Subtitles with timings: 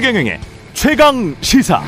[0.00, 0.40] 최경영의
[0.72, 1.82] 최강 시사.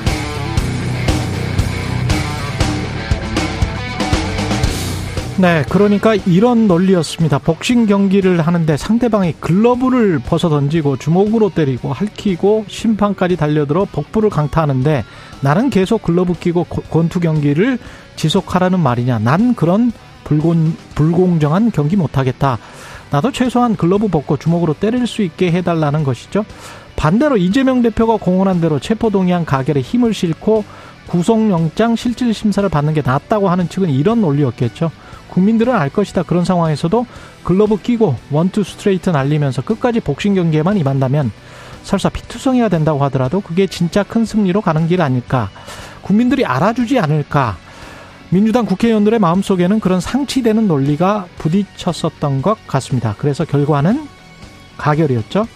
[5.38, 7.38] 네, 그러니까 이런 논리였습니다.
[7.38, 15.06] 복싱 경기를 하는데 상대방이 글러브를 벗어 던지고 주먹으로 때리고 할퀴고 심판까지 달려들어 복부를 강타하는데
[15.40, 17.78] 나는 계속 글러브 끼고 권투 경기를
[18.16, 19.20] 지속하라는 말이냐.
[19.20, 19.90] 난 그런
[20.24, 22.58] 불공, 불공정한 경기 못하겠다.
[23.10, 26.44] 나도 최소한 글러브 벗고 주먹으로 때릴 수 있게 해달라는 것이죠.
[27.02, 30.64] 반대로 이재명 대표가 공언한 대로 체포동의안 가결에 힘을 싣고
[31.08, 34.92] 구속영장 실질 심사를 받는 게 낫다고 하는 측은 이런 논리였겠죠.
[35.28, 36.22] 국민들은 알 것이다.
[36.22, 37.04] 그런 상황에서도
[37.42, 41.32] 글러브 끼고 원투 스트레이트 날리면서 끝까지 복싱 경기에만 임한다면
[41.82, 45.50] 설사 피투성이가 된다고 하더라도 그게 진짜 큰 승리로 가는 길 아닐까.
[46.02, 47.56] 국민들이 알아주지 않을까.
[48.30, 53.16] 민주당 국회의원들의 마음속에는 그런 상치되는 논리가 부딪혔었던 것 같습니다.
[53.18, 54.06] 그래서 결과는
[54.76, 55.48] 가결이었죠.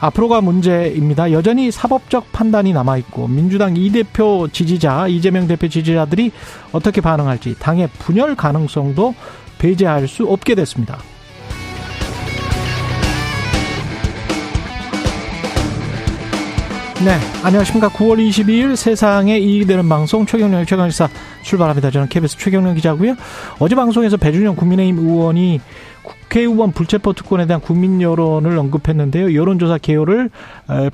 [0.00, 1.30] 앞으로가 문제입니다.
[1.30, 6.32] 여전히 사법적 판단이 남아있고 민주당 이 대표 지지자 이재명 대표 지지자들이
[6.72, 9.14] 어떻게 반응할지 당의 분열 가능성도
[9.58, 10.98] 배제할 수 없게 됐습니다.
[17.02, 17.88] 네, 안녕하십니까.
[17.88, 21.08] 9월 22일 세상에 이익이 되는 방송 최경련의 최강시사
[21.42, 21.90] 출발합니다.
[21.90, 23.14] 저는 KBS 최경련 기자고요.
[23.58, 25.62] 어제 방송에서 배준영 국민의힘 의원이
[26.30, 29.34] 국회의원 불체포 특권에 대한 국민 여론을 언급했는데요.
[29.34, 30.30] 여론조사 개요를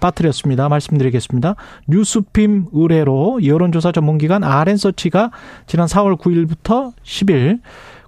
[0.00, 0.70] 빠뜨렸습니다.
[0.70, 1.56] 말씀드리겠습니다.
[1.88, 5.30] 뉴스핌 의뢰로 여론조사 전문기관 RN서치가
[5.66, 7.60] 지난 4월 9일부터 10일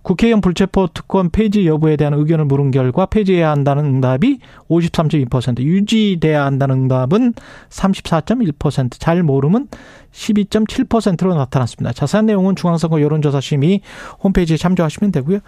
[0.02, 6.82] 국회의원 불체포 특권 폐지 여부에 대한 의견을 물은 결과 폐지해야 한다는 응답이 53.2%, 유지돼야 한다는
[6.82, 7.34] 응답은
[7.68, 9.68] 34.1%, 잘 모름은
[10.12, 11.92] 12.7%로 나타났습니다.
[11.92, 13.82] 자세한 내용은 중앙선거 여론조사심의
[14.22, 15.40] 홈페이지에 참조하시면 되고요.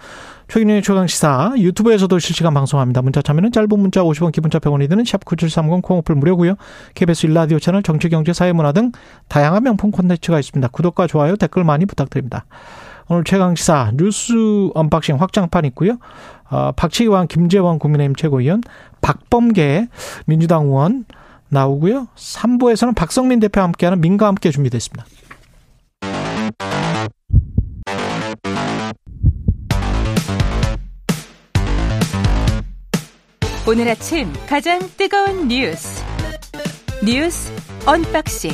[0.47, 3.01] 최경영의 최강시사 유튜브에서도 실시간 방송합니다.
[3.01, 6.55] 문자 참여는 짧은 문자 50원, 긴 문자 100원이 드는 샵9730 콩 어플 무료고요.
[6.93, 8.91] KBS 1라디오 채널 정치, 경제, 사회문화 등
[9.27, 10.67] 다양한 명품 콘텐츠가 있습니다.
[10.69, 12.45] 구독과 좋아요, 댓글 많이 부탁드립니다.
[13.11, 15.97] 오늘 최강시사 뉴스 unboxing 확장판 있고요.
[16.49, 18.63] 어, 박치기왕 김재원 국민의힘 최고위원
[19.01, 19.89] 박범계
[20.25, 21.03] 민주당 의원
[21.49, 22.07] 나오고요.
[22.15, 25.05] 3부에서는 박성민 대표와 함께하는 민과 함께 준비됐습니다.
[33.67, 36.01] 오늘 아침 가장 뜨거운 뉴스
[37.03, 37.51] 뉴스
[37.85, 38.51] 언박싱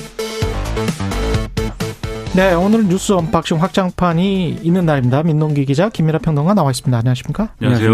[2.37, 5.23] 네, 오늘 뉴스 unboxing 확장판이 있는 날입니다.
[5.23, 6.95] 민동기 기자, 김민아 평론가 나와 있습니다.
[6.95, 7.49] 안녕하십니까?
[7.59, 7.89] 안녕하세요.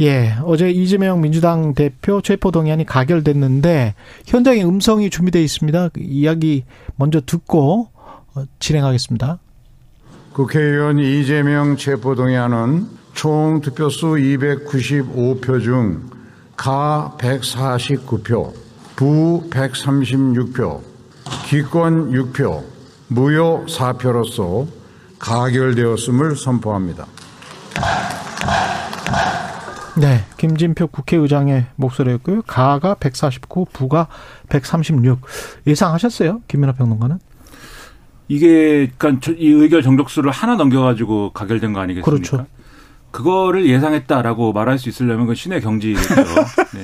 [0.00, 5.90] 예, 어제 이재명 민주당 대표 체포 동의안이 가결됐는데 현장에 음성이 준비되어 있습니다.
[5.90, 6.64] 그 이야기
[6.96, 7.90] 먼저 듣고
[8.34, 9.38] 어, 진행하겠습니다.
[10.32, 16.18] 국회의원 이재명 체포 동의안은 총 득표수 295표 중
[16.58, 18.52] 가 149표,
[18.96, 20.80] 부 136표,
[21.46, 22.64] 기권 6표,
[23.08, 24.66] 무효 사표로서
[25.18, 27.06] 가결되었음을 선포합니다.
[29.96, 32.42] 네, 김진표 국회의장의 목소리였고요.
[32.42, 34.06] 가가 149, 부가
[34.48, 35.20] 136.
[35.66, 36.42] 예상하셨어요?
[36.46, 37.18] 김민하 평론가는?
[38.28, 42.10] 이게 그러니까 이 의결 정족수를 하나 넘겨가지고 가결된 거 아니겠습니까?
[42.10, 42.46] 그렇죠.
[43.10, 46.14] 그거를 예상했다라고 말할 수 있으려면 그건 신의 경지겠죠.
[46.76, 46.82] 네.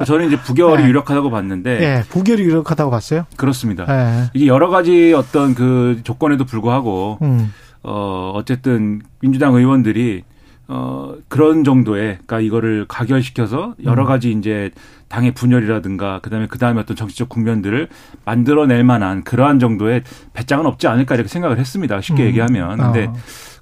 [0.00, 0.88] 그러니까 저는 이제 부결이 네.
[0.88, 1.78] 유력하다고 봤는데.
[1.78, 3.26] 네, 부결이 유력하다고 봤어요?
[3.36, 3.84] 그렇습니다.
[3.84, 4.30] 네.
[4.34, 7.52] 이게 여러 가지 어떤 그 조건에도 불구하고, 음.
[7.82, 10.24] 어, 어쨌든 민주당 의원들이
[10.68, 14.06] 어, 그런 정도의, 그러니까 이거를 가결시켜서 여러 음.
[14.06, 14.70] 가지 이제
[15.08, 17.88] 당의 분열이라든가 그 다음에 그 다음에 어떤 정치적 국면들을
[18.24, 22.00] 만들어낼 만한 그러한 정도의 배짱은 없지 않을까 이렇게 생각을 했습니다.
[22.00, 22.26] 쉽게 음.
[22.28, 22.78] 얘기하면.
[22.78, 23.14] 근데 어.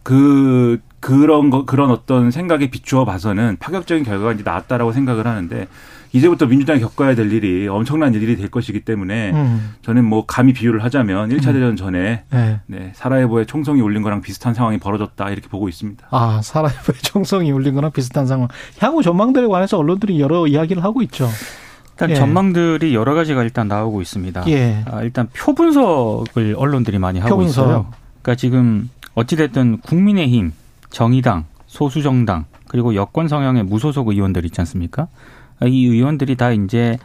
[0.02, 5.66] 그 그런 거 그런 어떤 생각에 비추어 봐서는 파격적인 결과가 이제 나왔다라고 생각을 하는데
[6.12, 9.74] 이제부터 민주당이 겪어야 될 일이 엄청난 일이 될 것이기 때문에 음.
[9.82, 12.60] 저는 뭐 감히 비유를 하자면 1차 대전 전에 네.
[12.66, 16.06] 네, 사라예보에 총성이 울린 거랑 비슷한 상황이 벌어졌다 이렇게 보고 있습니다.
[16.10, 18.48] 아, 사라이브의 총성이 울린 거랑 비슷한 상황.
[18.78, 21.28] 향후 전망들에 관해서 언론들이 여러 이야기를 하고 있죠.
[21.92, 22.14] 일단 예.
[22.14, 24.44] 전망들이 여러 가지가 일단 나오고 있습니다.
[24.48, 24.84] 예.
[24.86, 27.64] 아, 일단 표 분석을 언론들이 많이 하고 표 분석.
[27.64, 27.86] 있어요.
[28.22, 30.52] 그러니까 지금 어찌됐든 국민의힘,
[30.90, 35.08] 정의당, 소수정당 그리고 여권 성향의 무소속 의원들 있지 않습니까?
[35.60, 36.98] 아, 이 의원들이 다 이제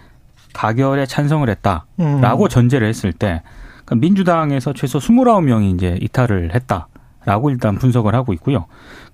[0.54, 2.50] 가결에 찬성을 했다라고 음.
[2.50, 3.42] 전제를 했을 때
[3.86, 8.66] 그러니까 민주당에서 최소 29명이 이제 이탈을 했다라고 일단 분석을 하고 있고요.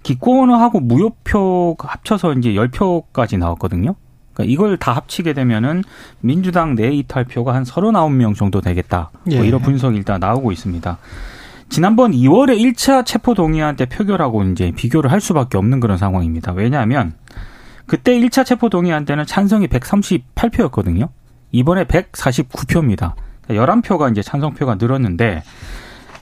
[0.04, 3.96] 기권하고 무효표 합쳐서 이제 10표까지 나왔거든요.
[4.34, 5.84] 그러니까 이걸 다 합치게 되면은
[6.22, 9.12] 민주당 내 이탈표가 한 39명 정도 되겠다.
[9.26, 9.46] 뭐 예.
[9.46, 10.98] 이런 분석이 일단 나오고 있습니다.
[11.70, 16.54] 지난번 2월에 1차 체포 동의안 때 표결하고 이제 비교를 할 수밖에 없는 그런 상황입니다.
[16.54, 17.14] 왜냐하면
[17.90, 21.10] 그때 1차 체포 동의안 때는 찬성이 138표였거든요.
[21.52, 23.14] 이번에 149표입니다.
[23.50, 25.42] 11표가 이제 찬성표가 늘었는데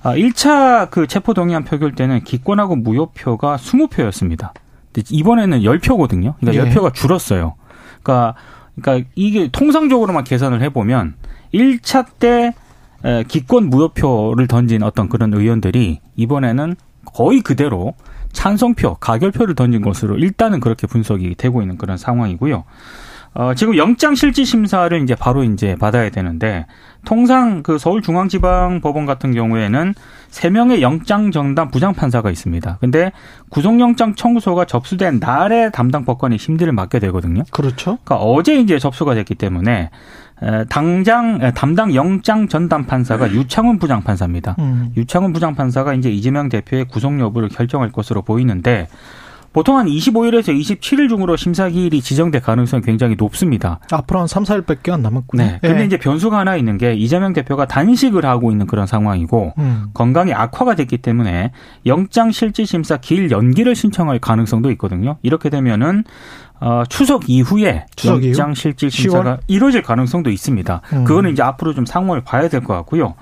[0.01, 4.51] 아, 1차 그 체포 동의안 표결 때는 기권하고 무효표가 20표였습니다.
[5.09, 6.35] 이번에는 10표거든요.
[6.39, 6.71] 그러니까 예.
[6.71, 7.55] 10표가 줄었어요.
[8.01, 8.35] 그러니까
[8.79, 11.15] 그러니까 이게 통상적으로만 계산을 해 보면
[11.53, 12.53] 1차 때
[13.27, 16.75] 기권 무효표를 던진 어떤 그런 의원들이 이번에는
[17.05, 17.93] 거의 그대로
[18.37, 22.65] 찬성표, 가결표를 던진 것으로 일단은 그렇게 분석이 되고 있는 그런 상황이고요.
[23.33, 26.67] 어, 지금 영장 실질 심사를 이제 바로 이제 받아야 되는데
[27.03, 29.95] 통상 그 서울중앙지방법원 같은 경우에는
[30.29, 32.77] 세 명의 영장 정당 부장 판사가 있습니다.
[32.79, 33.11] 근데
[33.49, 37.41] 구속영장 청구서가 접수된 날에 담당 법관이 심리를 맡게 되거든요.
[37.49, 37.97] 그렇죠.
[38.03, 39.89] 그러니까 어제 이제 접수가 됐기 때문에
[40.69, 43.33] 당장 담당 영장 전담 판사가 네.
[43.33, 44.55] 유창훈 부장 판사입니다.
[44.59, 44.91] 음.
[44.95, 48.87] 유창훈 부장 판사가 이제 이재명 대표의 구속 여부를 결정할 것으로 보이는데
[49.57, 53.79] 보통 한 25일에서 27일 중으로 심사 기일이 지정될 가능성이 굉장히 높습니다.
[53.91, 55.43] 앞으로 한 3, 4일밖에 안 남았군요.
[55.43, 55.59] 네.
[55.61, 55.85] 근데 예.
[55.85, 59.87] 이제 변수가 하나 있는 게 이재명 대표가 단식을 하고 있는 그런 상황이고 음.
[59.95, 61.53] 건강이 악화가 됐기 때문에
[61.87, 65.17] 영장 실질 심사 기일 연기를 신청할 가능성도 있거든요.
[65.23, 66.03] 이렇게 되면은
[66.59, 69.39] 어, 추석 이후에 추석 영장 실질 심사가 10월?
[69.47, 70.81] 이루어질 가능성도 있습니다.
[70.93, 71.03] 음.
[71.05, 73.13] 그거는 이제 앞으로 좀 상황을 봐야 될 것 같고요.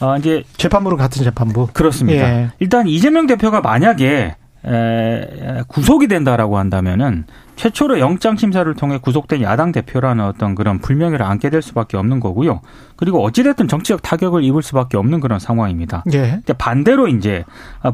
[0.00, 1.68] 어, 이제 재판부는 같은 재판부.
[1.72, 2.22] 그렇습니다.
[2.24, 2.50] 예.
[2.60, 7.24] 일단 이재명 대표가 만약에 에, 구속이 된다라고 한다면은
[7.56, 12.60] 최초로 영장 심사를 통해 구속된 야당 대표라는 어떤 그런 불명예를 안게 될 수밖에 없는 거고요.
[12.96, 16.04] 그리고 어찌됐든 정치적 타격을 입을 수밖에 없는 그런 상황입니다.
[16.14, 16.40] 예.
[16.56, 17.44] 반대로 이제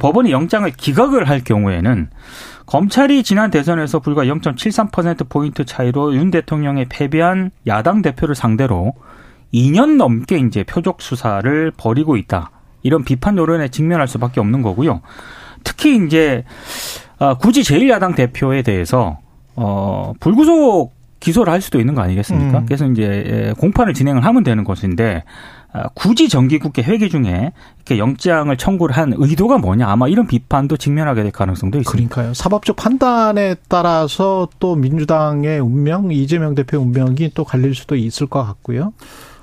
[0.01, 2.11] 법원이 영장을 기각을 할 경우에는
[2.67, 8.95] 검찰이 지난 대선에서 불과 0.73% 포인트 차이로 윤 대통령의 패배한 야당 대표를 상대로
[9.55, 12.51] 2년 넘게 이제 표적 수사를 벌이고 있다.
[12.83, 15.01] 이런 비판 여론에 직면할 수밖에 없는 거고요.
[15.65, 16.45] 특히 이제
[17.19, 19.19] 아, 굳이 제1야당 대표에 대해서
[19.55, 22.59] 어 불구속 기소를 할 수도 있는 거 아니겠습니까?
[22.59, 22.67] 음.
[22.67, 25.25] 그래서 이제 공판을 진행을 하면 되는 것인데 아,
[25.95, 31.33] 굳이 정기국회 회기 중에 이렇게 영장을 청구를 한 의도가 뭐냐 아마 이런 비판도 직면하게 될
[31.33, 32.09] 가능성도 있습니다.
[32.09, 32.35] 그러니까요.
[32.35, 38.93] 사법적 판단에 따라서 또 민주당의 운명, 이재명 대표 운명이 또 갈릴 수도 있을 것 같고요.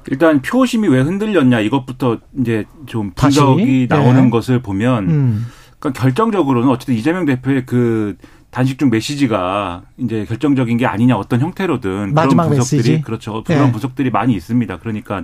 [0.07, 4.01] 일단 표심이 왜 흔들렸냐 이것부터 이제 좀 분석이 다시?
[4.01, 4.29] 나오는 네.
[4.29, 5.45] 것을 보면 음.
[5.79, 8.17] 그러니까 결정적으로는 어쨌든 이재명 대표의 그
[8.51, 13.01] 단식 중 메시지가 이제 결정적인 게 아니냐 어떤 형태로든 그런 분석들이 메시지?
[13.01, 13.71] 그렇죠 그런 네.
[13.71, 14.77] 분석들이 많이 있습니다.
[14.79, 15.23] 그러니까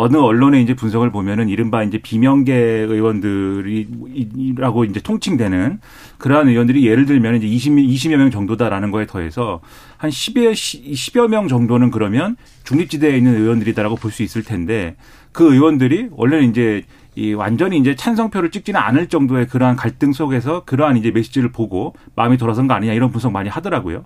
[0.00, 2.54] 어느 언론에 이제 분석을 보면은 이른바 이제 비명계
[2.88, 5.78] 의원들이라고 이제 통칭되는
[6.16, 9.60] 그러한 의원들이 예를 들면 이제 20, 20여 명 정도다라는 거에 더해서
[9.98, 14.96] 한 10여, 10여 명 정도는 그러면 중립지대에 있는 의원들이다라고 볼 수 있을 텐데
[15.32, 16.82] 그 의원들이 원래는 이제
[17.14, 22.38] 이 완전히 이제 찬성표를 찍지는 않을 정도의 그러한 갈등 속에서 그러한 이제 메시지를 보고 마음이
[22.38, 24.04] 돌아선 거 아니냐 이런 분석 많이 하더라고요.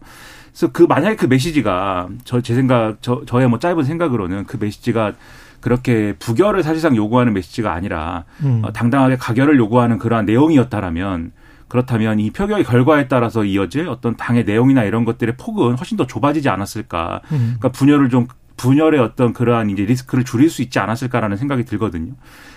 [0.51, 5.13] 그래서 그 만약에 그 메시지가 저 제 생각 저 저의 뭐 짧은 생각으로는 그 메시지가
[5.65, 8.61] 그렇게 부결을 사실상 요구하는 메시지가 아니라 음.
[8.63, 11.33] 어, 당당하게 가결을 요구하는 그러한 내용이었다라면
[11.69, 16.51] 그렇다면 이 표결의 결과에 따라서 이어질 어떤 당의 내용이나 이런 것들의 폭은 훨씬 더 좁아지지
[16.51, 17.23] 않았을까.
[17.33, 17.57] 음.
[17.59, 18.27] 그러니까 분열을 좀
[18.59, 22.13] 분열의 어떤 그러한 이제 리스크를 줄일 수 있지 않았을까라는 생각이 들거든요.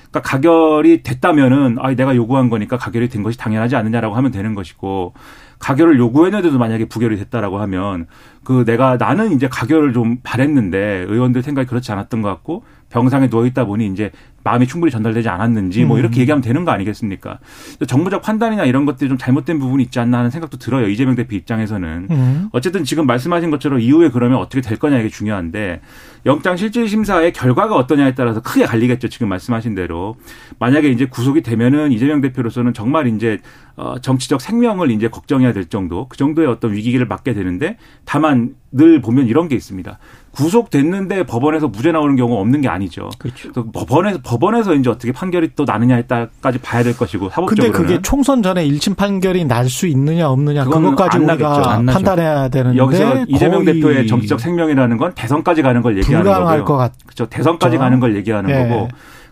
[0.09, 5.13] 그러니까 가결이 됐다면은 아 내가 요구한 거니까 가결이 된 것이 당연하지 않느냐라고 하면 되는 것이고
[5.59, 8.07] 가결을 요구했는데도 만약에 부결이 됐다라고 하면
[8.43, 13.45] 그 내가 나는 이제 가결을 좀 바랬는데 의원들 생각이 그렇지 않았던 것 같고 병상에 누워
[13.45, 14.11] 있다 보니 이제
[14.43, 16.21] 마음이 충분히 전달되지 않았는지 뭐 이렇게 음.
[16.21, 17.39] 얘기하면 되는 거 아니겠습니까?
[17.85, 20.87] 정부적 판단이나 이런 것들이 좀 잘못된 부분이 있지 않나 하는 생각도 들어요.
[20.87, 22.07] 이재명 대표 입장에서는.
[22.09, 22.49] 음.
[22.53, 25.81] 어쨌든 지금 말씀하신 것처럼 이후에 그러면 어떻게 될 거냐 이게 중요한데
[26.25, 29.09] 영장 실질 심사의 결과가 어떠냐에 따라서 크게 갈리겠죠.
[29.09, 30.15] 지금 말씀하신 대로.
[30.59, 33.39] 만약에 이제 구속이 되면은 이재명 대표로서는 정말 이제
[33.75, 39.01] 어 정치적 생명을 이제 걱정해야 될 정도 그 정도의 어떤 위기를 맞게 되는데 다만 늘
[39.01, 39.99] 보면 이런 게 있습니다.
[40.37, 43.09] 구속됐는데 법원에서 무죄 나오는 경우가 없는 게 아니죠.
[43.17, 43.51] 그렇죠.
[43.71, 47.71] 법원에서 법원에서 이제 어떻게 판결이 또 나느냐에 따라까지 봐야 될 것이고 사법적으로.
[47.73, 53.25] 근데 그게 총선 전에 1심 판결이 날 수 있느냐 없느냐 그것까지 우리가 판단해야 되는데 여기서
[53.27, 56.63] 이재명 대표의 정치적 생명이라는 건 대선까지 가는 걸 얘기하는 거고요.
[56.65, 56.93] 것 같.
[57.05, 57.25] 그렇죠.
[57.25, 57.77] 대선까지.
[57.77, 58.69] 가는 걸 얘기하는 네.
[58.69, 58.87] 거고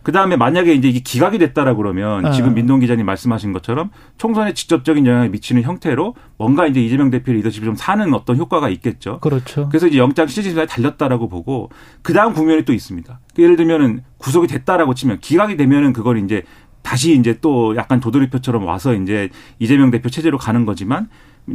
[0.06, 2.32] 그 다음에 만약에 이제 이게 기각이 됐다라 그러면 어.
[2.32, 7.66] 지금 민동 기자님 말씀하신 것처럼 총선에 직접적인 영향을 미치는 형태로 뭔가 이제 이재명 대표 리더십이
[7.66, 9.20] 좀 사는 어떤 효과가 있겠죠.
[9.20, 9.68] 그렇죠.
[9.68, 11.72] 그래서 이제 영장 실질심사에 달렸다라고 보고
[12.04, 13.20] 그 다음 국면이 또 있습니다.
[13.40, 16.44] 예를 들면은 구속이 됐다라고 치면 기각이 되면은 그걸 이제
[16.84, 21.10] 다시 이제 또 약간 도돌이표처럼 와서 이제 이재명 대표 체제로 가는 거지만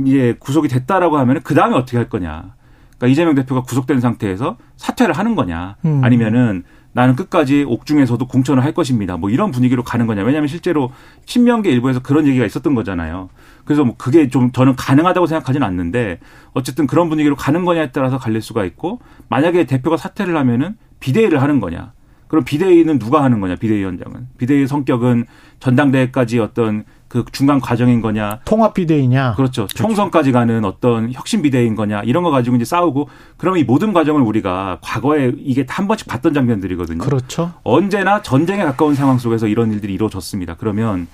[0.05, 2.57] 이제 구속이 됐다라고 하면은 그 다음에 어떻게 할 거냐.
[2.99, 6.03] 그러니까 이재명 대표가 구속된 상태에서 사퇴를 하는 거냐, 음.
[6.03, 9.17] 아니면은 나는 끝까지 옥중에서도 공천을 할 것입니다.
[9.17, 10.23] 뭐 이런 분위기로 가는 거냐.
[10.23, 10.93] 왜냐하면 실제로
[11.25, 13.29] 친명계 일부에서 그런 얘기가 있었던 거잖아요.
[13.65, 16.19] 그래서 뭐 그게 좀 저는 가능하다고 생각하지는 않는데
[16.53, 21.61] 어쨌든 그런 분위기로 가는 거냐에 따라서 갈릴 수가 있고 만약에 대표가 사퇴를 하면은 비대위를 하는
[21.61, 21.93] 거냐.
[22.27, 24.29] 그럼 비대위는 누가 하는 거냐, 비대위원장은.
[24.39, 25.27] 비대위의 성격은
[25.59, 28.39] 전당대회까지 어떤 그 중간 과정인 거냐.
[28.45, 29.35] 통합 비대위냐.
[29.35, 29.67] 그렇죠.
[29.67, 32.03] 총선까지 가는 어떤 혁신 비대위인 거냐.
[32.05, 36.35] 이런 거 가지고 이제 싸우고 그러면 이 모든 과정을 우리가 과거에 이게 한 번씩 봤던
[36.35, 36.99] 장면들이거든요.
[36.99, 37.53] 그렇죠.
[37.65, 40.55] 언제나 전쟁에 가까운 상황 속에서 이런 일들이 이루어졌습니다.
[40.55, 41.09] 그러면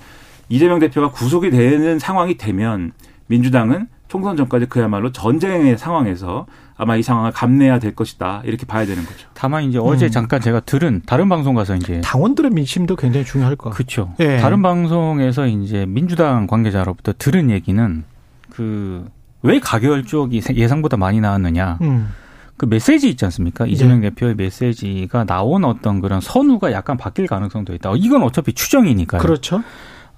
[0.49, 2.91] 이재명 대표가 구속이 되는 상황이 되면
[3.25, 6.45] 민주당은 총선 전까지 그야말로 전쟁의 상황에서
[6.75, 9.27] 아마 이 상황을 감내해야 될 것이다 이렇게 봐야 되는 거죠.
[9.33, 10.11] 다만 이제 어제 음.
[10.11, 13.75] 잠깐 제가 들은 다른 방송 가서 이제 당원들의 민심도 굉장히 중요할 것 같아요.
[13.75, 14.13] 그렇죠.
[14.19, 14.37] 예.
[14.37, 18.03] 다른 방송에서 이제 민주당 관계자로부터 들은 얘기는
[18.49, 21.77] 그 왜 가결 쪽이 예상보다 많이 나왔느냐.
[21.81, 22.13] 음.
[22.57, 23.67] 그 메시지 있지 않습니까?
[23.67, 27.93] 이재명 대표의 메시지가 나온 어떤 그런 선우가 약간 바뀔 가능성도 있다.
[27.97, 29.21] 이건 어차피 추정이니까요.
[29.21, 29.61] 그렇죠.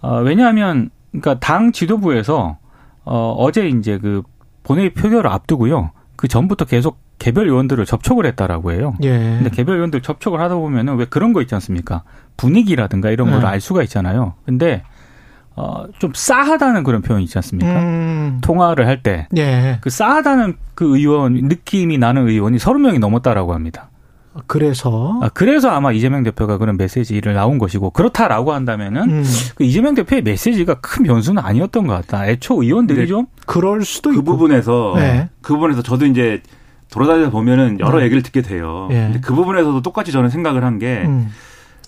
[0.01, 2.58] 어, 왜냐하면 그러니까 당 지도부에서
[3.10, 4.22] 어, 어제 이제 그
[4.62, 5.92] 본회의 표결을 앞두고요.
[6.16, 8.94] 그 전부터 계속 개별 의원들을 접촉을 했다라고 해요.
[9.01, 9.10] 예.
[9.18, 12.04] 근데 개별 의원들 접촉을 하다 보면은 왜 그런 거 있지 않습니까?
[12.38, 13.48] 분위기라든가 이런 걸 네.
[13.48, 14.36] 알 수가 있잖아요.
[14.46, 14.84] 근데
[15.56, 17.82] 어, 좀 싸하다는 그런 표현이 있지 않습니까?
[17.82, 18.39] 음.
[18.42, 19.80] 통화를 할때그 예.
[19.86, 23.88] 싸하다는 그 의원 느낌이 나는 의원이 30명이 넘었다라고 합니다.
[24.48, 29.24] 그래서 아, 그래서 아마 이재명 대표가 그런 메시지를 나온 것이고 그렇다라고 한다면은 음.
[29.55, 32.27] 그 이재명 대표의 메시지가 큰 변수는 아니었던 것 같다.
[32.27, 33.08] 애초 의원들이 네.
[33.08, 34.25] 좀 그럴 수도 그 있고.
[34.25, 35.29] 부분에서 네.
[35.41, 36.41] 그 부분에서 저도 이제
[36.91, 38.05] 돌아다니다 보면은 여러 네.
[38.05, 38.88] 얘기를 듣게 돼요.
[38.91, 38.96] 예.
[38.96, 41.29] 근데 그 부분에서도 똑같이 저는 생각을 한게 음.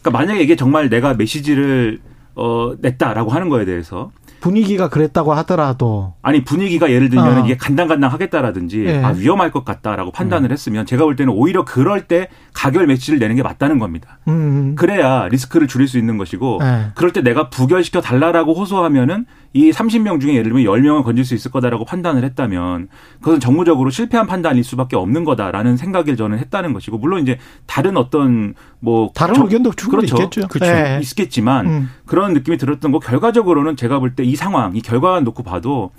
[0.01, 1.99] 그러니까 만약에 이게 정말 내가 메시지를
[2.35, 4.11] 어 냈다라고 하는 거에 대해서
[4.41, 7.45] 분위기가 그랬다고 하더라도 아니 분위기가 예를 들면 어.
[7.45, 8.97] 이게 간당간당 하겠다라든지 예.
[8.97, 13.35] 아 위험할 것 같다라고 판단을 했으면 제가 볼 때는 오히려 그럴 때 가결 메시지를 내는
[13.35, 14.19] 게 맞다는 겁니다.
[14.27, 14.75] 음.
[14.75, 16.87] 그래야 리스크를 줄일 수 있는 것이고 예.
[16.95, 21.51] 그럴 때 내가 부결시켜 달라라고 호소하면은 이 30명 중에 예를 들면 10명을 건질 수 있을
[21.51, 22.87] 거다라고 판단을 했다면
[23.19, 28.53] 그것은 정무적으로 실패한 판단일 수밖에 없는 거다라는 생각을 저는 했다는 것이고 물론 이제 다른 어떤
[28.79, 30.23] 뭐 다른 정- 의견도 충분히 그렇죠.
[30.23, 30.47] 있겠죠.
[30.47, 30.71] 그렇죠.
[30.71, 30.99] 예.
[31.01, 31.89] 있겠지만 음.
[32.05, 35.91] 그런 느낌이 들었던 거 결과적으로는 제가 볼 때 이 상황, 이 결과만 놓고 봐도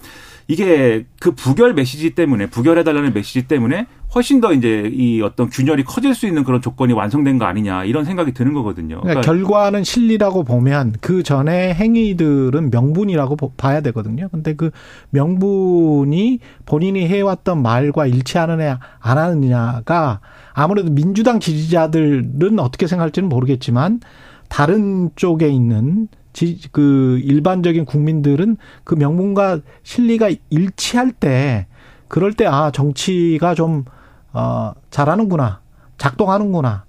[0.48, 6.14] 이게 그 부결 메시지 때문에 부결해달라는 메시지 때문에 훨씬 더 이제 이 어떤 균열이 커질
[6.14, 9.00] 수 있는 그런 조건이 완성된 거 아니냐 이런 생각이 드는 거거든요.
[9.00, 14.28] 그러니까 결과는 실리라고 보면 그 전에 행위들은 명분이라고 보- 봐야 되거든요.
[14.30, 14.70] 근데 그
[15.10, 20.20] 명분이 본인이 해왔던 말과 일치하느냐 안 하느냐가
[20.52, 24.00] 아무래도 민주당 지지자들은 어떻게 생각할지는 모르겠지만
[24.48, 31.66] 다른 쪽에 있는 지, 그 일반적인 국민들은 그 명분과 실리가 일치할 때
[32.08, 33.84] 그럴 때 아 정치가 좀
[34.32, 35.60] 어, 잘하는구나
[35.98, 36.84] 작동하는구나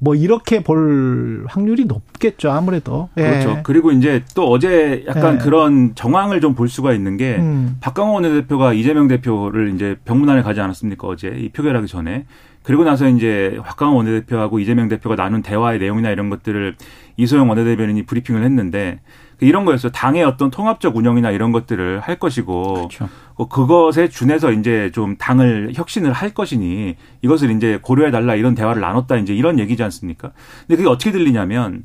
[0.00, 3.22] 뭐 이렇게 볼 확률이 높겠죠 아무래도 예.
[3.22, 3.60] 그렇죠.
[3.64, 5.38] 그리고 이제 또 어제 약간 예.
[5.38, 7.76] 그런 정황을 좀 볼 수가 있는 게 음.
[7.80, 12.26] 박강원 원내대표가 이재명 대표를 이제 병문안에 가지 않았습니까 어제 이 표결하기 전에
[12.68, 16.76] 그리고 나서 이제 박강원 원내대표하고 이재명 대표가 나눈 대화의 내용이나 이런 것들을
[17.16, 19.00] 이소영 원내대변인이 브리핑을 했는데
[19.40, 19.90] 이런 거였어요.
[19.90, 23.08] 당의 어떤 통합적 운영이나 이런 것들을 할 것이고 그렇죠.
[23.36, 28.82] 어, 그것에 준해서 이제 좀 당을 혁신을 할 것이니 이것을 이제 고려해 달라 이런 대화를
[28.82, 30.32] 나눴다 이제 이런 얘기지 않습니까?
[30.66, 31.84] 근데 그게 어떻게 들리냐면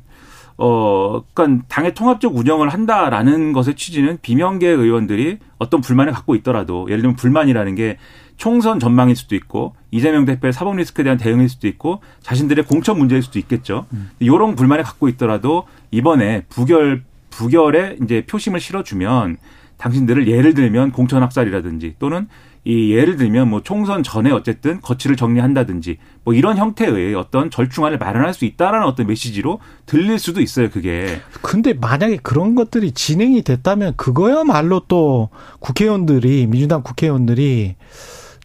[0.58, 7.00] 어, 그러니까 당의 통합적 운영을 한다라는 것의 취지는 비명계 의원들이 어떤 불만을 갖고 있더라도 예를
[7.00, 7.96] 들면 불만이라는 게
[8.36, 13.22] 총선 전망일 수도 있고 이재명 대표의 사법 리스크에 대한 대응일 수도 있고 자신들의 공천 문제일
[13.22, 13.86] 수도 있겠죠.
[14.18, 19.38] 이런 불만을 갖고 있더라도 이번에 부결 부결에 이제 표심을 실어주면
[19.76, 22.28] 당신들을 예를 들면 공천 학살이라든지 또는
[22.64, 28.32] 이 예를 들면 뭐 총선 전에 어쨌든 거취를 정리한다든지 뭐 이런 형태의 어떤 절충안을 마련할
[28.32, 34.80] 수 있다라는 어떤 메시지로 들릴 수도 있어요 그게 근데 만약에 그런 것들이 진행이 됐다면 그거야말로
[34.88, 37.74] 또 국회의원들이 민주당 국회의원들이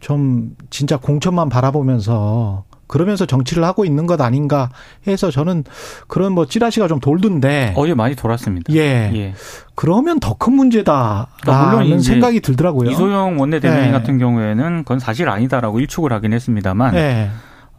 [0.00, 4.70] 좀 진짜 공천만 바라보면서 그러면서 정치를 하고 있는 것 아닌가
[5.06, 5.62] 해서 저는
[6.08, 8.72] 그런 뭐 찌라시가 좀 돌던데 어제 많이 돌았습니다.
[8.74, 9.12] 예.
[9.14, 9.34] 예.
[9.76, 12.90] 그러면 더 큰 문제다라는 그러니까 물론 생각이 들더라고요.
[12.90, 13.92] 이소영 원내대변인 예.
[13.92, 17.30] 같은 경우에는 그건 사실 아니다라고 일축을 하긴 했습니다만 예.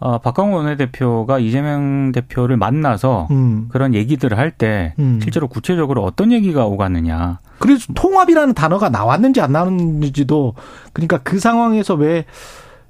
[0.04, 3.68] 어, 박광원 원내대표가 이재명 대표를 만나서 음.
[3.70, 5.20] 그런 얘기들을 할때 음.
[5.22, 7.40] 실제로 구체적으로 어떤 얘기가 오갔느냐.
[7.60, 10.56] 그래서 통합이라는 단어가 나왔는지 안 나왔는지도
[10.94, 12.26] 그러니까 그 상황에서 왜,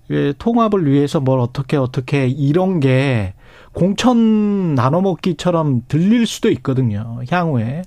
[0.08, 3.34] 왜 통합을 위해서 뭘 어떻게 어떻게 이런 게
[3.74, 7.20] 공천 나눠 먹기처럼 들릴 수도 있거든요.
[7.30, 7.82] 향후에.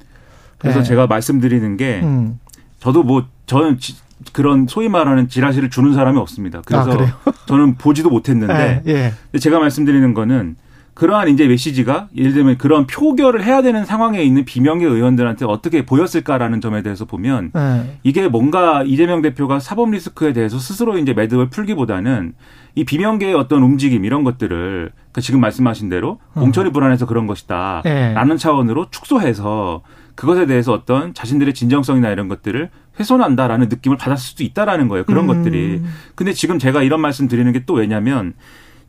[0.58, 0.82] 그래서 예.
[0.82, 2.38] 제가 말씀드리는 게 음.
[2.78, 3.96] 저도 뭐 저는 지-
[4.32, 6.62] 그런 소위 말하는 지라시를 주는 사람이 없습니다.
[6.64, 7.32] 그래서 아?
[7.46, 9.12] 저는 보지도 못했는데 예, 예.
[9.30, 10.56] 근데 제가 말씀드리는 거는
[10.94, 16.60] 그러한 이제 메시지가 예를 들면 그런 표결을 해야 되는 상황에 있는 비명계 의원들한테 어떻게 보였을까라는
[16.60, 17.98] 점에 대해서 보면 네.
[18.04, 22.34] 이게 뭔가 이재명 대표가 사법 리스크에 대해서 스스로 이제 매듭을 풀기보다는
[22.76, 26.42] 이 비명계의 어떤 움직임 이런 것들을 그 지금 말씀하신 대로 음.
[26.42, 27.82] 공천이 불안해서 그런 것이다.
[27.84, 28.12] 네.
[28.14, 29.82] 라는 차원으로 축소해서
[30.14, 35.04] 그것에 대해서 어떤 자신들의 진정성이나 이런 것들을 훼손한다라는 느낌을 받았을 수도 있다라는 거예요.
[35.04, 35.26] 그런 음.
[35.28, 35.82] 것들이.
[36.14, 38.34] 근데 지금 제가 이런 말씀 드리는 게 또 왜냐면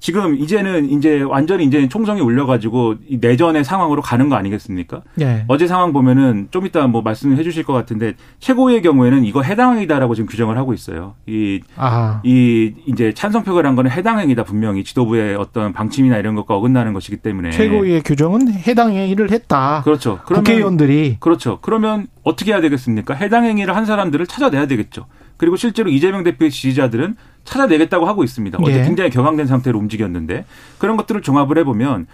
[0.06, 5.02] 지금 이제는 이제 완전히 이제 총성이 울려가지고 내전의 상황으로 가는 거 아니겠습니까?
[5.16, 5.46] 네.
[5.48, 10.28] 어제 상황 보면은 좀 이따 뭐 말씀해 주실 것 같은데 최고의 경우에는 이거 해당행위다라고 지금
[10.28, 11.16] 규정을 하고 있어요.
[11.26, 12.22] 이, 아하.
[12.24, 18.04] 이 이제 찬성표결한 거는 해당행위다 분명히 지도부의 어떤 방침이나 이런 것과 어긋나는 것이기 때문에 최고의
[18.04, 19.82] 규정은 해당행위를 했다.
[19.84, 20.20] 그렇죠.
[20.24, 21.58] 그러면, 국회의원들이 그렇죠.
[21.64, 23.16] 그러면 어떻게 해야 되겠습니까?
[23.16, 25.08] 해당행위를 한 사람들을 찾아내야 되겠죠.
[25.38, 28.58] 그리고 실제로 이재명 대표의 지지자들은 찾아내겠다고 하고 있습니다.
[28.62, 28.84] 어제 예.
[28.84, 30.46] 굉장히 격앙된 상태로 움직였는데
[30.78, 32.08] 그런 것들을 종합을 해보면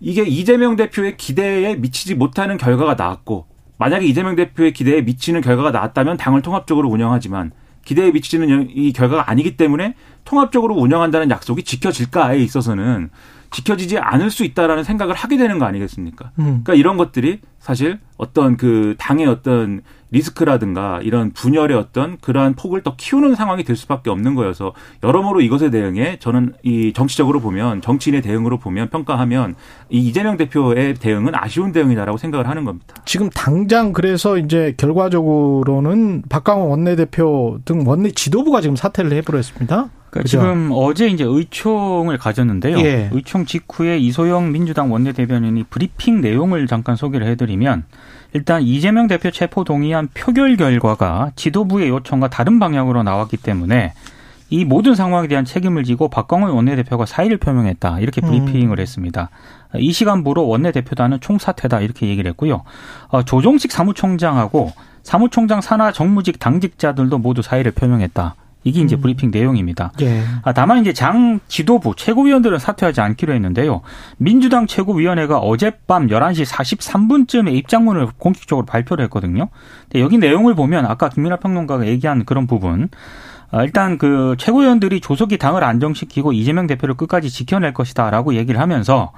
[0.00, 3.46] 이게 이재명 대표의 기대에 미치지 못하는 결과가 나왔고
[3.78, 7.52] 만약에 이재명 대표의 기대에 미치는 결과가 나왔다면 당을 통합적으로 운영하지만
[7.84, 13.08] 기대에 미치는 이 결과가 아니기 때문에 통합적으로 운영한다는 약속이 지켜질까에 있어서는
[13.50, 16.32] 지켜지지 않을 수 있다라는 생각을 하게 되는 거 아니겠습니까?
[16.38, 16.44] 음.
[16.44, 22.94] 그러니까 이런 것들이 사실 어떤 그 당의 어떤 리스크라든가 이런 분열의 어떤 그러한 폭을 더
[22.96, 24.72] 키우는 상황이 될 수밖에 없는 거여서
[25.02, 29.54] 여러모로 이것에 대응해 저는 이 정치적으로 보면 정치인의 대응으로 보면 평가하면
[29.90, 32.94] 이 이재명 대표의 대응은 아쉬운 대응이다라고 생각을 하는 겁니다.
[33.04, 39.90] 지금 당장 그래서 이제 결과적으로는 박강원 원내대표 등 원내 지도부가 지금 사퇴를 해버렸습니다.
[40.10, 42.78] 그러니까 지금 어제 이제 의총을 가졌는데요.
[42.78, 43.10] 예.
[43.12, 47.84] 의총 직후에 이소영 민주당 원내대변인이 브리핑 내용을 잠깐 소개를 해드리면
[48.34, 53.92] 일단 이재명 대표 체포 동의안 표결 결과가 지도부의 요청과 다른 방향으로 나왔기 때문에
[54.50, 58.28] 이 모든 상황에 대한 책임을 지고 박광원 원내대표가 사의를 표명했다 이렇게 음.
[58.28, 58.80] 브리핑을 음.
[58.80, 59.30] 했습니다.
[59.76, 62.62] 이 시간부로 원내대표단은 총사퇴다 이렇게 얘기를 했고요.
[63.08, 68.34] 어, 조종식 사무총장하고 사무총장 산하 정무직 당직자들도 모두 사의를 표명했다.
[68.64, 69.00] 이게 이제 음.
[69.00, 69.92] 브리핑 내용입니다.
[70.00, 70.22] 예.
[70.42, 73.82] 아, 다만 이제 장 지도부 최고위원들은 사퇴하지 않기로 했는데요.
[74.18, 79.48] 민주당 최고위원회가 어젯밤 11시 43분쯤에 입장문을 공식적으로 발표를 했거든요.
[79.84, 82.88] 근데 여기 내용을 보면 아까 김민하 평론가가 얘기한 그런 부분
[83.50, 89.12] 아, 일단 그 최고위원들이 조속히 당을 안정시키고 이재명 대표를 끝까지 지켜낼 것이다라고 얘기를 하면서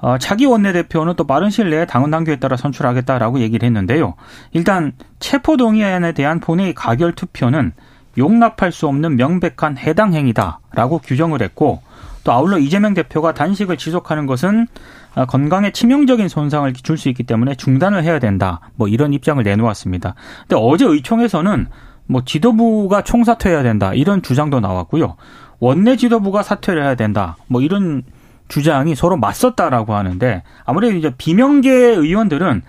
[0.00, 4.14] 어, 차기 원내대표는 또 빠른 시일 내에 당원 당규에 따라 선출하겠다라고 얘기를 했는데요.
[4.52, 7.72] 일단 체포동의안에 대한 본회의 가결 투표는
[8.18, 11.80] 용납할 수 없는 명백한 해당 행위다라고 규정을 했고
[12.24, 14.66] 또 아울러 이재명 대표가 단식을 지속하는 것은
[15.14, 18.60] 아, 건강에 치명적인 손상을 줄 수 있기 때문에 중단을 해야 된다.
[18.76, 20.14] 뭐 이런 입장을 내놓았습니다.
[20.40, 21.68] 근데 어제 의총에서는
[22.06, 23.94] 뭐 지도부가 총사퇴해야 된다.
[23.94, 25.16] 이런 주장도 나왔고요.
[25.60, 27.36] 원내 지도부가 사퇴를 해야 된다.
[27.46, 28.02] 뭐 이런
[28.48, 32.62] 주장이 서로 맞섰다라고 하는데 아무래도 이제 비명계 의원들은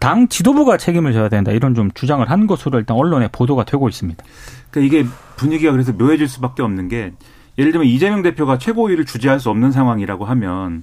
[0.00, 1.52] 당 지도부가 책임을 져야 된다.
[1.52, 4.24] 이런 좀 주장을 한 것으로 일단 언론에 보도가 되고 있습니다.
[4.70, 7.12] 그러니까 이게 분위기가 그래서 묘해질 수밖에 없는 게
[7.58, 10.82] 예를 들면 이재명 대표가 최고위를 주재할 수 없는 상황이라고 하면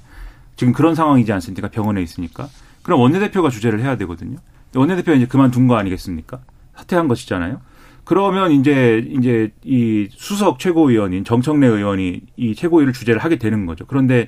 [0.56, 1.69] 지금 그런 상황이지 않습니까?
[1.69, 2.47] 병원에 있으니까.
[2.84, 4.38] 그럼 원내대표가 주재를 해야 되거든요.
[4.76, 6.39] 원내대표가 이제 그만둔 거 아니겠습니까?
[6.76, 7.62] 사퇴한 것이잖아요.
[8.04, 13.86] 그러면 이제 이제 이 수석 최고위원인 정청래 의원이 이 최고위를 주재를 하게 되는 거죠.
[13.86, 14.28] 그런데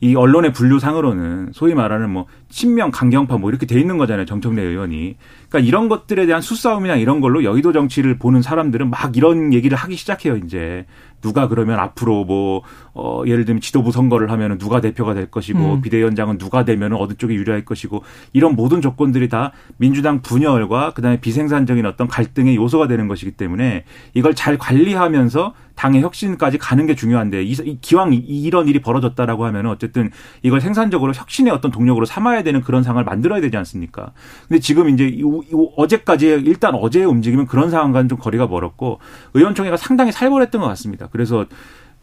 [0.00, 5.16] 이 언론의 분류상으로는 소위 말하는 뭐 친명 강경파 뭐 이렇게 돼 있는 거잖아요 정청래 의원이
[5.48, 9.96] 그러니까 이런 것들에 대한 수싸움이나 이런 걸로 여의도 정치를 보는 사람들은 막 이런 얘기를 하기
[9.96, 10.84] 시작해요 이제
[11.20, 12.62] 누가 그러면 앞으로 뭐,
[12.94, 15.82] 어, 예를 들면 지도부 선거를 하면은 누가 대표가 될 것이고 음.
[15.82, 21.84] 비대위원장은 누가 되면은 어느 쪽에 유리할 것이고 이런 모든 조건들이 다 민주당 분열과 그다음에 비생산적인
[21.86, 23.84] 어떤 갈등의 요소가 되는 것이기 때문에
[24.14, 30.10] 이걸 잘 관리하면서 당의 혁신까지 가는 게 중요한데 이, 기왕 이런 일이 벌어졌다라고 하면 어쨌든
[30.42, 34.12] 이걸 생산적으로 혁신의 어떤 동력으로 삼아야 되는 그런 상황을 만들어야 되지 않습니까?
[34.48, 38.98] 근데 지금 이제 이, 이, 어제까지 일단 어제의 움직임은 그런 상황과는 좀 거리가 멀었고
[39.34, 41.08] 의원총회가 상당히 살벌했던 것 같습니다.
[41.10, 41.46] 그래서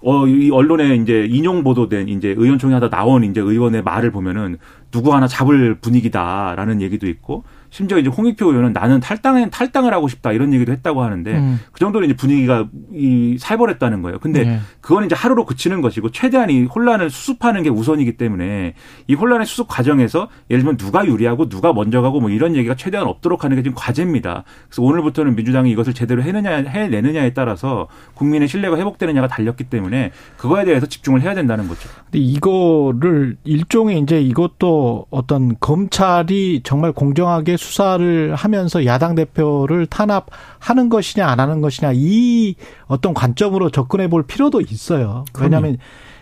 [0.02, 4.58] 어, 이 언론에 이제 인용 보도된 이제 의원총회 하다 나온 이제 의원의 말을 보면은
[4.92, 10.32] 누구 하나 잡을 분위기다라는 얘기도 있고 심지어 이제 홍익표 의원은 나는 탈당은 탈당을 하고 싶다
[10.32, 11.60] 이런 얘기도 했다고 하는데 음.
[11.72, 14.20] 그 정도로 이제 분위기가 이 살벌했다는 거예요.
[14.20, 14.60] 근데 네.
[14.82, 18.74] 그건 이제 하루로 그치는 것이고 최대한 이 혼란을 수습하는 게 우선이기 때문에
[19.08, 23.08] 이 혼란의 수습 과정에서 예를 들면 누가 유리하고 누가 먼저 가고 뭐 이런 얘기가 최대한
[23.08, 24.44] 없도록 하는 게 지금 과제입니다.
[24.70, 30.86] 그래서 오늘부터는 민주당이 이것을 제대로 해내냐 해내느냐에 따라서 국민의 신뢰가 회복되느냐가 달렸기 때문에 그거에 대해서
[30.86, 31.90] 집중을 해야 된다는 거죠.
[32.06, 41.28] 근데 이거를 일종의 이제 이것도 어떤 검찰이 정말 공정하게 수사를 하면서 야당 대표를 탄압하는 것이냐
[41.28, 45.26] 안 하는 것이냐 이 어떤 관점으로 접근해 볼 필요도 있어요.
[45.40, 45.78] 왜냐하면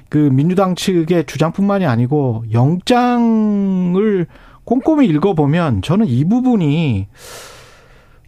[0.09, 4.27] 그 민주당 측의 주장뿐만이 아니고 영장을
[4.63, 7.07] 꼼꼼히 읽어보면 저는 이 부분이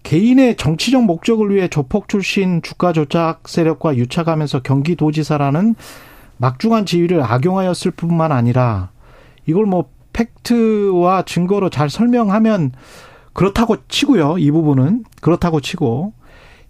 [0.04, 5.76] 개인의 정치적 목적을 위해 조폭 출신 주가 조작 세력과 유착하면서 경기도지사라는
[6.38, 8.92] 막중한 지위를 악용하였을 뿐만 아니라
[9.46, 12.72] 이걸 뭐 팩트와 증거로 잘 설명하면
[13.34, 14.40] 그렇다고 치고요.
[14.40, 16.14] 이 부분은 그렇다고 치고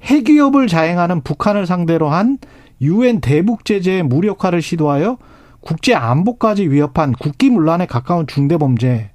[0.04, 2.38] 핵위협을 자행하는 북한을 상대로 한
[2.82, 5.18] 유엔 대북 제재의 무력화를 시도하여
[5.62, 9.12] 국제 안보까지 위협한 국기문란에 가까운 중대 범죄.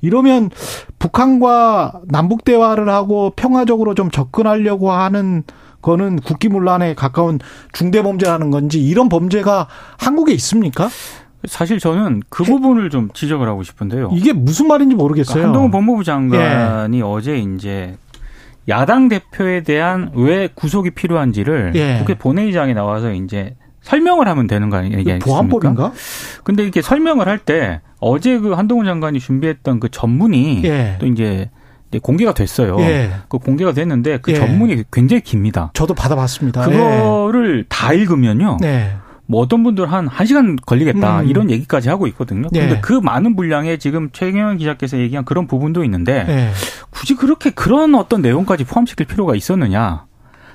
[0.00, 0.50] 이러면
[0.98, 5.44] 북한과 남북 대화를 하고 평화적으로 좀 접근하려고 하는
[5.82, 7.38] 거는 국기문란에 가까운
[7.72, 10.88] 중대 범죄라는 건지 이런 범죄가 한국에 있습니까?
[11.46, 14.10] 사실 저는 그 부분을 좀 지적을 하고 싶은데요.
[14.12, 15.34] 이게 무슨 말인지 모르겠어요.
[15.34, 17.02] 그러니까 한동훈 법무부 장관이 예.
[17.02, 17.96] 어제 이제
[18.68, 21.96] 야당 대표에 대한 왜 구속이 필요한지를 예.
[21.98, 25.24] 국회 본회의장에 나와서 이제 설명을 하면 되는 거 아니겠습니까?
[25.24, 25.92] 보안법인가?
[26.44, 30.96] 근데 이렇게 설명을 할 때 어제 그 한동훈 장관이 준비했던 그 전문이 예.
[31.00, 31.48] 또 이제
[32.02, 32.78] 공개가 됐어요.
[32.80, 33.10] 예.
[33.28, 34.36] 그 공개가 됐는데 그 예.
[34.36, 35.70] 전문이 굉장히 깁니다.
[35.72, 36.66] 저도 받아봤습니다.
[36.66, 38.58] 그거를 다 읽으면요.
[38.60, 38.92] 네.
[39.30, 41.28] 뭐 어떤 분들 한 1시간 걸리겠다 음.
[41.28, 42.48] 이런 얘기까지 하고 있거든요.
[42.50, 42.80] 그런데 네.
[42.80, 46.50] 그 많은 분량에 지금 최경영 기자께서 얘기한 그런 부분도 있는데 네.
[46.90, 50.06] 굳이 그렇게 그런 어떤 내용까지 포함시킬 필요가 있었느냐.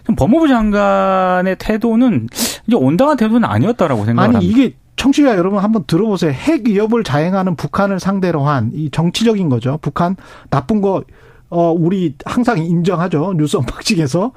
[0.06, 2.28] 좀 법무부 장관의 태도는
[2.68, 4.40] 이제 온당한 태도는 아니었다라고 생각합니다.
[4.40, 6.32] 아니 이게 청취자 여러분 한번 들어보세요.
[6.32, 9.78] 핵 위협을 자행하는 북한을 상대로 한 이 정치적인 거죠.
[9.82, 10.16] 북한
[10.50, 11.04] 나쁜 거
[11.50, 13.36] 어, 우리 항상 인정하죠.
[13.38, 14.32] 뉴스 언박싱에서.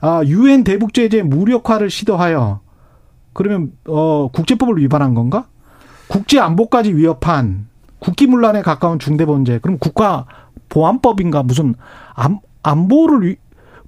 [0.00, 2.60] 아, 유엔 대북 제재 무력화를 시도하여
[3.36, 5.46] 그러면 어 국제법을 위반한 건가?
[6.08, 7.66] 국제 안보까지 위협한
[7.98, 9.58] 국기문란에 가까운 중대범죄.
[9.58, 10.26] 그럼 국가
[10.68, 11.74] 보안법인가 무슨
[12.14, 13.36] 안, 안보를 위,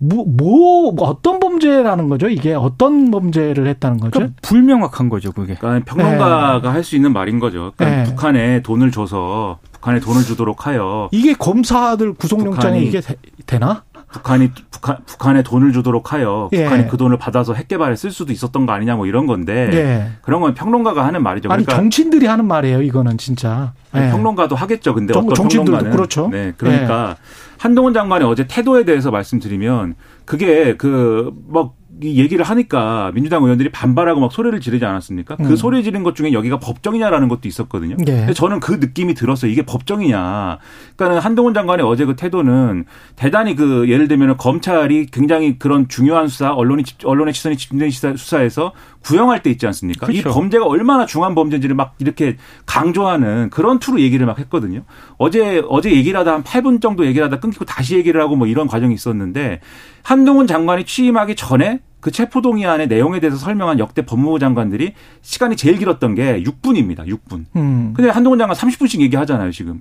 [0.01, 2.29] 뭐, 뭐, 어떤 범죄라는 거죠?
[2.29, 4.11] 이게 어떤 범죄를 했다는 거죠?
[4.13, 5.55] 그러니까 불명확한 거죠, 그게.
[5.55, 6.69] 그러니까 평론가가 네.
[6.69, 7.73] 할수 있는 말인 거죠.
[7.77, 8.05] 그러니까 네.
[8.05, 13.01] 북한에 돈을 줘서 북한에 돈을 주도록 하여 이게 검사들 구속영장에 이게
[13.47, 13.83] 되, 나
[14.13, 16.65] 북한이 북한 북한에 돈을 주도록 하여 예.
[16.65, 20.11] 북한이 그 돈을 받아서 핵 개발에 쓸 수도 있었던 거 아니냐 뭐 이런 건데 예.
[20.23, 21.49] 그런 건 평론가가 하는 말이죠.
[21.49, 22.83] 그러니까 아니 정치인들이 하는 말이에요.
[22.83, 24.11] 이거는 진짜 예.
[24.11, 24.95] 평론가도 하겠죠.
[24.95, 26.29] 근데 정, 어떤 평론가는 그렇죠.
[26.29, 27.23] 네, 그러니까 예.
[27.59, 29.95] 한동훈 장관의 어제 태도에 대해서 말씀드리면
[30.25, 35.37] 그게 그뭐 이 얘기를 하니까 민주당 의원들이 반발하고 막 소리를 지르지 않았습니까?
[35.37, 35.57] 그 음.
[35.57, 37.97] 소리 지른 것 중에 여기가 법정이냐라는 것도 있었거든요.
[37.99, 38.05] 네.
[38.05, 39.51] 근데 저는 그 느낌이 들었어요.
[39.51, 40.59] 이게 법정이냐.
[40.97, 42.85] 그러니까는 한동훈 장관의 어제 그 태도는
[43.17, 49.43] 대단히 그 예를 들면 검찰이 굉장히 그런 중요한 수사, 언론이 언론의 시선이 집중된 수사에서 구형할
[49.43, 50.07] 때 있지 않습니까?
[50.07, 50.29] 그렇죠.
[50.29, 54.83] 이 범죄가 얼마나 중한 범죄인지를 막 이렇게 강조하는 그런 투로 얘기를 막 했거든요.
[55.17, 58.67] 어제 어제 얘기를 하다 한 8분 정도 얘기를 하다 끊기고 다시 얘기를 하고 뭐 이런
[58.67, 59.61] 과정이 있었는데
[60.03, 66.15] 한동훈 장관이 취임하기 전에 그 체포동의안의 내용에 대해서 설명한 역대 법무부 장관들이 시간이 제일 길었던
[66.15, 67.07] 게 6분입니다.
[67.07, 67.47] 6분.
[67.57, 67.93] 음.
[67.95, 69.81] 근데 한동훈 장관 30분씩 얘기하잖아요, 지금.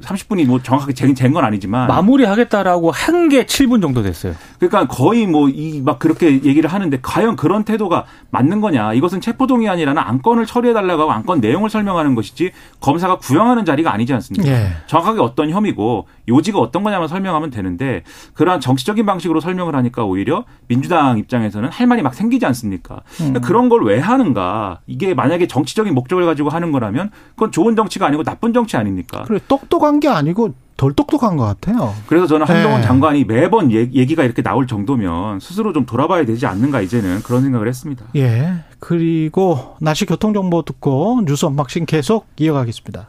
[0.00, 4.34] 30분이 뭐 정확하게 잰 건 아니지만 마무리하겠다라고 한 게 7분 정도 됐어요.
[4.58, 8.94] 그러니까 거의 뭐 이 막 그렇게 얘기를 하는데 과연 그런 태도가 맞는 거냐?
[8.94, 14.48] 이것은 체포동의안이라는 안건을 처리해 달라고 하고 안건 내용을 설명하는 것이지 검사가 구형하는 자리가 아니지 않습니까?
[14.50, 14.68] 예.
[14.86, 18.02] 정확하게 어떤 혐의고 요지가 어떤 거냐만 설명하면 되는데
[18.34, 23.02] 그러한 정치적인 방식으로 설명을 하니까 오히려 민주당 입장에서는 할 말이 막 생기지 않습니까?
[23.20, 23.34] 음.
[23.42, 24.80] 그런 걸 왜 하는가?
[24.86, 29.24] 이게 만약에 정치적인 목적을 가지고 하는 거라면 그건 좋은 정치가 아니고 나쁜 정치 아닙니까?
[29.26, 31.94] 그래 똑똑 한 게 아니고 덜 똑똑한 것 같아요.
[32.08, 32.86] 그래서 저는 한동훈 네.
[32.86, 38.06] 장관이 매번 얘기가 이렇게 나올 정도면 스스로 좀 돌아봐야 되지 않는가 이제는 그런 생각을 했습니다.
[38.16, 38.52] 예.
[38.80, 43.06] 그리고 날씨 교통 정보 듣고 뉴스 unboxing 계속 이어가겠습니다.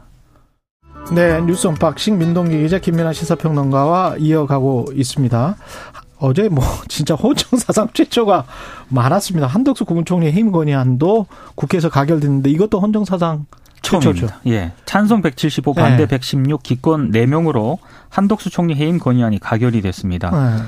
[1.12, 5.56] 네, 뉴스 unboxing 민동기 기자 김민아 시사평론가와 이어가고 있습니다.
[6.18, 8.44] 어제 뭐 진짜 헌정 사상 최초가
[8.88, 9.46] 많았습니다.
[9.48, 13.46] 한덕수 국무총리 해임 건의안도 국회에서 가결됐는데 이것도 헌정 사상
[13.84, 14.40] 처음입니다.
[14.48, 14.72] 예.
[14.84, 16.06] 찬성 175, 반대 네.
[16.06, 20.30] 116, 기권 4명으로 한덕수 총리 해임 건의안이 가결이 됐습니다.
[20.30, 20.62] 네.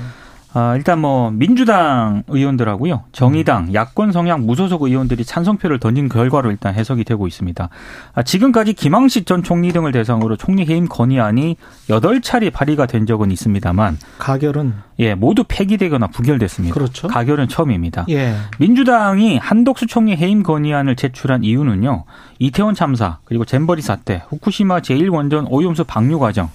[0.53, 3.03] 아, 일단 뭐 민주당 의원들하고요.
[3.11, 3.73] 정의당, 음.
[3.73, 7.69] 야권 성향 무소속 의원들이 찬성표를 던진 결과로 일단 해석이 되고 있습니다.
[8.13, 11.57] 아, 지금까지 김항식 전 총리 등을 대상으로 총리 해임 건의안이
[11.89, 16.73] 8차례 발의가 된 적은 있습니다만 가결은 예, 모두 폐기되거나 부결됐습니다.
[16.73, 17.07] 그렇죠.
[17.07, 18.05] 가결은 처음입니다.
[18.09, 18.35] 예.
[18.57, 22.05] 민주당이 한덕수 총리 해임 건의안을 제출한 이유는요.
[22.39, 26.49] 이태원 참사, 그리고 잼버리 사태, 후쿠시마 제1원전 오염수 방류 과정,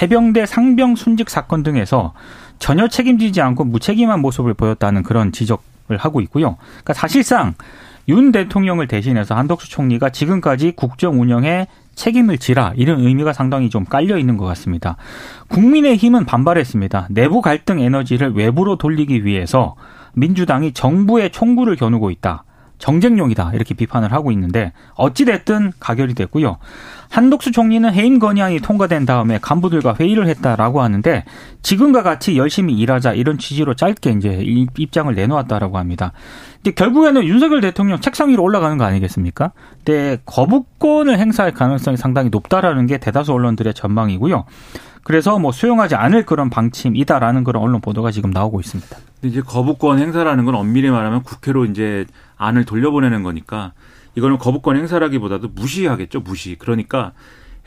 [0.00, 2.14] 해병대 상병 순직 사건 등에서
[2.64, 6.56] 전혀 책임지지 않고 무책임한 모습을 보였다는 그런 지적을 하고 있고요.
[6.56, 7.52] 그러니까 사실상
[8.08, 14.16] 윤 대통령을 대신해서 한덕수 총리가 지금까지 국정 운영에 책임을 지라 이런 의미가 상당히 좀 깔려
[14.16, 14.96] 있는 것 같습니다.
[15.48, 17.08] 국민의힘은 반발했습니다.
[17.10, 19.74] 내부 갈등 에너지를 외부로 돌리기 위해서
[20.14, 22.44] 민주당이 정부의 총구를 겨누고 있다.
[22.78, 26.58] 정쟁용이다 이렇게 비판을 하고 있는데 어찌 됐든 가결이 됐고요.
[27.10, 31.24] 한독수 총리는 해임 건의안이 통과된 다음에 간부들과 회의를 했다라고 하는데
[31.62, 34.42] 지금과 같이 열심히 일하자 이런 취지로 짧게 이제
[34.76, 36.12] 입장을 내놓았다라고 합니다.
[36.56, 39.52] 근데 결국에는 윤석열 대통령 책상 위로 올라가는 거 아니겠습니까?
[39.84, 44.44] 근데 거부권을 행사할 가능성이 상당히 높다라는 게 대다수 언론들의 전망이고요.
[45.04, 48.96] 그래서 뭐 수용하지 않을 그런 방침이다라는 그런 언론 보도가 지금 나오고 있습니다.
[49.22, 53.72] 이제 거부권 행사라는 건 엄밀히 말하면 국회로 이제 안을 돌려보내는 거니까
[54.16, 56.56] 이거는 거부권 행사라기보다도 무시하겠죠, 무시.
[56.58, 57.12] 그러니까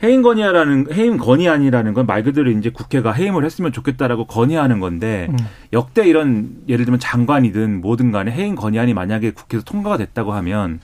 [0.02, 5.36] 해임 건의라는 해임 건의안이라는 건 말 그대로 이제 국회가 해임을 했으면 좋겠다라고 건의하는 건데 음.
[5.72, 10.80] 역대 이런 예를 들면 장관이든 뭐든 간에 해임 건의안이 만약에 국회에서 통과가 됐다고 하면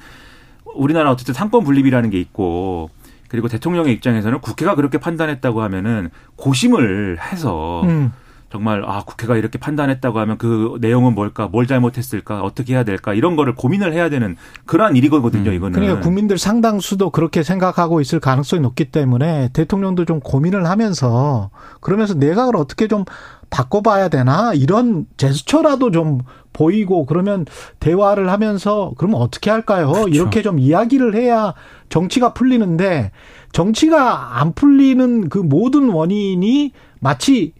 [0.74, 2.90] 우리나라 어쨌든 상권 분립이라는 게 있고
[3.34, 8.12] 그리고 대통령의 입장에서는 국회가 그렇게 판단했다고 하면은 고심을 해서 음.
[8.54, 13.34] 정말 아 국회가 이렇게 판단했다고 하면 그 내용은 뭘까 뭘 잘못했을까 어떻게 해야 될까 이런
[13.34, 15.54] 거를 고민을 해야 되는 그러한 일이거든요 음.
[15.56, 22.14] 이거는 그러니까 국민들 상당수도 그렇게 생각하고 있을 가능성이 높기 때문에 대통령도 좀 고민을 하면서 그러면서
[22.14, 23.04] 내각을 어떻게 좀
[23.50, 26.20] 바꿔봐야 되나 이런 제스처라도 좀
[26.52, 27.46] 보이고 그러면
[27.80, 29.90] 대화를 하면서 그러면 어떻게 할까요?
[29.90, 30.08] 그렇죠.
[30.10, 31.54] 이렇게 좀 이야기를 해야
[31.88, 33.10] 정치가 풀리는데
[33.50, 37.52] 정치가 안 풀리는 그 모든 원인이 마치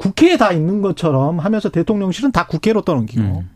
[0.00, 3.50] 국회에 다 있는 것처럼 하면서 대통령실은 다 국회로 떠넘기고 음.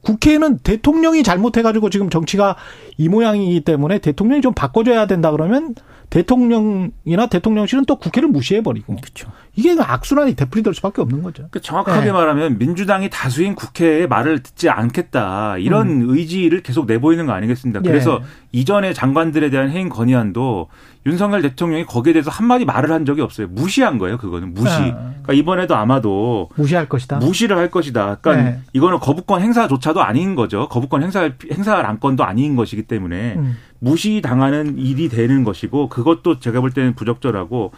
[0.00, 2.56] 국회는 대통령이 잘못해가지고 지금 정치가
[2.98, 5.76] 이 모양이기 때문에 대통령이 좀 바꿔줘야 된다 그러면
[6.10, 8.96] 대통령이나 대통령실은 또 국회를 무시해버리고.
[8.96, 9.30] 그렇죠.
[9.56, 11.44] 이게 악순환이 되풀이될 수밖에 없는 거죠.
[11.50, 12.12] 그러니까 정확하게 네.
[12.12, 16.10] 말하면 민주당이 다수인 국회의 말을 듣지 않겠다 이런 음.
[16.10, 17.80] 의지를 계속 내보이는 거 아니겠습니까?
[17.84, 17.88] 예.
[17.88, 20.68] 그래서 이전에 장관들에 대한 해임 건의안도
[21.06, 23.46] 윤석열 대통령이 거기에 대해서 한마디 말을 한 적이 없어요.
[23.48, 24.54] 무시한 거예요, 그거는.
[24.54, 24.80] 무시.
[24.80, 24.92] 네.
[24.92, 27.18] 그러니까 이번에도 아마도 무시할 것이다.
[27.18, 28.18] 무시를 할 것이다.
[28.20, 28.60] 그러니까 네.
[28.72, 30.68] 이거는 거부권 행사조차도 아닌 거죠.
[30.68, 33.56] 거부권 행사 행사할 안건도 아닌 것이기 때문에 음.
[33.78, 37.72] 무시당하는 일이 되는 것이고 그것도 제가 볼 때는 부적절하고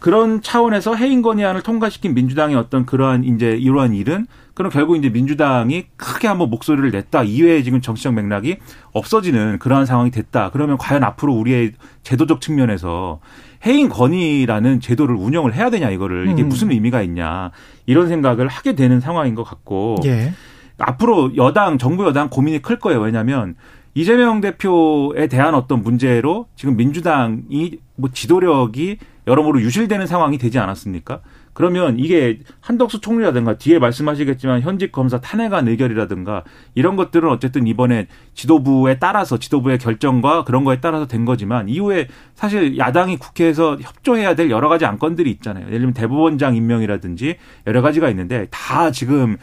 [0.00, 5.86] 그런 차원에서 해임 건의안을 통과시킨 민주당의 어떤 그러한 이제 이러한 일은 그럼 결국 이제 민주당이
[5.96, 8.56] 크게 한번 목소리를 냈다 이외에 지금 정치적 맥락이
[8.92, 10.50] 없어지는 그러한 상황이 됐다.
[10.52, 13.20] 그러면 과연 앞으로 우리의 제도적 측면에서
[13.66, 16.48] 해임 건의라는 제도를 운영을 해야 되냐 이거를 이게 음.
[16.48, 17.50] 무슨 의미가 있냐
[17.84, 20.32] 이런 생각을 하게 되는 상황인 것 같고 예.
[20.78, 23.00] 앞으로 여당 정부 여당 고민이 클 거예요.
[23.00, 23.54] 왜냐하면
[23.94, 31.20] 이재명 대표에 대한 어떤 문제로 지금 민주당이 뭐 지도력이 여러모로 유실되는 상황이 되지 않았습니까?
[31.52, 38.98] 그러면 이게 한덕수 총리라든가 뒤에 말씀하시겠지만 현직 검사 탄핵안 의결이라든가 이런 것들은 어쨌든 이번에 지도부에
[38.98, 44.68] 따라서 지도부의 결정과 그런 거에 따라서 된 거지만 이후에 사실 야당이 국회에서 협조해야 될 여러
[44.68, 45.66] 가지 안건들이 있잖아요.
[45.66, 49.36] 예를 들면 대법원장 임명이라든지 여러 가지가 있는데 다 지금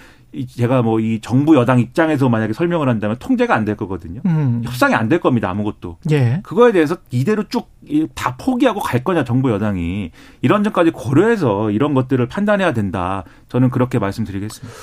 [0.45, 4.21] 제가 뭐 이 정부 여당 입장에서 만약에 설명을 한다면 통제가 안 될 거거든요.
[4.25, 4.61] 음.
[4.65, 5.49] 협상이 안 될 겁니다.
[5.49, 5.97] 아무것도.
[6.11, 6.41] 예.
[6.43, 7.75] 그거에 대해서 이대로 쭉
[8.15, 13.23] 다 포기하고 갈 거냐 정부 여당이 이런 점까지 고려해서 이런 것들을 판단해야 된다.
[13.47, 14.75] 저는 그렇게 말씀드리겠습니다.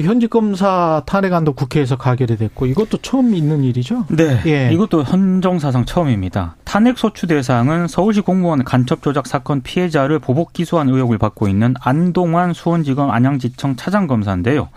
[0.00, 4.06] 현직 검사 탄핵안도 국회에서 가결이 됐고 이것도 처음 있는 일이죠?
[4.08, 4.40] 네.
[4.46, 4.72] 예.
[4.72, 6.56] 이것도 헌정사상 처음입니다.
[6.64, 12.54] 탄핵 소추 대상은 서울시 공무원 간첩 조작 사건 피해자를 보복 기소한 의혹을 받고 있는 안동환
[12.54, 14.70] 수원지검 안양지청 차장 검사인데요.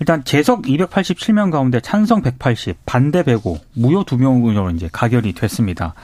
[0.00, 5.94] 일단 재석 287명 가운데 찬성 180, 반대 105, 무효 2명으로 이제 가결이 됐습니다.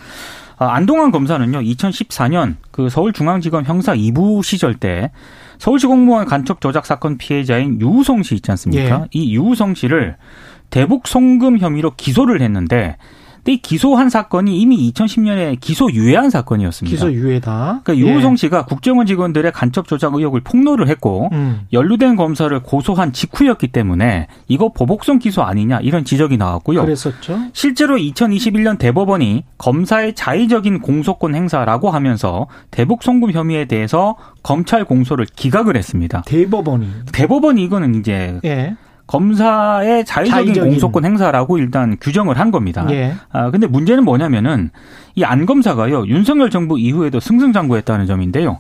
[0.56, 5.10] 아, 안동환 검사는요, 2014년 그 서울중앙지검 형사 2부 시절 때
[5.58, 9.00] 서울시 공무원 간첩 조작 사건 피해자인 유우성 씨 있지 않습니까?
[9.02, 9.08] 예.
[9.12, 10.16] 이 유우성 씨를
[10.70, 12.96] 대북 송금 혐의로 기소를 했는데
[13.44, 16.90] 근데 이 기소한 사건이 이미 2010년에 기소 유예한 사건이었습니다.
[16.90, 17.82] 기소 유예다.
[17.84, 18.36] 그러니까 유호성 예.
[18.36, 21.60] 씨가 국정원 직원들의 간첩 조작 의혹을 폭로를 했고 음.
[21.72, 26.82] 연루된 검사를 고소한 직후였기 때문에 이거 보복성 기소 아니냐 이런 지적이 나왔고요.
[26.82, 27.38] 그랬었죠.
[27.52, 35.76] 실제로 2021년 대법원이 검사의 자의적인 공소권 행사라고 하면서 대북 송금 혐의에 대해서 검찰 공소를 기각을
[35.76, 36.22] 했습니다.
[36.24, 38.74] 대법원이 대법원이 이거는 이제 예.
[39.06, 42.86] 검사의 자의적인, 자의적인, 공소권 행사라고 일단 규정을 한 겁니다.
[42.90, 43.14] 예.
[43.30, 44.70] 아 근데 문제는 뭐냐면은
[45.14, 48.58] 이 안 검사가요 윤석열 정부 이후에도 승승장구했다는 점인데요.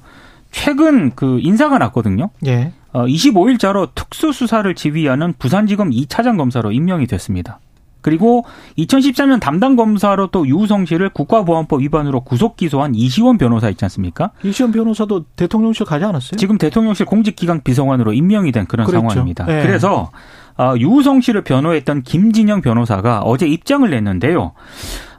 [0.50, 2.30] 최근 그 인사가 났거든요.
[2.46, 2.72] 예.
[2.92, 7.58] 어 25일자로 특수 수사를 지휘하는 부산지검 2차장 검사로 임명이 됐습니다.
[8.04, 8.44] 그리고
[8.76, 14.30] 2013년 담당 검사로 또 유우성 씨를 국가보안법 위반으로 구속 기소한 이시원 변호사 있지 않습니까?
[14.42, 16.36] 이시원 변호사도 대통령실 가지 않았어요?
[16.36, 19.08] 지금 대통령실 공직기강 비서관으로 임명이 된 그런 그랬죠.
[19.08, 19.46] 상황입니다.
[19.46, 19.62] 네.
[19.62, 20.10] 그래서
[20.58, 24.52] 어, 유우성 씨를 변호했던 김진영 변호사가 어제 입장을 냈는데요.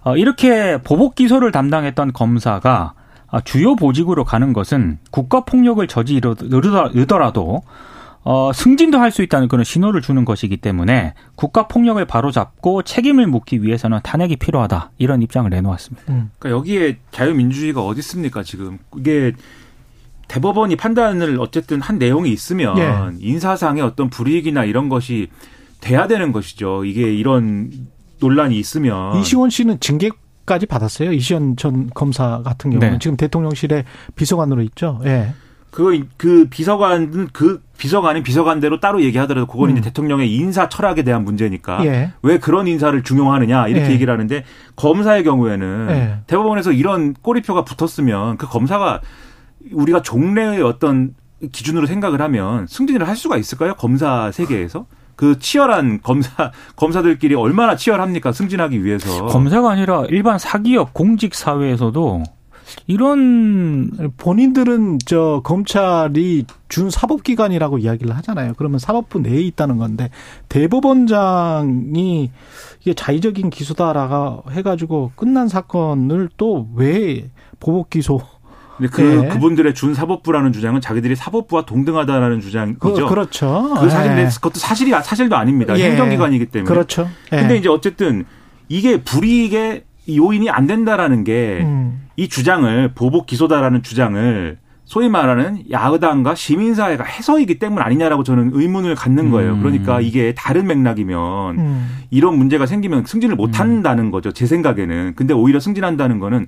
[0.04, 2.94] 어, 이렇게 보복 기소를 담당했던 검사가
[3.32, 7.64] 어, 주요 보직으로 가는 것은 국가 폭력을 저지르더라도
[8.26, 13.64] 어, 승진도 할 수 있다는 그런 신호를 주는 것이기 때문에 국가 폭력을 바로잡고 책임을 묻기
[13.64, 16.12] 위해서는 탄핵이 필요하다 이런 입장을 내놓았습니다.
[16.12, 16.32] 음.
[16.40, 19.32] 그러니까 여기에 자유민주주의가 어디 있습니까 지금 이게
[20.28, 22.92] 대법원이 판단을 어쨌든 한 내용이 있으면 예.
[23.20, 25.28] 인사상의 어떤 불이익이나 이런 것이
[25.80, 26.84] 돼야 되는 것이죠.
[26.84, 27.72] 이게 이런
[28.20, 30.10] 논란이 있으면 이시원 씨는 징계
[30.46, 31.12] 까지 받았어요.
[31.12, 33.00] 이시원 전 검사 같은 경우는 네.
[33.00, 33.84] 지금 대통령실에
[34.16, 35.00] 비서관으로 있죠.
[35.06, 35.34] 예.
[35.76, 39.72] 그, 그 비서관은 그 비서관인 비서관대로 따로 얘기하더라도 그건 음.
[39.74, 42.14] 이제 대통령의 인사 철학에 대한 문제니까 예.
[42.22, 43.92] 왜 그런 인사를 중용하느냐 이렇게 예.
[43.92, 44.46] 얘기를 하는데
[44.78, 46.18] 검사의 경우에는 예.
[46.28, 49.02] 대법원에서 이런 꼬리표가 붙었으면 그 검사가
[49.74, 51.14] 우리가 종래의 어떤
[51.52, 53.74] 기준으로 생각을 하면 승진을 할 수가 있을까요?
[53.74, 54.86] 검사 세계에서?
[55.18, 62.24] 그 치열한 검사 검사들끼리 얼마나 치열합니까 승진하기 위해서 검사가 아니라 일반 사기업 공직 사회에서도
[62.88, 68.54] 이런 본인들은 저 검찰이 준 사법기관이라고 이야기를 하잖아요.
[68.58, 70.10] 그러면 사법부 내에 있다는 건데
[70.50, 72.32] 대법원장이
[72.82, 78.22] 이게 자의적인 기소다라가 해가지고 끝난 사건을 또 왜 보복 기소
[78.78, 79.30] 근데 그 네.
[79.30, 82.80] 그분들의 준 사법부라는 주장은 자기들이 사법부와 동등하다라는 주장이죠.
[82.80, 83.74] 그, 그렇죠.
[83.80, 84.26] 그 사실 네.
[84.26, 85.78] 그것도 사실이 사실도 아닙니다.
[85.80, 85.92] 예.
[85.92, 86.68] 행정기관이기 때문에.
[86.68, 87.10] 그렇죠.
[87.32, 87.38] 예.
[87.38, 88.26] 근데 이제 어쨌든
[88.68, 92.08] 이게 불이익의 요인이 안 된다라는 게이 음.
[92.30, 99.54] 주장을 보복 기소다라는 주장을 소위 말하는 야당과 시민사회가 해서이기 때문 아니냐라고 저는 의문을 갖는 거예요.
[99.54, 99.60] 음.
[99.62, 101.98] 그러니까 이게 다른 맥락이면 음.
[102.12, 104.32] 이런 문제가 생기면 승진을 못 한다는 거죠.
[104.32, 105.14] 제 생각에는.
[105.16, 106.46] 근데 오히려 승진한다는 거는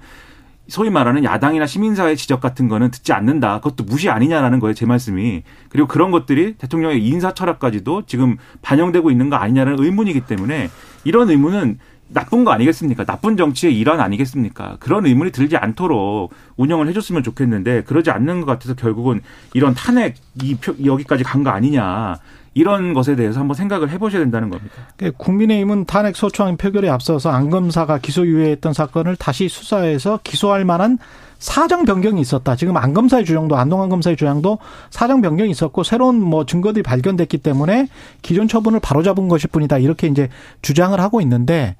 [0.67, 3.59] 소위 말하는 야당이나 시민사회 지적 같은 거는 듣지 않는다.
[3.61, 4.73] 그것도 무시 아니냐라는 거예요.
[4.73, 5.43] 제 말씀이.
[5.69, 10.69] 그리고 그런 것들이 대통령의 인사 철학까지도 지금 반영되고 있는 거 아니냐는 의문이기 때문에
[11.05, 13.03] 이런 의문은 나쁜 거 아니겠습니까?
[13.05, 14.77] 나쁜 정치의 일환 아니겠습니까?
[14.79, 19.21] 그런 의문이 들지 않도록 운영을 해줬으면 좋겠는데 그러지 않는 것 같아서 결국은
[19.53, 22.17] 이런 탄핵 이 표, 여기까지 간 거 아니냐.
[22.53, 24.73] 이런 것에 대해서 한번 생각을 해보셔야 된다는 겁니다.
[24.97, 30.97] 그 국민의힘은 탄핵 소추안 표결에 앞서서 안 검사가 기소유예했던 사건을 다시 수사해서 기소할 만한
[31.39, 32.55] 사정 변경이 있었다.
[32.55, 34.57] 지금 안 검사의 주장도 안동안 검사의 주장도
[34.89, 37.87] 사정 변경이 있었고 새로운 뭐 증거들이 발견됐기 때문에
[38.21, 39.77] 기존 처분을 바로잡은 것일 뿐이다.
[39.77, 40.29] 이렇게 이제
[40.61, 41.75] 주장을 하고 있는데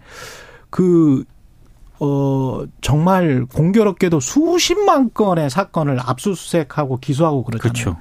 [0.69, 1.23] 그
[1.99, 7.73] 어, 정말 공교롭게도 수십만 건의 사건을 압수수색하고 기소하고 그러잖아요.
[7.73, 7.97] 그렇죠.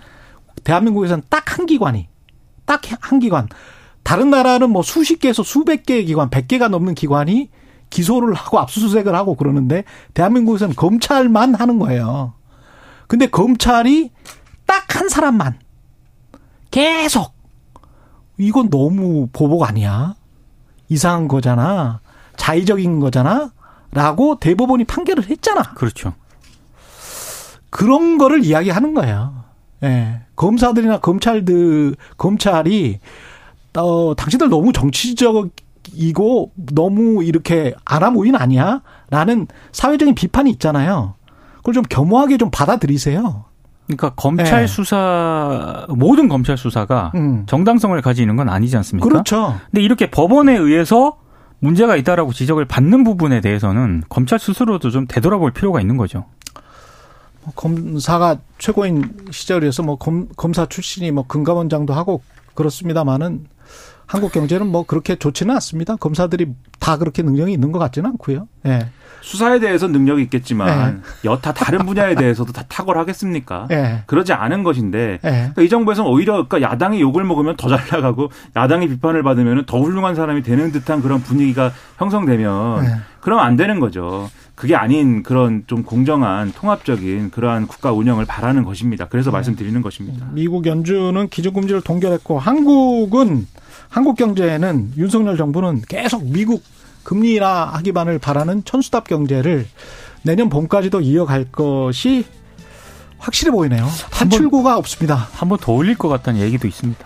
[0.65, 2.09] 대한민국에서는 딱 한 기관이
[2.67, 3.49] 딱 한 기관.
[4.03, 7.49] 다른 나라는 뭐 수십 개에서 수백 개의 기관, 백 개가 넘는 기관이
[7.91, 12.35] 기소를 하고 압수수색을 하고 그러는데 대한민국에서는 검찰만 하는 거예요.
[13.07, 14.11] 근데 검찰이
[14.67, 15.59] 딱 한 사람만
[16.71, 17.35] 계속
[18.39, 20.15] 이건 너무 보복 아니야?
[20.89, 22.01] 이상한 거잖아.
[22.37, 23.53] 자의적인 거잖아.
[23.93, 25.75] 라고 대법원이 판결을 했잖아.
[25.75, 26.15] 그렇죠.
[27.71, 29.45] 그런 거를 이야기하는 거예요.
[29.83, 30.23] 예.
[30.35, 32.99] 검사들이나 검찰들 검찰이
[33.77, 35.51] 어 당신들 너무 정치적
[35.97, 41.15] 이고 너무 이렇게 아나무인 아니야?라는 사회적인 비판이 있잖아요.
[41.57, 43.45] 그걸 좀 겸허하게 좀 받아들이세요.
[43.87, 44.67] 그러니까 검찰 네.
[44.67, 47.45] 수사 모든 검찰 수사가 음.
[47.47, 49.09] 정당성을 가지는 건 아니지 않습니까?
[49.09, 49.59] 그렇죠.
[49.71, 51.19] 근데 이렇게 법원에 의해서
[51.61, 56.25] 문제가 있다라고 지적을 받는 부분에 대해서는 검찰 스스로도 좀 되돌아볼 필요가 있는 거죠.
[57.45, 62.23] 뭐 검사가 최고인 시절이어서 뭐 검, 검사 출신이 뭐 금감원장도 하고
[62.55, 63.47] 그렇습니다만은
[64.07, 65.97] 한국 경제는 뭐 그렇게 좋지는 않습니다.
[65.97, 66.47] 검사들이
[66.79, 68.49] 다 그렇게 능력이 있는 것 같지는 않고요.
[68.67, 68.89] 예.
[69.21, 71.29] 수사에 대해서 능력이 있겠지만 예.
[71.29, 73.67] 여타 다른 분야에 대해서도 다 탁월하겠습니까?
[73.73, 74.03] 예.
[74.07, 75.19] 그러지 않은 것인데 예.
[75.29, 79.81] 그러니까 이 정부에서는 오히려 그러니까 야당이 욕을 먹으면 더 잘 나가고 야당이 비판을 받으면 더
[79.81, 82.89] 훌륭한 사람이 되는 듯한 그런 분위기가 형성되면 예.
[83.21, 84.31] 그러면 안 되는 거죠.
[84.55, 89.07] 그게 아닌 그런 좀 공정한 통합적인 그러한 국가 운영을 바라는 것입니다.
[89.09, 89.35] 그래서 네.
[89.39, 90.27] 말씀드리는 것입니다.
[90.31, 93.47] 미국 연준은 기준금지를 동결했고 한국은
[93.89, 96.63] 한국 경제는 윤석열 정부는 계속 미국
[97.03, 99.67] 금리 인하 하기만을 바라는 천수답 경제를
[100.23, 102.25] 내년 봄까지도 이어갈 것이
[103.19, 103.89] 확실해 보이네요.
[104.11, 105.29] 한출구가 없습니다.
[105.33, 107.05] 한 번 더 올릴 것 같다는 얘기도 있습니다.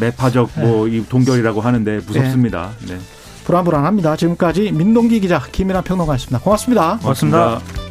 [0.00, 1.08] 매파적 뭐이 네.
[1.08, 2.70] 동결이라고 하는데 무섭습니다.
[2.86, 2.94] 네.
[2.94, 3.00] 네.
[3.44, 4.16] 불안불안합니다.
[4.16, 6.38] 지금까지 민동기 기자, 김이나 평론가였습니다.
[6.40, 6.98] 고맙습니다.
[7.00, 7.87] 고맙습니다.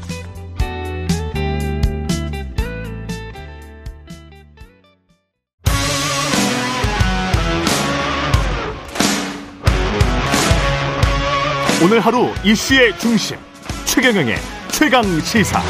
[11.88, 13.38] 오늘 하루 이슈의 중심
[13.86, 14.36] 최경영의
[14.74, 15.62] 최강 시사.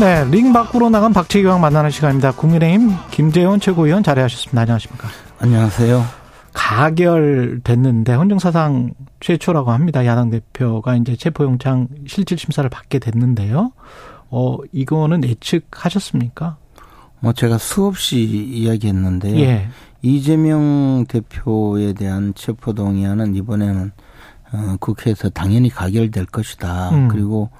[0.00, 2.32] 네, 링 밖으로 나간 박재경 만나는 시간입니다.
[2.32, 4.62] 국민의힘 김재원 최고위원 자리하셨습니다.
[4.62, 5.08] 안녕하십니까?
[5.40, 6.27] 안녕하세요.
[6.52, 10.04] 가결됐는데 헌정사상 최초라고 합니다.
[10.06, 13.72] 야당 대표가 이제 체포영장 실질 심사를 받게 됐는데요.
[14.30, 16.56] 어, 이거는 예측하셨습니까?
[17.20, 19.38] 뭐 제가 수없이 이야기했는데요.
[19.40, 19.68] 예.
[20.02, 23.90] 이재명 대표에 대한 체포 동의안은 이번에는
[24.52, 26.90] 어, 국회에서 당연히 가결될 것이다.
[26.90, 27.08] 음.
[27.08, 27.50] 그리고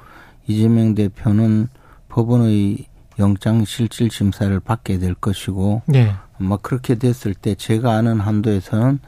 [0.46, 1.68] 이재명 대표는
[2.08, 2.86] 법원의
[3.18, 6.14] 영장 실질 심사를 받게 될 것이고 예.
[6.38, 8.98] 뭐 그렇게 됐을 때 제가 아는 한도에서는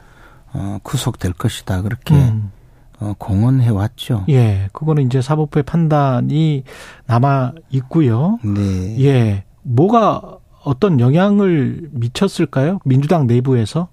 [0.53, 1.81] 어, 구속될 것이다.
[1.81, 2.51] 그렇게 음.
[2.99, 4.25] 어, 공언해 왔죠.
[4.29, 4.69] 예.
[4.73, 6.63] 그거는 이제 사법부의 판단이
[7.07, 8.37] 남아 있고요.
[8.43, 9.03] 네.
[9.03, 9.43] 예.
[9.63, 12.79] 뭐가 어떤 영향을 미쳤을까요?
[12.85, 13.87] 민주당 내부에서?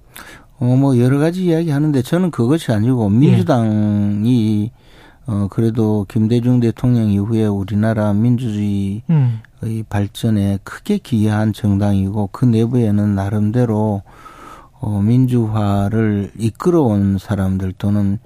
[0.58, 4.72] 어, 뭐, 여러 가지 이야기 하는데 저는 그것이 아니고 민주당이,
[5.30, 9.40] 어, 그래도 김대중 대통령 이후에 우리나라 민주주의의 음.
[9.90, 14.02] 발전에 크게 기여한 정당이고 그 내부에는 나름대로
[14.80, 18.18] 어, 민주화를 이끌어온 사람들 또는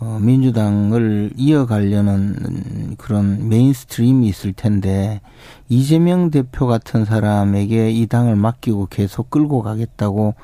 [0.00, 5.20] 어, 민주당을 이어가려는 그런 mainstream이 있을 텐데
[5.68, 10.34] 이재명 대표 같은 사람에게 이 당을 맡기고 계속 끌고 가겠다고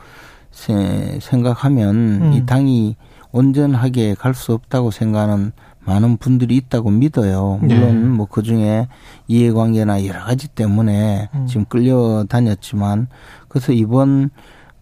[0.50, 2.32] 세- 생각하면 음.
[2.34, 2.96] 이 당이
[3.32, 5.52] 온전하게 갈 수 없다고 생각하는
[5.84, 7.58] 많은 분들이 있다고 믿어요.
[7.60, 8.08] 물론 네.
[8.08, 8.88] 뭐그 중에
[9.28, 11.46] 이해관계나 여러 가지 때문에 음.
[11.46, 13.08] 지금 끌려다녔지만
[13.48, 14.30] 그래서 이번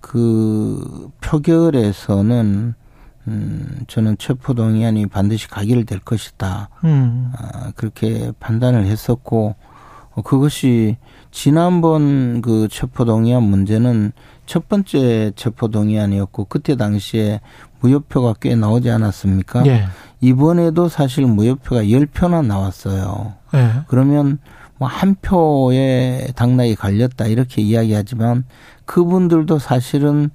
[0.00, 2.74] 그 표결에서는
[3.28, 6.70] 음 저는 체포 동의안이 반드시 가결될 것이다.
[6.84, 7.32] 음.
[7.36, 9.54] 아, 그렇게 판단을 했었고
[10.14, 10.96] 어, 그것이
[11.30, 14.12] 지난번 그 체포 동의안 문제는
[14.46, 17.40] 첫 번째 체포 동의안이었고 그때 당시에
[17.80, 19.66] 무효표가 꽤 나오지 않았습니까?
[19.66, 19.84] 예.
[20.20, 23.34] 이번에도 사실 무효표가 10표나 나왔어요.
[23.54, 23.70] 예.
[23.88, 24.38] 그러면
[24.78, 28.44] 뭐 한 표에 당락이 갈렸다 이렇게 이야기하지만
[28.84, 30.30] 그분들도 사실은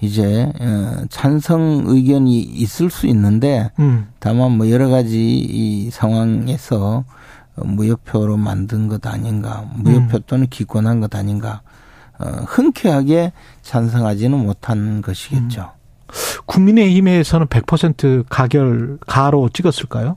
[0.00, 4.08] 이제 어, 찬성 의견이 있을 수 있는데 음.
[4.18, 7.04] 다만 뭐 여러 가지 이 상황에서
[7.56, 10.22] 어, 무효표로 만든 것 아닌가, 무효표 음.
[10.26, 11.69] 또는 기권한 것 아닌가, 어,
[12.46, 15.72] 흔쾌하게 찬성하지는 못한 것이겠죠.
[16.46, 20.16] 국민의힘에서는 100% 가결 가로 찍었을까요?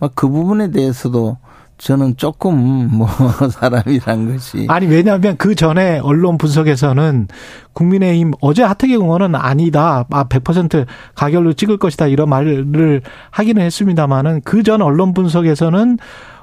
[0.00, 1.36] 막그 부분에 대해서도
[1.78, 3.08] 저는 조금 뭐
[3.50, 7.26] 사람이란 것이 아니 왜냐하면 그 전에 언론 분석에서는
[7.72, 14.62] 국민의힘 어제 하태경 의원은 아니다, 아 100% 가결로 찍을 것이다 이런 말을 하기는 했습니다만은 그
[14.62, 15.98] 전 언론 분석에서는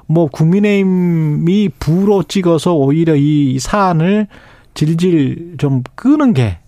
[0.06, 4.26] 뭐 국민의힘이 부로 찍어서 오히려 이 사안을
[4.74, 6.58] 질질 좀 끄는 게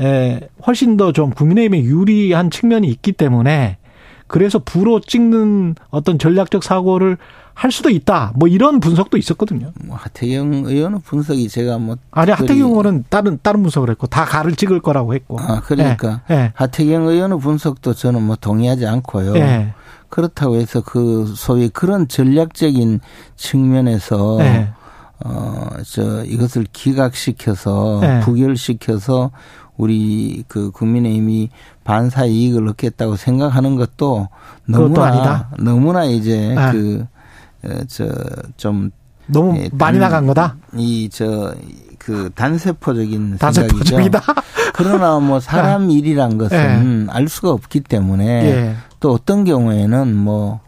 [0.00, 3.78] 에, 훨씬 더 좀 국민의힘에 유리한 측면이 있기 때문에
[4.26, 7.16] 그래서 부로 찍는 어떤 전략적 사고를
[7.52, 8.32] 할 수도 있다.
[8.34, 9.70] 뭐 이런 분석도 있었거든요.
[9.84, 14.56] 뭐 하태경 의원의 분석이 제가 뭐 아니 하태경 의원은 다른 다른 분석을 했고 다 가를
[14.56, 15.38] 찍을 거라고 했고.
[15.38, 16.50] 아 그러니까 예.
[16.54, 19.36] 하태경 의원의 분석도 저는 뭐 동의하지 않고요.
[19.36, 19.40] 예.
[19.40, 19.74] 예.
[20.08, 22.98] 그렇다고 해서 그 소위 그런 전략적인
[23.36, 24.68] 측면에서 예.
[25.24, 28.20] 어, 저, 이것을 기각시켜서, 네.
[28.20, 29.30] 부결시켜서,
[29.76, 31.50] 우리 그 국민의힘이
[31.82, 34.28] 반사 이익을 얻겠다고 생각하는 것도
[34.66, 35.50] 너무나?
[35.58, 36.72] 너무나 이제 네.
[36.72, 37.06] 그,
[37.64, 38.08] 어, 저,
[38.56, 38.90] 좀,
[39.26, 40.56] 너무 예, 많이 단- 나간 거다.
[40.76, 41.54] 이, 저,
[41.98, 44.20] 그 단세포적인 단세포적이다.
[44.20, 44.20] 생각이죠.
[44.74, 48.74] 그러나 뭐 사람 일이란 것은 알 수가 없기 때문에 예.
[49.00, 50.60] 또 어떤 경우에는 뭐,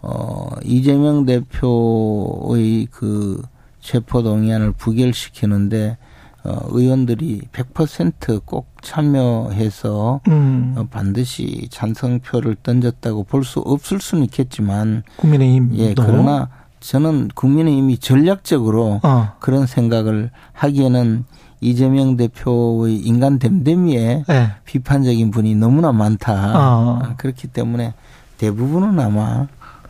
[0.00, 3.42] 어, 이재명 대표의 그
[3.88, 5.96] 체포동의안을 부결시키는데,
[6.44, 10.74] 어, 의원들이 100%꼭 참여해서 음.
[10.76, 15.70] 어, 반드시 찬성표를 던졌다고 볼 수 없을 수는 있겠지만, 국민의힘.
[15.76, 16.48] 예, 그러나
[16.80, 19.32] 저는 국민의힘이 전략적으로 어.
[19.40, 21.24] 그런 생각을 하기에는
[21.60, 24.50] 이재명 대표의 인간 됨됨이에 예.
[24.64, 26.32] 비판적인 분이 너무나 많다.
[26.54, 26.98] 어.
[27.02, 27.94] 아, 그렇기 때문에
[28.36, 29.48] 대부분은 아마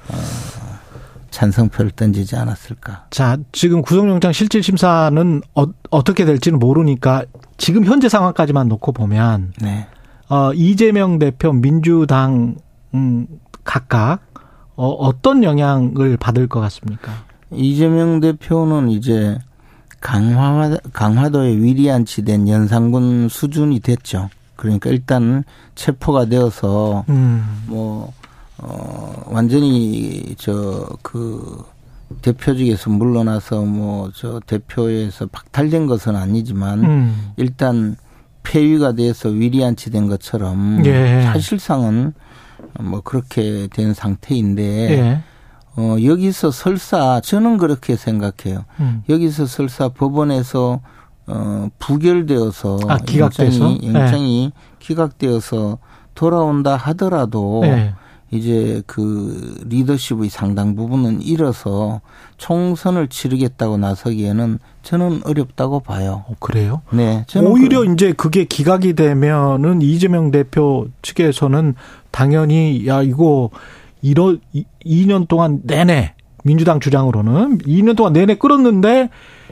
[0.09, 0.15] 어,
[1.31, 3.07] 찬성표를 던지지 않았을까.
[3.11, 7.25] 자, 지금 구속영장 실질 심사는 어, 떻게 될지는 모르니까
[7.57, 9.87] 지금 현재 상황까지만 놓고 보면 네.
[10.29, 12.57] 어, 이재명 대표 민주당
[12.95, 13.27] 음,
[13.65, 14.21] 각각
[14.77, 17.13] 어, 어떤 영향을 받을 것 같습니까?
[17.51, 19.39] 이재명 대표는 이제
[20.01, 24.31] 강화 강화도에 위리안치된 연산군 수준이 됐죠.
[24.55, 27.65] 그러니까 일단 체포가 되어서 음.
[27.67, 28.13] 뭐, 어,
[29.39, 31.65] 완전히 저그
[32.23, 37.33] 대표직에서 물러나서 뭐 저 대표에서 박탈된 것은 아니지만 음.
[37.37, 37.97] 일단
[38.43, 41.23] 폐위가 돼서 위리안치된 것처럼 예.
[41.23, 42.15] 사실상은
[42.81, 44.63] 뭐 그렇게 된 상태인데
[44.99, 45.21] 예.
[45.77, 48.65] 어, 여기서 설사 저는 그렇게 생각해요.
[48.81, 49.03] 음.
[49.09, 50.81] 여기서 설사 법원에서
[51.29, 53.65] 어, 부결되어서 아, 기각돼서?
[53.65, 55.79] 영장이, 영장이 기각되어서
[56.15, 57.95] 돌아온다 하더라도 네.
[58.31, 62.01] 이제 그 리더십의 상당 부분은 잃어서
[62.37, 66.25] 총선을 치르겠다고 나서기에는 저는 어렵다고 봐요.
[66.29, 66.83] 어, 그래요?
[66.93, 67.25] 네.
[67.51, 71.75] 오히려 그- 이제 그게 기각이 되면은 이재명 대표 측에서는
[72.11, 73.51] 당연히 야 이거
[74.03, 74.37] 이러
[74.85, 76.15] 2년 동안 내내
[76.49, 79.11] 민주당 주장으로는 2년 동안 내내 끌었는데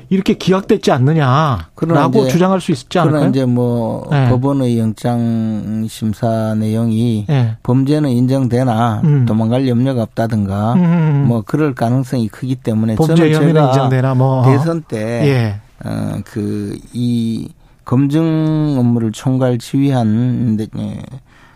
[0.08, 3.28] 이렇게 기각됐지 그러나 않느냐라고 주장할 수 있지 그러나 않을까요?
[3.30, 4.30] 이제 뭐 네.
[4.30, 7.56] 법원의 영장 심사 내용이 예.
[7.62, 9.26] 범죄는 인정되나 음.
[9.26, 11.24] 도망갈 염려가 없다든가 음.
[11.28, 15.60] 뭐 그럴 가능성이 크기 때문에 범죄 혐의는 인정되나 뭐 대선 때 예.
[15.84, 17.48] 어, 그, 이,
[17.84, 21.02] 검증 업무를 총괄 지휘한, 데, 예,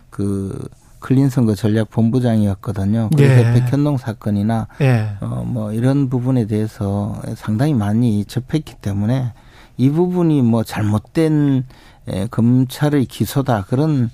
[0.09, 0.57] 그,
[1.01, 3.09] 클린 선거 전략 본부장이었거든요.
[3.15, 3.53] 그래서 예.
[3.53, 5.09] 백현동 사건이나, 예.
[5.19, 9.33] 어, 뭐, 이런 부분에 대해서 상당히 많이 접했기 때문에
[9.77, 11.65] 이 부분이 뭐 잘못된
[12.07, 13.65] 에, 검찰의 기소다.
[13.67, 14.09] 그런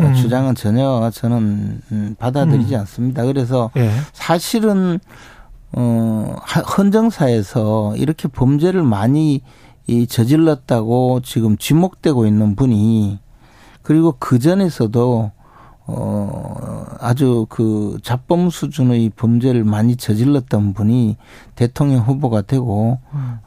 [0.00, 0.14] 어, 음.
[0.14, 2.80] 주장은 전혀 저는 음, 받아들이지 음.
[2.80, 3.24] 않습니다.
[3.24, 3.90] 그래서 예.
[4.12, 4.98] 사실은
[5.74, 9.42] 어 하- 헌정사에서 이렇게 범죄를 많이
[9.86, 13.18] 이 저질렀다고 지금 지목되고 있는 분이
[13.82, 15.30] 그리고 그 전에서도
[15.86, 21.16] 어 아주 그 자범 수준의 범죄를 많이 저질렀던 분이
[21.56, 22.98] 대통령 후보가 되고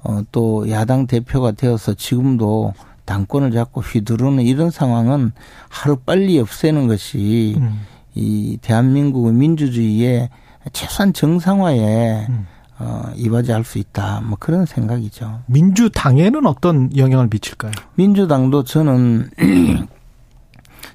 [0.04, 2.74] 어 또 야당 대표가 되어서 지금도
[3.06, 5.32] 당권을 잡고 휘두르는 이런 상황은
[5.70, 7.82] 하루 빨리 없애는 것이 음.
[8.16, 10.30] 이 대한민국의 민주주의의
[10.74, 12.48] 최소한 정상화에 음.
[12.80, 14.22] 어, 이바지할 수 있다.
[14.26, 15.44] 뭐 그런 생각이죠.
[15.46, 17.72] 민주당에는 어떤 영향을 미칠까요?
[17.96, 19.30] 민주당도 저는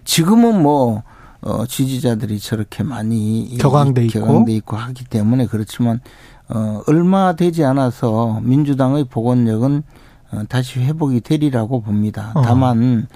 [0.04, 1.02] 지금은 뭐
[1.42, 4.20] 어, 지지자들이 저렇게 많이 이- 격앙돼 있고.
[4.20, 6.00] 격앙돼 있고 하기 때문에 그렇지만
[6.48, 9.82] 어, 얼마 되지 않아서 민주당의 복원력은
[10.32, 12.32] 어, 다시 회복이 되리라고 봅니다.
[12.34, 12.42] 어.
[12.42, 13.06] 다만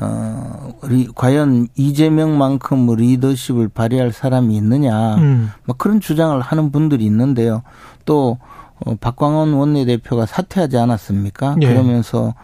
[0.00, 5.50] 어, 리, 과연 이재명만큼 리더십을 발휘할 사람이 있느냐, 음.
[5.64, 7.62] 뭐 그런 주장을 하는 분들이 있는데요.
[8.04, 8.38] 또
[8.80, 11.56] 어, 박광원 원내대표가 사퇴하지 않았습니까?
[11.62, 11.66] 예.
[11.66, 12.34] 그러면서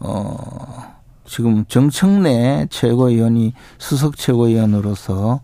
[0.00, 0.93] 어
[1.34, 5.40] 지금 정청래 최고위원이 수석 최고위원으로서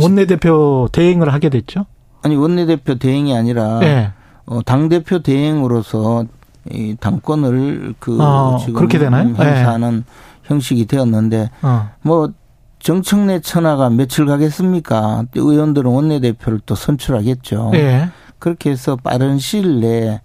[0.00, 1.86] 원내대표 대행을 하게 됐죠?
[2.22, 4.12] 아니 원내대표 대행이 아니라 예.
[4.46, 6.26] 어, 당 대표 대행으로서
[6.70, 9.26] 이 당권을 그 아, 지금 그렇게 되나요?
[9.26, 10.04] 행사하는
[10.44, 11.90] 형식이 되었는데 어.
[12.02, 12.30] 뭐
[12.78, 15.24] 정청래 천하가 며칠 가겠습니까?
[15.34, 17.72] 또 의원들은 원내대표를 또 선출하겠죠.
[17.74, 18.08] 예.
[18.38, 20.20] 그렇게 해서 빠른 시일 내에 어,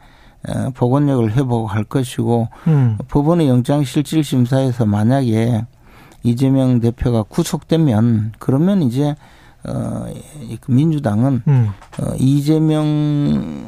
[0.74, 2.98] 복원력을 회복할 것이고 음.
[3.08, 5.66] 법원의 영장실질심사에서 만약에
[6.24, 9.16] 이재명 대표가 구속되면 그러면 이제
[9.68, 10.06] 어,
[10.42, 11.70] 이 민주당은 음.
[12.00, 13.62] 어, 이재명의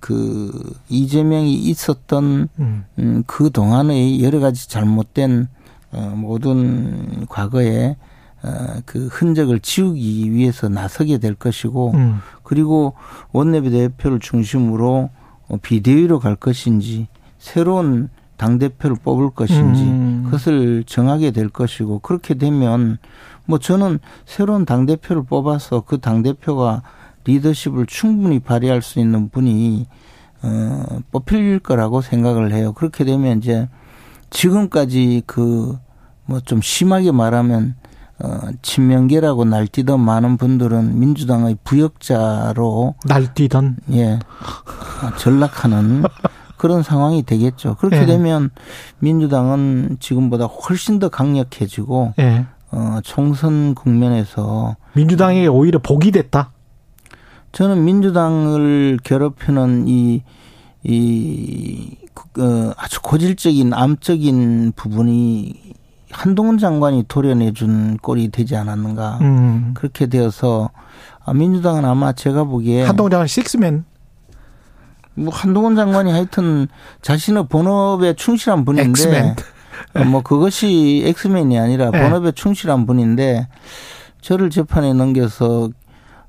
[0.00, 2.84] 그 이재명이 있었던 음.
[2.98, 5.46] 음, 그 동안의 여러 가지 잘못된
[5.92, 7.96] 어, 모든 과거의
[8.42, 12.18] 어, 그 흔적을 지우기 위해서 나서게 될 것이고 음.
[12.42, 12.94] 그리고
[13.30, 15.21] 원내대표를 중심으로 어,
[15.58, 20.22] 비대위로 갈 것인지 새로운 당 대표를 뽑을 것인지 음.
[20.24, 22.98] 그것을 정하게 될 것이고 그렇게 되면
[23.46, 26.82] 뭐 저는 새로운 당 대표를 뽑아서 그 당 대표가
[27.24, 29.86] 리더십을 충분히 발휘할 수 있는 분이
[30.42, 32.72] 어 뽑힐 거라고 생각을 해요.
[32.72, 33.68] 그렇게 되면 이제
[34.30, 35.76] 지금까지 그
[36.26, 37.74] 뭐 좀 심하게 말하면
[38.22, 44.18] 어 친명계라고 날뛰던 많은 분들은 민주당의 부역자로 날뛰던 예
[45.18, 46.04] 전락하는
[46.56, 47.74] 그런 상황이 되겠죠.
[47.80, 48.06] 그렇게 예.
[48.06, 48.50] 되면
[49.00, 52.46] 민주당은 지금보다 훨씬 더 강력해지고 예.
[52.70, 56.52] 어 총선 국면에서 민주당이 오히려 복이 됐다.
[57.52, 60.22] 저는 민주당을 괴롭히는 이,
[60.82, 61.96] 이,
[62.38, 65.74] 어, 아주 고질적인 암적인 부분이
[66.12, 69.18] 한동훈 장관이 도려내준 꼴이 되지 않았는가.
[69.22, 69.72] 음.
[69.74, 70.70] 그렇게 되어서
[71.24, 73.84] 아, 민주당은 아마 제가 보기에 한동훈 장관 엑스맨
[75.14, 76.68] 뭐 한동훈 장관이 하여튼
[77.02, 79.36] 자신의 본업에 충실한 분인데 엑스맨.
[79.94, 82.02] 어, 뭐 그것이 엑스맨이 아니라 네.
[82.02, 83.48] 본업에 충실한 분인데
[84.20, 85.70] 저를 재판에 넘겨서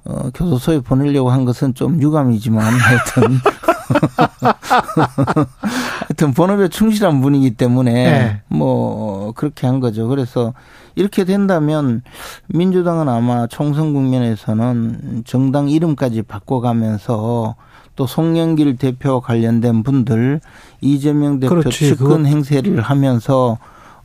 [0.05, 3.39] 어, 교도소에 보내려고 한 것은 좀 유감이지만 하여튼
[6.07, 8.41] 하여튼 본업에 충실한 분이기 때문에 네.
[8.47, 10.07] 뭐 그렇게 한 거죠.
[10.07, 10.53] 그래서
[10.95, 12.01] 이렇게 된다면
[12.47, 17.55] 민주당은 아마 총선 국면에서는 정당 이름까지 바꿔가면서
[17.95, 20.41] 또 송영길 대표 관련된 분들
[20.81, 23.57] 이재명 대표 그렇지, 측근 행세를 하면서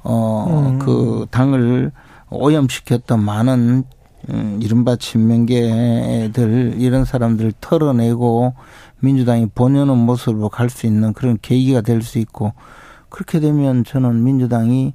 [0.03, 0.79] 어 음.
[0.79, 1.93] 그 당을
[2.31, 3.85] 오염시켰던 많은
[4.31, 8.55] 음, 이른바 친명계들 이런 사람들 털어내고
[9.01, 12.53] 민주당이 본연의 모습으로 갈 수 있는 그런 계기가 될 수 있고
[13.09, 14.95] 그렇게 되면 저는 민주당이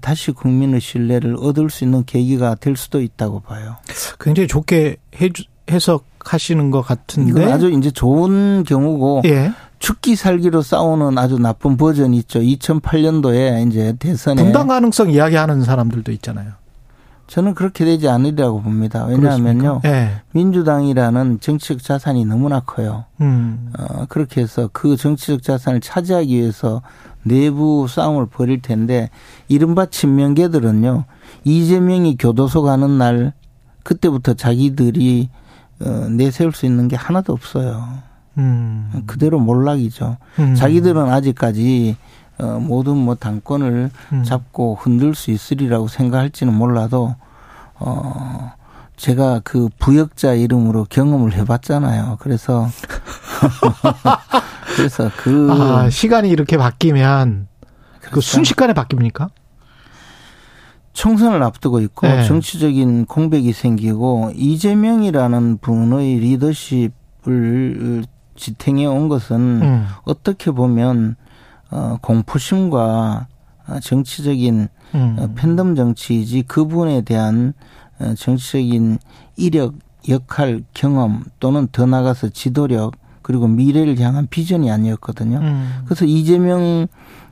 [0.00, 3.76] 다시 국민의 신뢰를 얻을 수 있는 계기가 될 수도 있다고 봐요.
[4.18, 7.44] 굉장히 좋게 해주, 해석하시는 것 같은데.
[7.52, 9.52] 아주 이제 좋은 경우고 예.
[9.78, 12.40] 죽기 살기로 싸우는 아주 나쁜 버전이 있죠.
[12.40, 16.52] 2008년도에 이제 대선에 분당 가능성 이야기하는 사람들도 있잖아요.
[17.26, 19.06] 저는 그렇게 되지 않으리라고 봅니다.
[19.06, 19.80] 왜냐하면요.
[19.86, 20.22] 예.
[20.32, 23.06] 민주당이라는 정치적 자산이 너무나 커요.
[23.20, 23.72] 음.
[23.78, 26.82] 어, 그렇게 해서 그 정치적 자산을 차지하기 위해서
[27.22, 29.10] 내부 싸움을 벌일 텐데
[29.48, 31.04] 이른바 친명계들은요.
[31.44, 33.32] 이재명이 교도소 가는 날
[33.82, 35.30] 그때부터 자기들이
[35.80, 37.88] 어, 내세울 수 있는 게 하나도 없어요.
[38.36, 38.90] 음.
[39.06, 40.18] 그대로 몰락이죠.
[40.38, 40.54] 음.
[40.54, 41.96] 자기들은 아직까지
[42.38, 44.24] 어, 모든 뭐 당권을 음.
[44.24, 47.14] 잡고 흔들 수 있으리라고 생각할지는 몰라도
[47.76, 48.52] 어
[48.96, 52.18] 제가 그 부역자 이름으로 경험을 해봤잖아요.
[52.20, 52.68] 그래서
[54.76, 57.48] 그래서 그 아, 시간이 이렇게 바뀌면
[58.00, 58.20] 그 그렇죠.
[58.20, 59.30] 순식간에 바뀝니까?
[60.92, 62.24] 총선을 앞두고 있고 네.
[62.24, 68.04] 정치적인 공백이 생기고 이재명이라는 분의 리더십을
[68.36, 69.86] 지탱해 온 것은 음.
[70.04, 71.16] 어떻게 보면
[71.70, 73.26] 어, 공포심과
[73.66, 75.16] 어, 정치적인 음.
[75.18, 77.54] 어, 팬덤 정치이지 그분에 대한
[77.98, 78.98] 어, 정치적인
[79.36, 79.74] 이력,
[80.08, 85.38] 역할, 경험 또는 더 나가서 지도력 그리고 미래를 향한 비전이 아니었거든요.
[85.38, 85.82] 음.
[85.86, 86.86] 그래서 이재명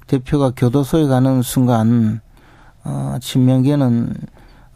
[0.07, 2.21] 대표가 교도소에 가는 순간
[2.85, 4.15] 어, 친명계는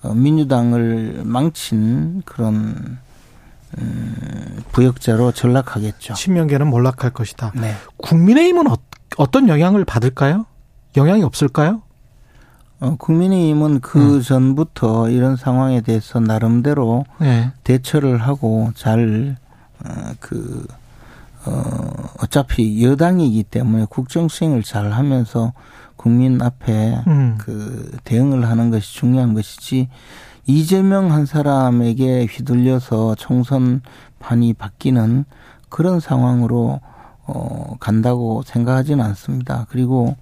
[0.02, 2.98] 어, 민주당을 망친 그런
[3.78, 6.14] 음, 부역자로 전락하겠죠.
[6.14, 7.52] 친명계는 몰락할 것이다.
[7.56, 7.74] 네.
[7.98, 8.66] 국민의힘은
[9.16, 10.46] 어, 어떤 영향을 받을까요?
[10.96, 11.82] 영향이 없을까요?
[12.80, 17.52] 어, 국민의힘은 그 전부터 이런 상황에 대해서 나름대로 네.
[17.64, 19.36] 대처를 하고 잘,
[19.84, 20.66] 어, 그,
[21.46, 21.52] 어,
[22.20, 25.52] 어차피 여당이기 때문에 국정 수행을 잘 하면서
[25.96, 27.36] 국민 앞에 음.
[27.38, 29.88] 그 대응을 하는 것이 중요한 것이지
[30.46, 33.80] 이재명 한 사람에게 휘둘려서 총선
[34.20, 35.24] 판이 바뀌는
[35.68, 36.80] 그런 상황으로
[37.26, 39.66] 어 간다고 생각하지는 않습니다.
[39.70, 40.16] 그리고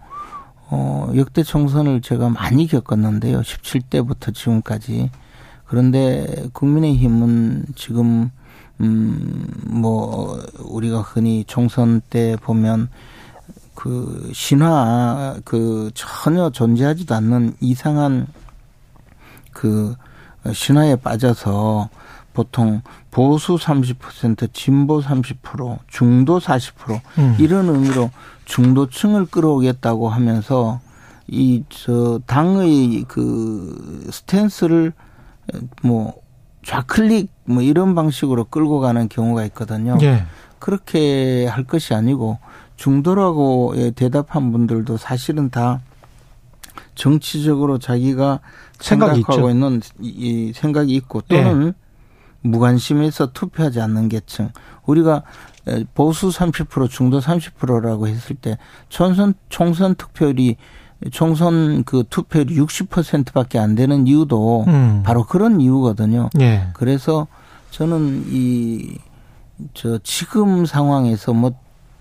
[0.70, 3.40] 어 역대 총선을 제가 많이 겪었는데요.
[3.40, 5.11] 17대부터 지금까지.
[5.66, 8.30] 그런데 국민의힘은 지금
[8.80, 12.88] 음 뭐 우리가 흔히 총선 때 보면
[13.74, 18.26] 그 신화 그 전혀 존재하지도 않는 이상한
[19.52, 19.94] 그
[20.52, 21.88] 신화에 빠져서
[22.32, 22.82] 보통
[23.14, 27.36] 보수 30% 진보 30% 중도 40% 음.
[27.38, 28.10] 이런 의미로
[28.44, 30.80] 중도층을 끌어오겠다고 하면서
[31.28, 34.92] 이 저 당의 그 스탠스를
[35.82, 36.14] 뭐
[36.64, 39.96] 좌클릭 뭐 이런 방식으로 끌고 가는 경우가 있거든요.
[40.02, 40.24] 예.
[40.58, 42.38] 그렇게 할 것이 아니고
[42.76, 45.80] 중도라고 대답한 분들도 사실은 다
[46.94, 48.40] 정치적으로 자기가
[48.80, 49.50] 생각하고.
[49.50, 51.74] 있는 이- 이 생각이 있고 또는
[52.45, 54.51] 무관심해서 투표하지 않는 계층.
[54.86, 55.22] 우리가
[55.66, 60.57] 에, 보수 30% 중도 30%라고 했을 때 총선 총선 투표율이
[61.11, 65.03] 총선 그 투표율이 60%밖에 안 되는 이유도 음.
[65.05, 66.30] 바로 그런 이유거든요.
[66.40, 66.68] 예.
[66.74, 67.26] 그래서
[67.70, 68.99] 저는 이,
[69.72, 71.53] 저, 지금 상황에서 뭐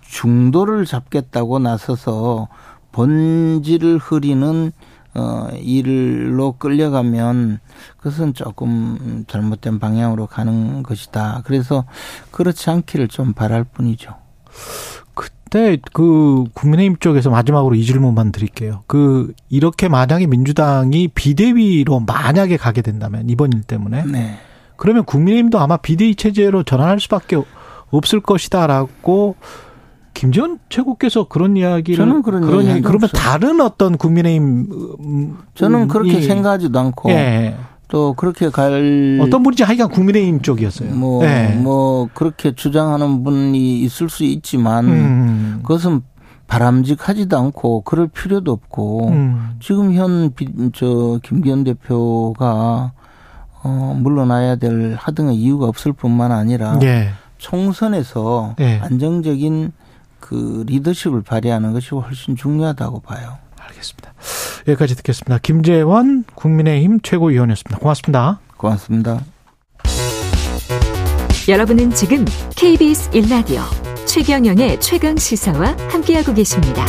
[0.02, 2.48] 중도를 잡겠다고 나서서
[2.92, 4.72] 본질을 흐리는
[5.14, 7.60] 어, 일로 끌려가면
[7.98, 11.42] 그것은 조금 잘못된 방향으로 가는 것이다.
[11.44, 11.84] 그래서
[12.30, 14.14] 그렇지 않기를 좀 바랄 뿐이죠.
[15.14, 18.82] 그때 그 국민의힘 쪽에서 마지막으로 이 질문만 드릴게요.
[18.88, 24.38] 그 이렇게 만약에 민주당이 비대위로 만약에 가게 된다면 이번 일 때문에 네.
[24.76, 27.40] 그러면 국민의힘도 아마 비대위 체제로 전환할 수밖에
[27.90, 29.36] 없을 것이다라고
[30.14, 33.20] 김지원 최고께서 그런 이야기를 저는 그런 이야기 얘기 한적 그러면 없어요.
[33.22, 34.68] 다른 어떤 국민의힘
[35.00, 37.56] 음, 저는 그렇게 이- 생각하지도 않고 예.
[37.88, 40.94] 또 그렇게 갈 어떤 분인지 하여간 국민의힘 쪽이었어요.
[40.94, 41.48] 뭐, 예.
[41.48, 45.58] 뭐, 그렇게 주장하는 분이 있을 수 있지만, 음.
[45.62, 46.00] 그것은
[46.48, 49.50] 바람직하지도 않고, 그럴 필요도 없고, 음.
[49.60, 52.92] 지금 현, 비, 저, 김기현 대표가,
[53.62, 57.10] 어, 물러나야 될 하등의 이유가 없을 뿐만 아니라, 예.
[57.38, 58.78] 총선에서 예.
[58.82, 59.72] 안정적인
[60.24, 63.36] 그 리더십을 발휘하는 것이 훨씬 중요하다고 봐요.
[63.60, 64.14] 알겠습니다.
[64.66, 65.38] 여기까지 듣겠습니다.
[65.42, 67.78] 김재원 국민의힘 최고위원이었습니다.
[67.78, 68.40] 고맙습니다.
[68.56, 69.20] 고맙습니다.
[71.46, 72.24] 여러분은 지금
[72.56, 73.60] KBS 1라디오
[74.06, 76.86] 최경영의 최강 시사와 함께하고 계십니다.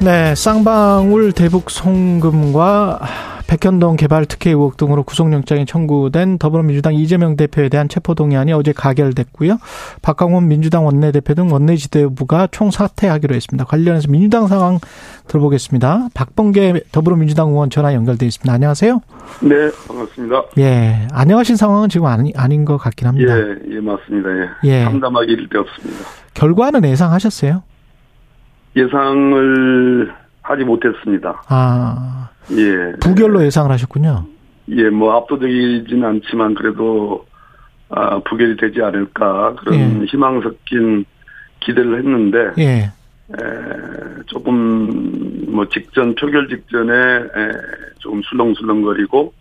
[0.00, 7.88] 네, 쌍방울 대북 송금과 백현동 개발 특혜 의혹 등으로 구속영장이 청구된 더불어민주당 이재명 대표에 대한
[7.88, 9.58] 체포동의안이 어제 가결됐고요.
[10.02, 13.64] 박광원 민주당 원내대표 등 원내지도부가 총사퇴하기로 했습니다.
[13.64, 14.78] 관련해서 민주당 상황
[15.28, 16.08] 들어보겠습니다.
[16.12, 18.52] 박범계 더불어민주당 의원 전화 연결돼 있습니다.
[18.52, 19.00] 안녕하세요.
[19.40, 20.42] 네, 반갑습니다.
[20.58, 23.34] 예, 안녕하신 상황은 지금 아니, 아닌 것 같긴 합니다.
[23.34, 24.28] 예, 예, 맞습니다.
[24.28, 24.48] 예.
[24.64, 24.84] 예.
[24.84, 26.04] 참담하게 일되었습니다.
[26.34, 27.62] 결과는 예상하셨어요?
[28.76, 31.42] 예상을 하지 못했습니다.
[31.48, 32.92] 아, 예.
[33.00, 34.24] 부결로 예상을 하셨군요.
[34.70, 37.26] 예, 뭐 압도적이진 않지만 그래도
[37.90, 40.04] 아, 부결이 되지 않을까 그런 예.
[40.06, 41.04] 희망 섞인
[41.60, 47.52] 기대를 했는데 예, 에, 조금 뭐 직전 표결 직전에 에,
[47.98, 49.32] 조금 술렁술렁거리고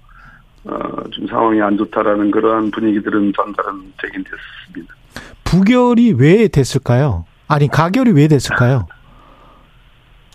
[0.65, 4.93] 어, 좀 상황이 안 좋다라는 그러한 분위기들은 전달은 되긴 됐습니다.
[5.45, 7.25] 부결이 왜 됐을까요?
[7.47, 8.85] 아니, 가결이 왜 됐을까요?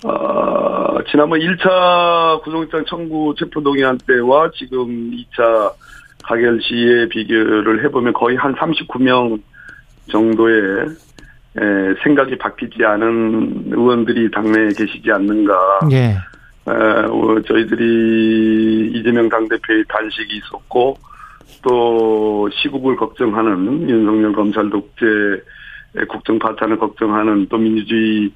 [0.04, 0.10] 어,
[1.10, 5.72] 지난번 1차 구속영장 청구 체포동의안 때와 지금 2차
[6.22, 9.40] 가결 시에 비교를 해보면 거의 한 39명
[10.10, 10.86] 정도의
[11.56, 11.60] 에,
[12.02, 15.80] 생각이 바뀌지 않은 의원들이 당내에 계시지 않는가.
[15.92, 20.96] 예, 에, 어, 저희들이 이재명 당대표의 단식이 있었고
[21.62, 25.04] 또 시국을 걱정하는 윤석열 검찰 독재
[26.08, 28.32] 국정 파탄을 걱정하는 또 민주주의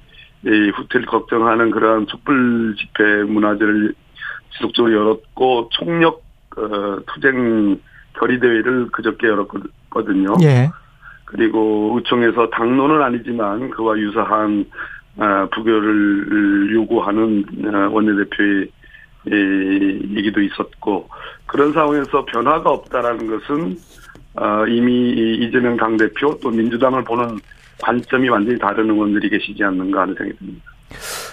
[0.47, 3.93] 의 후퇴를 걱정하는 그러한 촛불 집회 문화제를
[4.53, 6.23] 지속적으로 열었고 총력
[6.55, 7.79] 어, 투쟁
[8.13, 10.35] 결의 대회를 그저께 열었거든요.
[10.43, 10.69] 예,
[11.25, 14.65] 그리고 의총에서 당론은 아니지만 그와 유사한
[15.17, 18.69] 어, 부결을 요구하는 어, 원내대표의
[19.27, 21.09] 이, 얘기도 있었고
[21.45, 23.77] 그런 상황에서 변화가 없다라는 것은
[24.35, 27.39] 어, 이미 이 이재명 당대표 또 민주당을 보는
[27.81, 30.63] 관점이 완전히 다른 의원들이 계시지 않는가 하는 생각이 듭니다.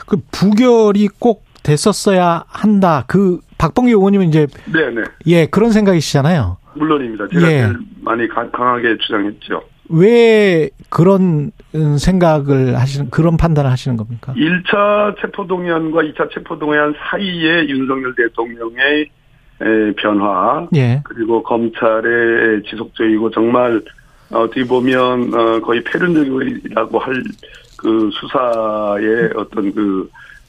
[0.06, 3.04] 그 부결이 꼭 됐었어야 한다.
[3.06, 5.02] 그 박봉기 의원님은 이제 네네.
[5.26, 6.58] 예 그런 생각이시잖아요.
[6.74, 7.28] 물론입니다.
[7.28, 7.72] 제가 예.
[8.02, 9.62] 많이 강- 강하게 주장했죠.
[9.90, 14.34] 왜 그런 음, 생각을 하시는 그런 판단을 하시는 겁니까?
[14.36, 19.08] 1차 체포동의안과 2차 체포동의안 사이에 윤석열 대통령의
[19.62, 23.80] 에, 변화 예, 그리고 검찰의 지속적이고 정말
[24.34, 27.22] 어떻게 보면 어, 거의 패륜적이라고 할
[27.84, 30.08] 그 수사의 어떤 그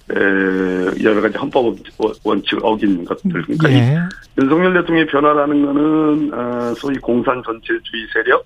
[0.10, 1.76] 에, 여러 가지 헌법
[2.24, 3.42] 원칙 어긴 것들.
[3.42, 3.98] 그러니까 이 예,
[4.40, 8.46] 윤석열 대통령의 변화라는 거는 어, 소위 공산 전체주의 세력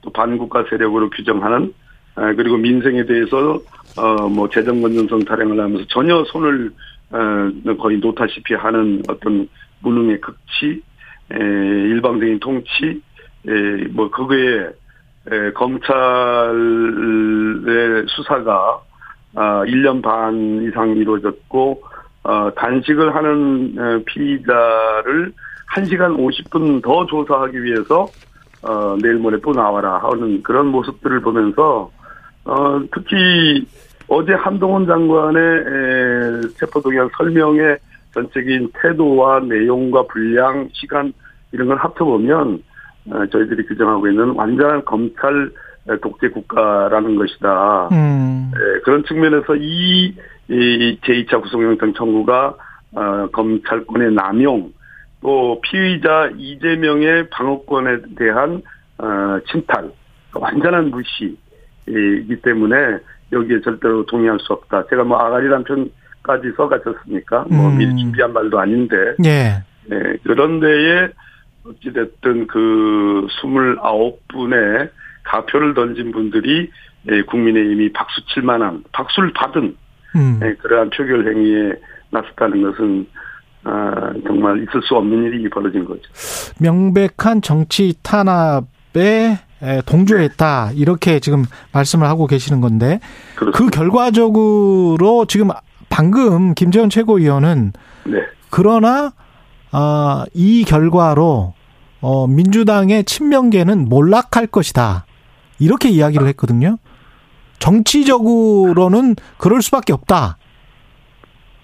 [0.00, 1.74] 또 반국가 세력으로 규정하는
[2.16, 3.60] 어, 그리고 민생에 대해서
[3.96, 6.70] 어 뭐 재정 건전성 타령을 하면서 전혀 손을
[7.10, 9.46] 어, 거의 놓다시피 하는 어떤
[9.80, 10.80] 무능의 극치
[11.32, 13.02] 에, 일방적인 통치
[13.48, 13.52] 에,
[13.90, 14.68] 뭐 그거에 에,
[15.54, 16.54] 검찰의
[18.08, 18.80] 수사가
[19.34, 21.82] 아, 1년 반 이상 이루어졌고,
[22.24, 25.32] 어, 단식을 하는 어, 피의자를
[25.72, 28.08] 1시간 50분 더 조사하기 위해서,
[28.62, 31.90] 어, 내일 모레 또 나와라 하는 그런 모습들을 보면서,
[32.44, 33.64] 어, 특히
[34.08, 37.78] 어제 한동훈 장관의 에, 체포동의안 설명의
[38.12, 41.12] 전체적인 태도와 내용과 분량, 시간,
[41.52, 42.58] 이런 걸 합쳐보면, 어,
[43.08, 45.50] 저희들이 규정하고 있는 완전한 검찰
[46.02, 47.88] 독재 국가라는 것이다.
[47.92, 50.14] 음, 예, 그런 측면에서 이,
[50.48, 52.54] 이 제2차 구속영장 청구가
[52.92, 54.72] 어, 검찰권의 남용
[55.22, 58.62] 또 피의자 이재명의 방어권에 대한
[58.98, 59.90] 어, 침탈
[60.34, 62.76] 완전한 무시이기 때문에
[63.32, 64.86] 여기에 절대로 동의할 수 없다.
[64.88, 67.78] 제가 뭐 아가리란 편까지 써가셨으니까 뭐 음.
[67.78, 71.08] 미리 준비한 말도 아닌데 예, 예, 그런 데에
[71.64, 74.90] 어찌됐든 그 29분의
[75.24, 76.70] 가표를 던진 분들이
[77.10, 79.76] 예, 국민의힘이 박수 칠 만한, 박수를 받은
[80.16, 81.72] 음, 예, 그러한 표결 행위에
[82.10, 83.06] 나섰다는 것은
[83.62, 86.02] 아, 정말 있을 수 없는 일이 벌어진 거죠.
[86.60, 92.98] 명백한 정치 탄압에 에, 동조했다 이렇게 지금 말씀을 하고 계시는 건데
[93.34, 93.76] 그 그렇습니다.
[93.78, 95.48] 결과적으로 지금
[95.90, 97.72] 방금 김재원 최고위원은
[98.04, 98.22] 네.
[98.48, 99.12] 그러나
[99.72, 101.54] 어, 이 결과로
[102.00, 105.04] 어, 민주당의 친명계는 몰락할 것이다
[105.58, 106.78] 이렇게 이야기를 했거든요.
[107.58, 110.38] 정치적으로는 그럴 수밖에 없다.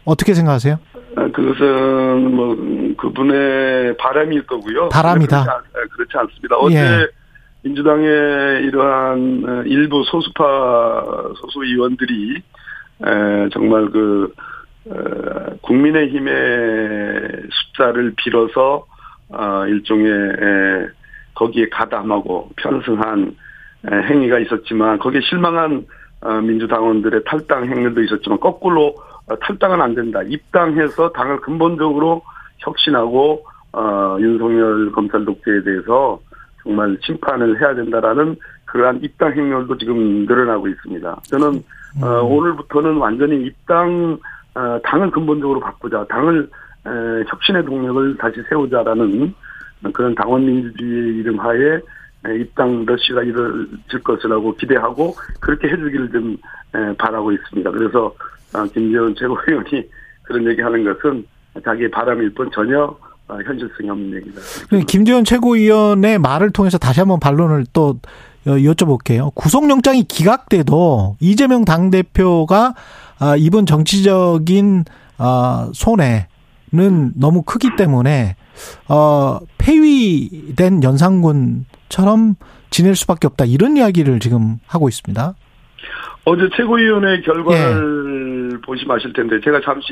[0.05, 0.79] 어떻게 생각하세요?
[1.17, 4.91] 아, 그것은 뭐 음, 그분의 바람일 거고요.
[4.91, 5.45] 바람이다.
[5.91, 6.57] 그렇지, 않, 아, 않습니다.
[6.57, 7.07] 어제 예.
[7.63, 11.03] 민주당의 이러한 어, 일부 소수파
[11.41, 14.43] 소수 의원들이 에, 정말 그 어,
[15.62, 18.87] 국민의힘의 숫자를 빌어서
[19.28, 20.89] 어, 일종의 에,
[21.34, 23.34] 거기에 가담하고 편승한
[23.91, 25.84] 에, 행위가 있었지만 거기에 실망한
[26.20, 28.95] 어, 민주당원들의 탈당 행위도 있었지만 거꾸로
[29.26, 30.20] 어, 탈당은 안 된다.
[30.26, 32.22] 입당해서 당을 근본적으로
[32.59, 36.20] 혁신하고 어, 윤석열 검찰 독재에 대해서
[36.62, 41.20] 정말 심판을 해야 된다라는 그러한 입당 행렬도 지금 늘어나고 있습니다.
[41.24, 41.62] 저는
[42.03, 44.18] 어, 오늘부터는 완전히 입당
[44.57, 46.49] 어, 당을 근본적으로 바꾸자, 당을
[46.87, 49.35] 에, 혁신의 동력을 다시 세우자라는
[49.93, 51.59] 그런 당원 민주주의의 이름 하에
[52.27, 56.37] 에, 입당 러시가 이루어질 것이라고 기대하고 그렇게 해주기를 좀
[56.75, 57.71] 에, 바라고 있습니다.
[57.71, 58.15] 그래서
[58.55, 59.85] 어, 김재원 최고위원이
[60.23, 61.25] 그런 얘기하는 것은
[61.65, 62.97] 자기의 바람일 뿐 전혀
[63.29, 64.41] 어, 현실성이 없는 얘기다.
[64.87, 67.99] 김재원 최고위원의 말을 통해서 다시 한번 반론을 또
[68.47, 69.35] 여- 여쭤볼게요.
[69.35, 72.75] 구속영장이 기각돼도 이재명 당대표가
[73.19, 74.85] 아, 이번 정치적인
[75.19, 78.37] 아, 손해는 너무 크기 때문에
[78.89, 82.35] 어, 폐위된 연상군처럼
[82.71, 83.45] 지낼 수밖에 없다.
[83.45, 85.35] 이런 이야기를 지금 하고 있습니다.
[86.25, 89.87] 어제 최고위원회 결과를 보시면 아실 텐데 제가 잠시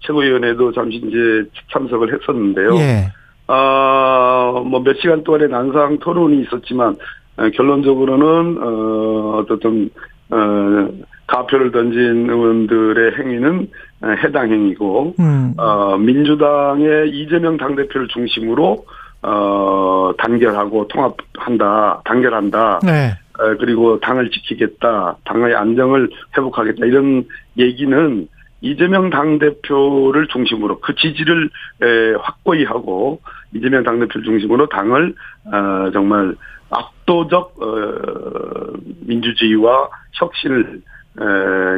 [0.00, 2.76] 최고위원회도 잠시 이제 참석을 했었는데요.
[2.76, 3.12] 예.
[3.46, 6.96] 아, 뭐몇 시간 동안의 난상 토론이 있었지만
[7.36, 9.90] 어, 결론적으로는 어 어떤
[10.30, 10.88] 어
[11.34, 13.68] 가표를 던진 의원들의 행위는
[14.02, 15.54] 어, 해당 행위고 음.
[15.56, 18.86] 어 민주당의 이재명 당대표를 중심으로
[19.22, 23.18] 어 단결하고 통합한다 단결한다 네.
[23.38, 27.24] 어, 그리고 당을 지키겠다, 당의 안정을 회복하겠다 이런
[27.58, 28.28] 얘기는
[28.60, 31.50] 이재명 당대표를 중심으로 그 지지를
[31.82, 33.20] 에, 확고히 하고
[33.52, 35.14] 이재명 당대표를 중심으로 당을
[35.46, 36.36] 어, 정말
[36.70, 41.03] 압도적 어, 민주주의와 혁신을 에,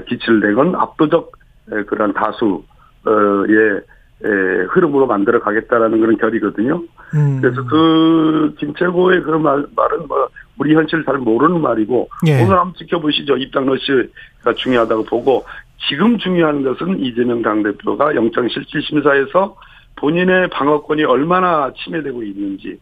[0.08, 1.32] 기치를 내건 압도적
[1.72, 3.80] 에, 그런 다수의
[4.24, 4.28] 에,
[4.70, 6.82] 흐름으로 만들어 가겠다라는 그런 결이거든요.
[7.14, 7.38] 음.
[7.40, 10.28] 그래서 그 김철고의 그런 말, 말은 뭐
[10.58, 12.42] 우리 현실을 잘 모르는 말이고 예.
[12.42, 13.36] 오늘 한번 지켜보시죠.
[13.36, 15.44] 입당 러시가 중요하다고 보고
[15.88, 19.56] 지금 중요한 것은 이재명 당대표가 영장실질심사에서
[19.96, 22.78] 본인의 방어권이 얼마나 침해되고 있는지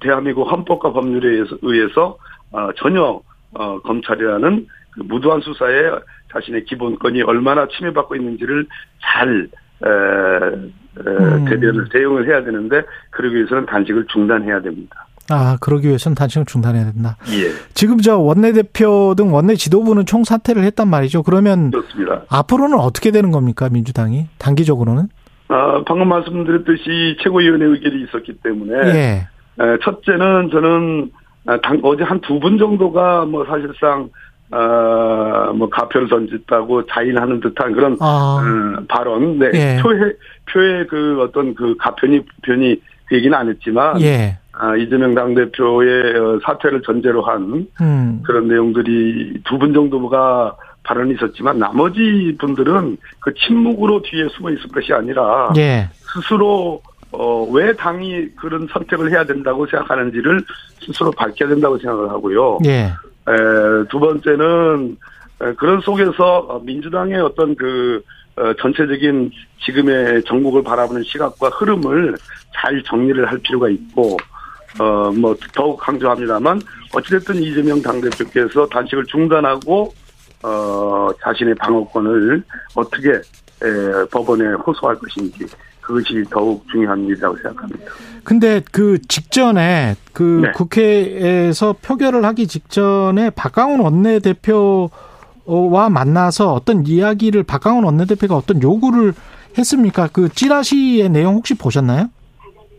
[0.00, 2.18] 대한민국 헌법과 법률에 의해서, 의해서
[2.52, 3.20] 어, 전혀
[3.54, 5.90] 어, 검찰이라는 그 무도한 수사에
[6.32, 8.66] 자신의 기본권이 얼마나 침해받고 있는지를
[9.02, 9.48] 잘
[9.84, 11.44] 에, 에, 음.
[11.44, 15.06] 대변을 대응을 해야 되는데 그러기 위해서는 단식을 중단해야 됩니다.
[15.30, 17.16] 아, 그러기 위해서는 단식을 중단해야 된다.
[17.32, 21.22] 예, 지금 저 원내대표 등 원내 지도부는 총사퇴를 했단 말이죠.
[21.22, 22.22] 그러면 그렇습니다.
[22.28, 24.26] 앞으로는 어떻게 되는 겁니까, 민주당이?
[24.38, 25.08] 단기적으로는?
[25.48, 29.28] 아, 방금 말씀드렸듯이 최고위원회 의결이 있었기 때문에 예.
[29.60, 31.10] 에, 첫째는 저는
[31.46, 34.08] 아, 당, 어제 한 두 분 정도가 뭐 사실상
[34.50, 39.78] 아, 뭐 가표를 던졌다고 자인하는 듯한 그런 아, 음, 발언, 네, 예.
[39.82, 40.14] 표의
[40.52, 42.76] 표의 그 어떤 그 가편이 편이
[43.06, 44.38] 그 얘기는 안 했지만 예.
[44.52, 48.22] 아, 이재명 당 대표의 어, 사퇴를 전제로 한 음.
[48.24, 54.92] 그런 내용들이 두 분 정도가 발언이 있었지만 나머지 분들은 그 침묵으로 뒤에 숨어 있을 것이
[54.92, 55.88] 아니라 예.
[55.92, 60.42] 스스로 어, 왜 당이 그런 선택을 해야 된다고 생각하는지를
[60.80, 62.58] 스스로 밝혀야 된다고 생각을 하고요.
[62.66, 62.90] 예.
[63.28, 64.96] 에, 두 번째는
[65.42, 68.02] 에, 그런 속에서 어, 민주당의 어떤 그
[68.36, 69.30] 어, 전체적인
[69.64, 72.16] 지금의 전국을 바라보는 시각과 흐름을
[72.54, 74.16] 잘 정리를 할 필요가 있고
[74.80, 76.60] 어 뭐 더욱 강조합니다만
[76.92, 79.94] 어찌됐든 이재명 당대표께서 단식을 중단하고
[80.42, 82.42] 어 자신의 방어권을
[82.74, 85.46] 어떻게 에, 법원에 호소할 것인지
[85.84, 87.92] 그것이 더욱 중요한 일이라고 생각합니다.
[88.24, 90.52] 근데 그 직전에 그 네.
[90.52, 94.88] 국회에서 표결을 하기 직전에 박강훈 원내대표와
[95.90, 99.12] 만나서 어떤 이야기를 박강훈 원내대표가 어떤 요구를
[99.58, 100.08] 했습니까?
[100.10, 102.08] 그 찌라시의 내용 혹시 보셨나요?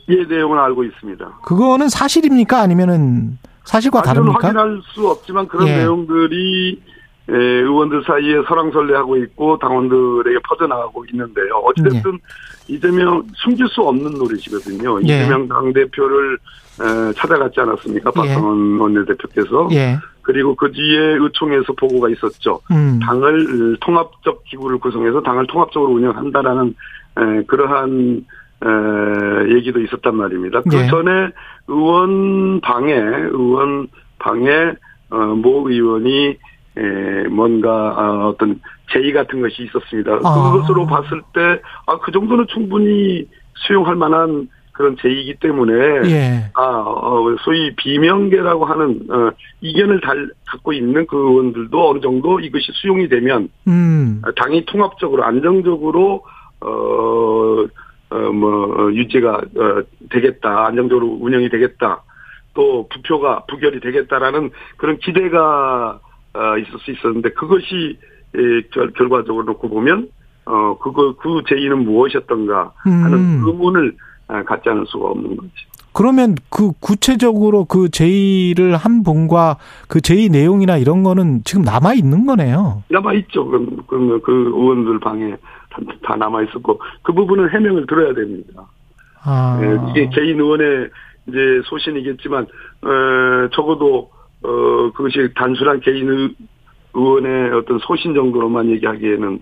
[0.07, 1.39] 이 내용을 알고 있습니다.
[1.43, 2.59] 그거는 사실입니까?
[2.59, 4.47] 아니면은 사실과 다릅니까?
[4.47, 5.77] 확인할 수 없지만 그런 예.
[5.77, 6.94] 내용들이 에,
[7.27, 11.55] 의원들 사이에 설왕설래하고 있고 당원들에게 퍼져나가고 있는데요.
[11.63, 12.19] 어찌됐든
[12.67, 14.99] 이재명 숨길 수 없는 노릇이거든요.
[15.07, 15.21] 예.
[15.21, 16.37] 이재명 당대표를
[16.81, 18.11] 에, 찾아갔지 않았습니까?
[18.15, 18.19] 예.
[18.19, 19.69] 박상원 원내대표께서.
[19.71, 19.97] 예.
[20.21, 22.59] 그리고 그 뒤에 의총에서 보고가 있었죠.
[22.71, 22.99] 음.
[23.01, 26.75] 당을 어, 통합적 기구를 구성해서 당을 통합적으로 운영한다라는
[27.17, 28.25] 에, 그러한
[28.63, 30.61] 에, 얘기도 있었단 말입니다.
[30.69, 30.87] 그 예.
[30.87, 31.29] 전에
[31.67, 33.87] 의원 방에 의원
[34.19, 34.73] 방에
[35.11, 36.37] 어, 모 의원이
[36.77, 38.59] 에, 뭔가 어, 어떤
[38.91, 40.19] 제의 같은 것이 있었습니다.
[40.23, 40.51] 아.
[40.51, 45.73] 그것으로 봤을 때 아, 그 정도는 충분히 수용할 만한 그런 제의이기 때문에
[46.09, 46.51] 예.
[46.53, 52.73] 아, 어, 소위 비명계라고 하는, 어, 이견을 달, 갖고 있는 그 의원들도 어느 정도 이것이
[52.73, 54.21] 수용이 되면, 음.
[54.35, 56.25] 당이 통합적으로, 안정적으로,
[56.59, 57.65] 어,
[58.09, 60.65] 어, 뭐, 유지가, 어, 되겠다.
[60.65, 62.03] 안정적으로 운영이 되겠다.
[62.53, 66.01] 또, 부표가, 부결이 되겠다라는 그런 기대가,
[66.35, 67.97] 어, 있을 수 있었는데, 그것이,
[68.35, 70.09] 에, 결, 결과적으로 놓고 보면,
[70.45, 73.43] 어 그거 그 제의는 무엇이었던가 하는 음.
[73.45, 73.95] 의문을
[74.27, 75.51] 아, 갖지 않을 수가 없는 거지.
[75.93, 79.57] 그러면 그 구체적으로 그 제의를 한 분과
[79.87, 82.83] 그 제의 내용이나 이런 거는 지금 남아 있는 거네요.
[82.89, 83.45] 남아 있죠.
[83.45, 85.31] 그럼 그, 그 의원들 방에
[85.69, 88.63] 다, 다 남아 있었고 그 부분은 해명을 들어야 됩니다.
[89.23, 89.59] 아.
[89.61, 90.89] 예, 이게 개인 의원의
[91.27, 94.11] 이제 소신이겠지만 어, 적어도
[94.45, 96.35] 어 그것이 단순한 개인 의-
[96.93, 99.39] 의원의 어떤 소신 정도로만 얘기하기에는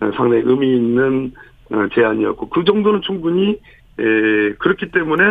[0.00, 1.32] 어, 상당히 의미 있는
[1.70, 3.58] 어, 제안이었고 그 정도는 충분히
[3.98, 5.24] 에, 그렇기 때문에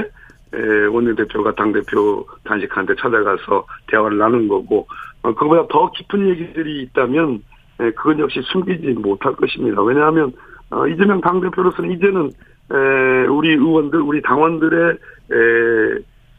[0.53, 4.87] 에, 원내대표가 당대표 단식한테 찾아가서 대화를 나눈 거고
[5.21, 7.43] 어, 그보다 더 깊은 얘기들이 있다면
[7.81, 9.81] 에, 그건 역시 숨기지 못할 것입니다.
[9.81, 10.31] 왜냐하면
[10.71, 12.31] 어, 이재명 당대표로서는 이제는
[12.71, 14.97] 에, 우리 의원들, 우리 당원들의
[15.31, 15.35] 에,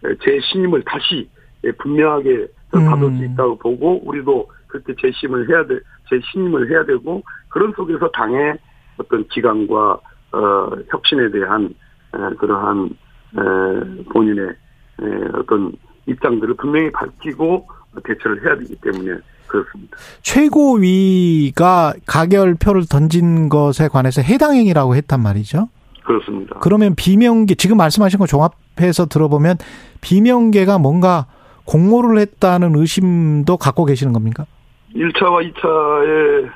[0.09, 1.28] 에, 재신임을 다시
[1.64, 2.47] 에, 분명하게
[2.79, 3.18] 받을 음.
[3.18, 8.57] 수 있다고 보고 우리도 그렇게 재심을 해야 돼, 재신임을 해야 되고 그런 속에서 당의
[8.99, 9.99] 어떤 기강과
[10.33, 11.75] 어, 혁신에 대한
[12.14, 12.91] 에, 그러한
[13.37, 15.05] 에, 본인의 에,
[15.35, 15.73] 어떤
[16.07, 17.68] 입장들을 분명히 밝히고
[18.05, 19.18] 대처를 해야 되기 때문에
[19.49, 19.97] 그렇습니다.
[20.23, 25.68] 최고위가 가결표를 던진 것에 관해서 해당 행위라고 했단 말이죠.
[26.05, 26.59] 그렇습니다.
[26.61, 29.57] 그러면 비명계 지금 말씀하신 거 종합해서 들어보면
[30.01, 31.27] 비명계가 뭔가
[31.64, 34.46] 공모를 했다는 의심도 갖고 계시는 겁니까?
[34.94, 36.50] 1차와 2차의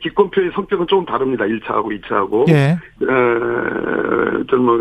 [0.00, 1.44] 기권표의 성격은 조금 다릅니다.
[1.44, 2.48] 1차하고 2차하고.
[2.48, 2.78] 예.
[3.02, 4.80] 에, 좀뭐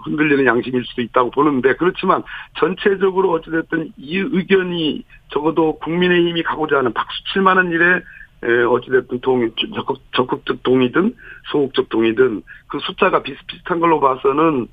[0.00, 2.22] 흔들리는 양심일 수도 있다고 보는데 그렇지만
[2.58, 8.00] 전체적으로 어찌됐든 이 의견이 적어도 국민의힘이 가고자 하는 박수 칠 만한 일에
[8.44, 11.14] 에, 어찌됐든 동 적극, 적극적 동의든
[11.50, 14.68] 소극적 동의든 그 숫자가 비슷비슷한 걸로 봐서는 에,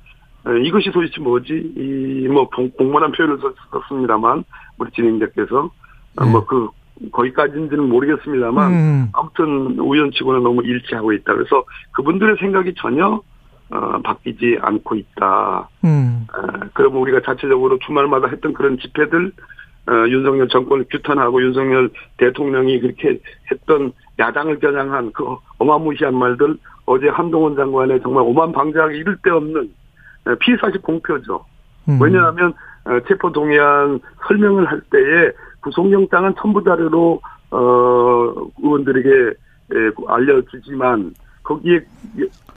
[0.54, 4.44] 이것이 도대체 뭐지 이뭐 공모란 표현을 썼- 썼습니다만
[4.78, 5.70] 우리 진행자께서
[6.18, 6.30] 어, 네.
[6.30, 6.68] 뭐 그
[7.12, 9.08] 거기까지인지는 모르겠습니다만 음.
[9.12, 11.34] 아무튼 우연치고는 너무 일치하고 있다.
[11.34, 13.20] 그래서 그분들의 생각이 전혀
[13.70, 15.68] 어, 바뀌지 않고 있다.
[15.84, 16.26] 음.
[16.32, 19.32] 어, 그러면 우리가 자체적으로 주말마다 했던 그런 집회들
[19.88, 23.20] 어, 윤석열 정권을 규탄하고 윤석열 대통령이 그렇게
[23.50, 25.24] 했던 야당을 겨냥한 그
[25.58, 29.68] 어마무시한 말들 어제 한동훈 장관의 정말 오만 방자하게 이를 데 없는 어,
[30.40, 31.44] 피해사실 공표죠.
[31.88, 31.98] 음.
[32.00, 32.52] 왜냐하면
[32.84, 37.20] 어, 체포 동의안 설명을 할 때에 구속영장은 첨부 자료로
[37.50, 39.34] 어 의원들에게
[39.74, 41.80] 예, 알려주지만 거기에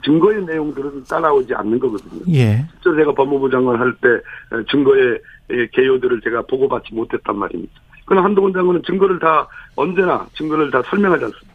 [0.04, 2.22] 증거의 내용들은 따라오지 않는 거거든요.
[2.32, 2.64] 예.
[2.82, 4.08] 실제 제가 법무부 장관 할 때
[4.70, 5.20] 증거의
[5.52, 7.72] 예, 개요들을 제가 보고받지 못했단 말입니다.
[8.06, 9.46] 그러나 한동훈 장관은 증거를 다
[9.76, 11.50] 언제나 증거를 다 설명하지 않습니다.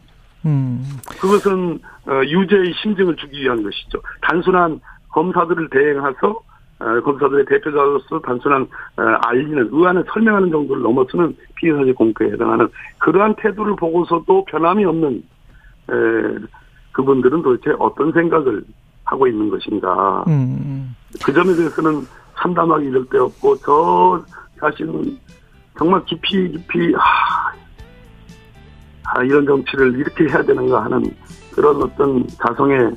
[0.46, 0.82] 음.
[1.20, 4.00] 그것은 어, 유죄의 심증을 주기 위한 것이죠.
[4.22, 4.80] 단순한
[5.16, 6.40] 검사들을 대행해서
[6.78, 8.62] 어, 검사들의 대표자로서 단순한
[8.98, 15.22] 어, 알리는 의안을 설명하는 정도를 넘어서는 피해사실 공표에 해당하는 그러한 태도를 보고서도 변함이 없는
[15.88, 15.94] 에,
[16.92, 18.62] 그분들은 도대체 어떤 생각을
[19.04, 20.24] 하고 있는 것인가.
[20.28, 20.94] 음.
[21.24, 22.02] 그 점에 대해서는
[22.38, 24.22] 참담하게 이럴 데 없고 저
[24.60, 25.18] 자신은
[25.78, 27.52] 정말 깊이 깊이 아,
[29.04, 31.02] 아, 이런 정치를 이렇게 해야 되는가 하는
[31.54, 32.90] 그런 어떤 자성의 에,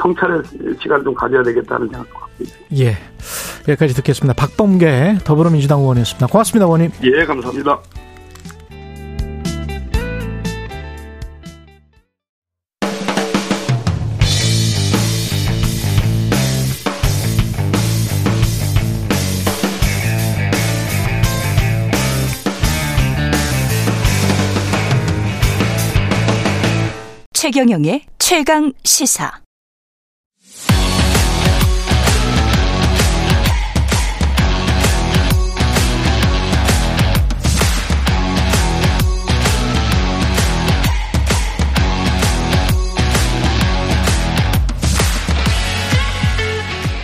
[0.00, 0.42] 성찰의
[0.80, 2.84] 시간을 좀 가져야 되겠다는 생각도 갖고 있습니다.
[2.84, 2.96] 예.
[3.68, 4.34] 여기까지 듣겠습니다.
[4.34, 6.26] 박범계 더불어민주당 의원이었습니다.
[6.26, 6.90] 고맙습니다, 의원님.
[7.04, 7.80] 예, 감사합니다.
[27.32, 29.42] 최경영의 최강 시사.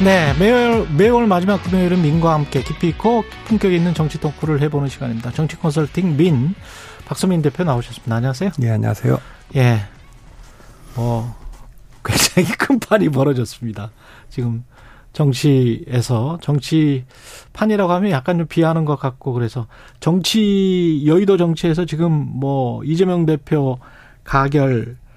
[0.01, 5.33] 네, 매월, 매월 마지막 금요일은 민과 함께 깊이 있고 품격 있는 정치 토크를 해보는 시간입니다.
[5.33, 6.55] 정치 컨설팅 민,
[7.05, 8.15] 박서민 대표 나오셨습니다.
[8.15, 8.51] 안녕하세요.
[8.63, 9.19] 예, 안녕하세요.
[9.57, 9.81] 예.
[10.95, 11.35] 뭐,
[12.05, 13.91] 굉장히 큰 판이 벌어졌습니다.
[14.29, 14.63] 지금
[15.13, 17.05] 정치에서, 정치
[17.53, 19.67] 판이라고 하면 약간 좀 비하는 것 같고 그래서
[19.99, 23.81] 정치, 여의도 정치에서 지금 뭐, 이재명 대표
[24.23, 25.08] 가결, 어,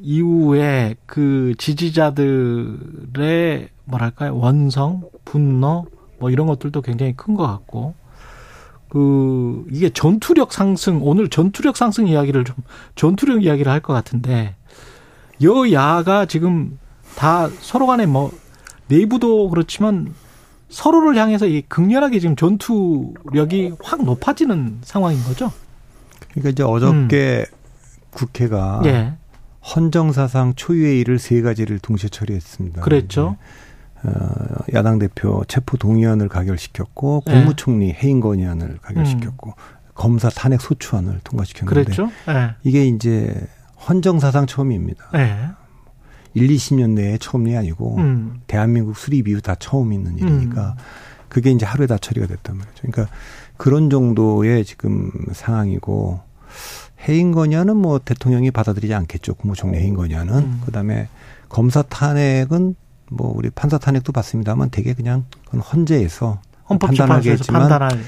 [0.00, 5.86] 이후에 그 지지자들의 뭐랄까요 원성 분노
[6.18, 7.94] 뭐 이런 것들도 굉장히 큰 것 같고
[8.88, 12.56] 그 이게 전투력 상승 오늘 전투력 상승 이야기를 좀
[12.96, 14.56] 전투력 이야기를 할 것 같은데
[15.42, 16.78] 여야가 지금
[17.16, 18.30] 다 서로 간에 뭐
[18.88, 20.12] 내부도 그렇지만
[20.68, 25.50] 서로를 향해서 이 극렬하게 지금 전투력이 확 높아지는 상황인 거죠.
[26.30, 27.46] 그러니까 이제 어저께
[28.10, 29.14] 국회가 예.
[29.62, 32.82] 헌정사상 초유의 일을 세 가지를 동시에 처리했습니다.
[32.82, 33.36] 그랬죠.
[34.02, 34.10] 어,
[34.72, 37.32] 야당 대표 체포 동의안을 가결시켰고 네.
[37.32, 39.54] 국무총리 해임 건의안을 가결시켰고
[39.94, 42.10] 검사 탄핵 소추안을 통과시켰는데 그랬죠.
[42.28, 42.54] 예.
[42.62, 43.34] 이게 이제
[43.86, 45.10] 헌정사상 처음입니다.
[45.16, 45.50] 예.
[46.32, 48.40] 1, 20년 내에 처음이 아니고 음.
[48.46, 50.76] 대한민국 수립 이후 다 처음 있는 일이니까
[51.28, 52.82] 그게 이제 하루에 다 처리가 됐단 말이죠.
[52.82, 53.14] 그러니까
[53.56, 56.20] 그런 정도의 지금 상황이고
[57.08, 59.34] 해임 건의안은 뭐 대통령이 받아들이지 않겠죠.
[59.34, 60.62] 국무총리 해임 건의안은 음.
[60.66, 61.08] 그다음에
[61.48, 62.74] 검사 탄핵은
[63.10, 68.00] 뭐 우리 판사 탄핵도 봤습니다만 되게 그냥 그건 헌재에서 판단하게 했지만 판단할.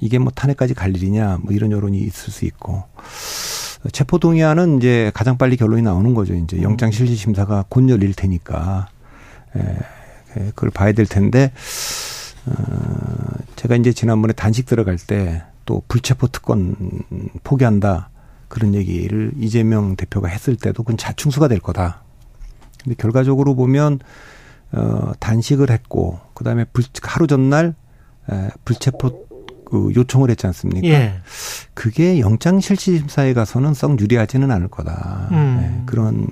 [0.00, 2.84] 이게 뭐 탄핵까지 갈 일이냐 뭐 이런 여론이 있을 수 있고
[3.92, 6.34] 체포 동의안은 이제 가장 빨리 결론이 나오는 거죠.
[6.34, 8.88] 이제 영장 실질 심사가 곧 열릴 테니까
[9.56, 11.52] 에, 에, 그걸 봐야 될 텐데
[12.46, 12.52] 어,
[13.56, 16.76] 제가 이제 지난번에 단식 들어갈 때 또 불체포 특권
[17.42, 18.10] 포기한다
[18.48, 22.02] 그런 얘기를 이재명 대표가 했을 때도 그건 자충수가 될 거다.
[22.82, 24.00] 근데 결과적으로 보면
[24.72, 27.74] 어 단식을 했고 그다음에 불 하루 전날
[28.30, 29.24] 에, 불체포
[29.64, 30.86] 그 요청을 했지 않습니까?
[30.88, 31.14] 예.
[31.74, 35.28] 그게 영장 실질 심사에 가서는 썩 유리하지는 않을 거다.
[35.32, 35.58] 음.
[35.60, 36.26] 예, 그런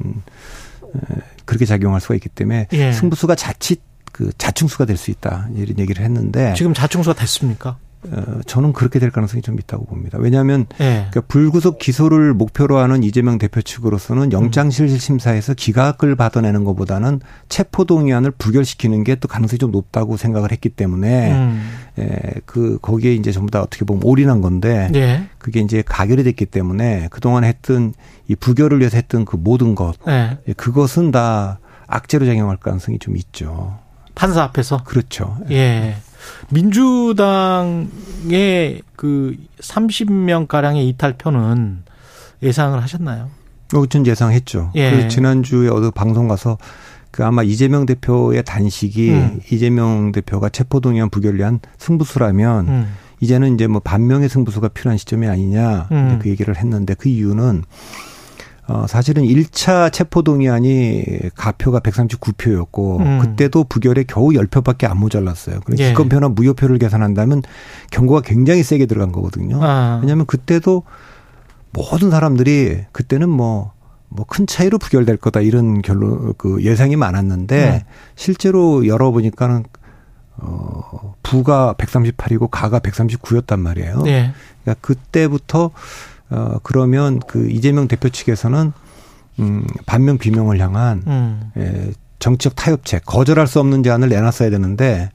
[0.95, 2.93] 에, 그렇게 작용할 수가 있기 때문에 예.
[2.93, 3.81] 승부수가 자칫
[4.13, 7.79] 그 자충수가 될 수 있다 이런 얘기를 했는데 지금 자충수가 됐습니까?
[8.11, 10.19] 어, 저는 그렇게 될 가능성이 좀 있다고 봅니다.
[10.19, 11.07] 왜냐하면 예.
[11.11, 19.05] 그러니까 불구속 기소를 목표로 하는 이재명 대표 측으로서는 영장실질 심사에서 기각을 받아내는 것보다는 체포동의안을 부결시키는
[19.05, 21.71] 게 또 가능성이 좀 높다고 생각을 했기 때문에 음.
[21.99, 25.25] 에, 그 거기에 이제 전부 다 어떻게 보면 올인한 건데 예.
[25.39, 27.95] 그게 이제 가결이 됐기 때문에 그동안 했던
[28.29, 30.39] 이 부결을 위해서 했던 그 모든 것 예.
[30.49, 33.79] 예, 그것은 다 악재로 작용할 가능성이 좀 있죠.
[34.15, 34.83] 판사 앞에서.
[34.85, 35.39] 그렇죠.
[35.51, 35.97] 예.
[36.51, 37.89] 민주당의
[38.97, 41.83] 그 30명 가량의 이탈표는
[42.43, 43.31] 예상을 하셨나요?
[43.75, 44.73] 어, 전 예상했죠.
[44.75, 44.91] 예.
[44.91, 46.59] 그 지난주에 어느 방송 가서
[47.11, 49.41] 그 아마 이재명 대표의 단식이 음.
[49.51, 52.95] 이재명 대표가 체포동의안 부결을 위한 승부수라면 음.
[53.21, 56.19] 이제는 이제 뭐 반명의 승부수가 필요한 시점이 아니냐 음.
[56.21, 57.63] 그 얘기를 했는데 그 이유는
[58.73, 63.19] 어 사실은 1차 체포동의안이 가표가 139표였고 음.
[63.19, 65.61] 그때도 부결에 겨우 10표밖에 안 모자랐어요.
[65.65, 65.89] 그래서 예.
[65.89, 67.43] 기권표나 무효표를 계산한다면
[67.91, 69.59] 경고가 굉장히 세게 들어간 거거든요.
[69.63, 69.99] 아.
[70.01, 70.85] 왜냐하면 그때도
[71.73, 73.73] 모든 사람들이 그때는 뭐
[74.15, 77.85] 뭐 큰 차이로 부결될 거다 이런 결론 그 예상이 많았는데 네.
[78.15, 79.65] 실제로 열어보니까는
[80.39, 84.03] 어 부가 138이고 가가 139였단 말이에요.
[84.07, 84.33] 예.
[84.63, 85.71] 그러니까 그때부터
[86.33, 88.73] 어 그러면 그 이재명 대표 측에서는
[89.41, 91.51] 음 반명 비명을 향한 음.
[91.57, 95.11] 예, 정치적 타협책 거절할 수 없는 제안을 내놨어야 되는데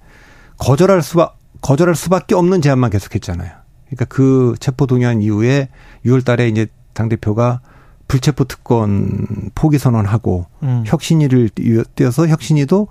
[0.58, 3.52] 거절할 수가 거절할 수밖에 없는 제안만 계속했잖아요.
[3.88, 5.70] 그러니까 그 체포 동의안 이후에
[6.06, 7.62] 6월달에 이제 당 대표가
[8.08, 10.84] 불체포 특권 포기 선언하고 음.
[10.86, 11.50] 혁신위를
[11.96, 12.88] 띄어서 혁신위도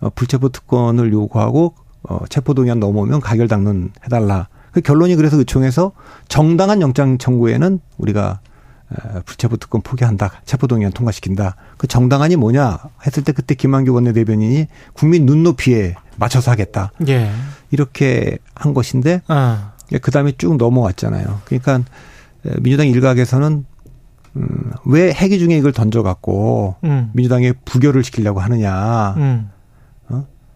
[0.00, 1.74] 어, 불체포 특권을 요구하고
[2.08, 4.48] 어, 체포 동의안 넘어오면 가결 당론 해달라.
[4.76, 5.92] 그 결론이 그래서 의총에서
[6.28, 8.40] 정당한 영장 청구에는 우리가
[8.92, 10.30] 에, 불체포 특권 포기한다.
[10.44, 11.56] 체포 동의안 통과시킨다.
[11.78, 16.92] 그 정당한이 뭐냐 했을 때 그때 김한규 원내대변인이 국민 눈높이에 맞춰서 하겠다.
[17.08, 17.30] 예.
[17.70, 19.72] 이렇게 한 것인데 아.
[20.02, 21.40] 그 다음에 쭉 넘어왔잖아요.
[21.46, 21.80] 그러니까
[22.60, 23.64] 민주당 일각에서는
[24.36, 27.10] 음, 왜 회기 중에 이걸 던져갖고 음.
[27.14, 29.14] 민주당에 부결을 시키려고 하느냐.
[29.16, 29.50] 음.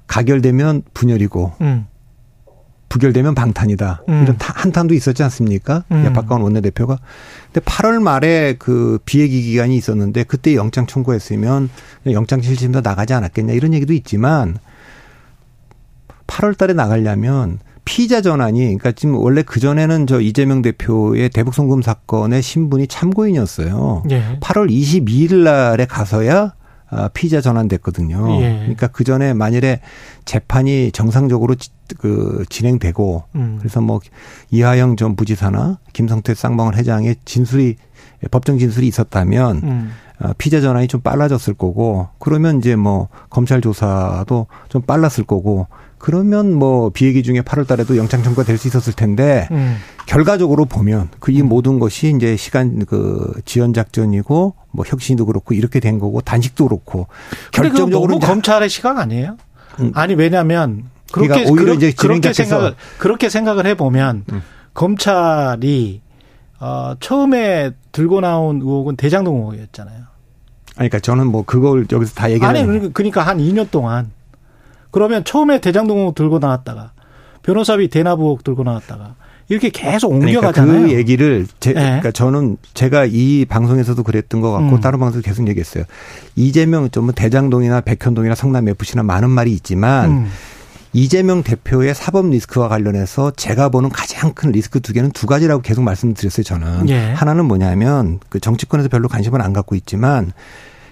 [0.09, 1.87] 가결되면 분열이고 음.
[2.91, 4.03] 부결되면 방탄이다.
[4.09, 4.23] 음.
[4.25, 5.85] 이런 타- 한탄도 있었지 않습니까?
[5.93, 6.03] 음.
[6.07, 6.99] 예, 박광원 원내대표가.
[7.53, 11.71] 근데 8월 말에 그 비회기 기간이 있었는데 그때 영장 청구했으면
[12.11, 14.59] 영장 실질심사 나가지 않았겠냐 이런 얘기도 있지만
[16.27, 21.83] 8월 달에 나가려면 피의자 전환이 그러니까 지금 원래 그 전에는 저 이재명 대표의 대북 송금
[21.83, 24.05] 사건의 신분이 참고인이었어요.
[24.11, 24.39] 예.
[24.41, 26.53] 8월 22일 날에 가서야 아,
[27.15, 28.43] 피의자 전환됐거든요.
[28.43, 28.59] 예.
[28.61, 29.81] 그러니까 그 전에 만일에
[30.25, 33.57] 재판이 정상적으로 지- 그 진행되고 음.
[33.59, 34.01] 그래서 뭐
[34.51, 37.77] 이하영 전 부지사나 김성태 쌍방울 회장의 진술이
[38.31, 39.91] 법정 진술이 있었다면 음.
[40.23, 45.67] 어, 피의자 전환이 좀 빨라졌을 거고 그러면 이제 뭐 검찰 조사도 좀 빨랐을 거고
[46.01, 49.77] 그러면 뭐 비회기 중에 8월 달에도 영장 청구가 될 수 있었을 텐데 음.
[50.07, 55.79] 결과적으로 보면 그 이 모든 것이 이제 시간 그 지연 작전이고 뭐 혁신도 그렇고 이렇게
[55.79, 57.07] 된 거고 단식도 그렇고
[57.53, 59.37] 결정적으로 너무 검찰의 시각 아니에요?
[59.79, 59.93] 음.
[59.95, 64.43] 아니 왜냐하면 그렇게 그러니까 오히려 그러- 이제 그렇게 생각을 그렇게 생각을 해보면 음.
[64.75, 66.01] 검찰이
[66.61, 69.97] 어, 처음에 들고 나온 의혹은 대장동 의혹이었잖아요.
[70.77, 74.11] 아니 그러니까 저는 뭐 그걸 여기서 다 얘기하는 아니 그러니까 한 2년 동안
[74.91, 76.93] 그러면 처음에 대장동 들고 나왔다가
[77.43, 79.15] 변호사비 의혹 들고 나왔다가
[79.49, 80.87] 이렇게 계속 그러니까 옮겨가잖아요.
[80.87, 81.81] 그 얘기를 제, 네.
[81.81, 84.81] 그러니까 저는 제가 이 방송에서도 그랬던 것 같고 음.
[84.81, 85.85] 다른 방송에서 계속 얘기했어요.
[86.37, 90.31] 이재명 좀 대장동이나 백현동이나 성남 FC나 많은 말이 있지만 음.
[90.93, 95.83] 이재명 대표의 사법 리스크와 관련해서 제가 보는 가장 큰 리스크 두 개는 두 가지라고 계속
[95.83, 96.45] 말씀드렸어요.
[96.45, 97.13] 저는 예.
[97.13, 100.33] 하나는 뭐냐면 그 정치권에서 별로 관심을 안 갖고 있지만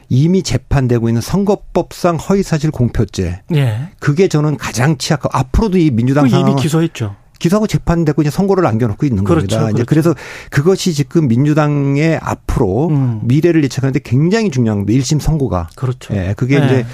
[0.09, 3.89] 이미 재판되고 있는 선거법상 허위사실 공표죄 예.
[4.01, 7.17] 그게 저는 가장 취약하고 앞으로도 이 민주당 그 이미 상황 기소했죠.
[7.39, 9.71] 기소하고 재판되고 이제 선고를 남겨놓고 있는 그렇죠, 겁니다.
[9.71, 9.87] 이제 그렇죠.
[9.87, 10.15] 그래서
[10.51, 13.21] 그것이 지금 민주당의 앞으로 음.
[13.25, 14.99] 미래를 예측하는데 굉장히 중요한 겁니다.
[14.99, 15.69] 1심 선고가.
[15.77, 16.15] 그렇죠.
[16.15, 16.67] 예, 그게 네.
[16.67, 16.87] 이제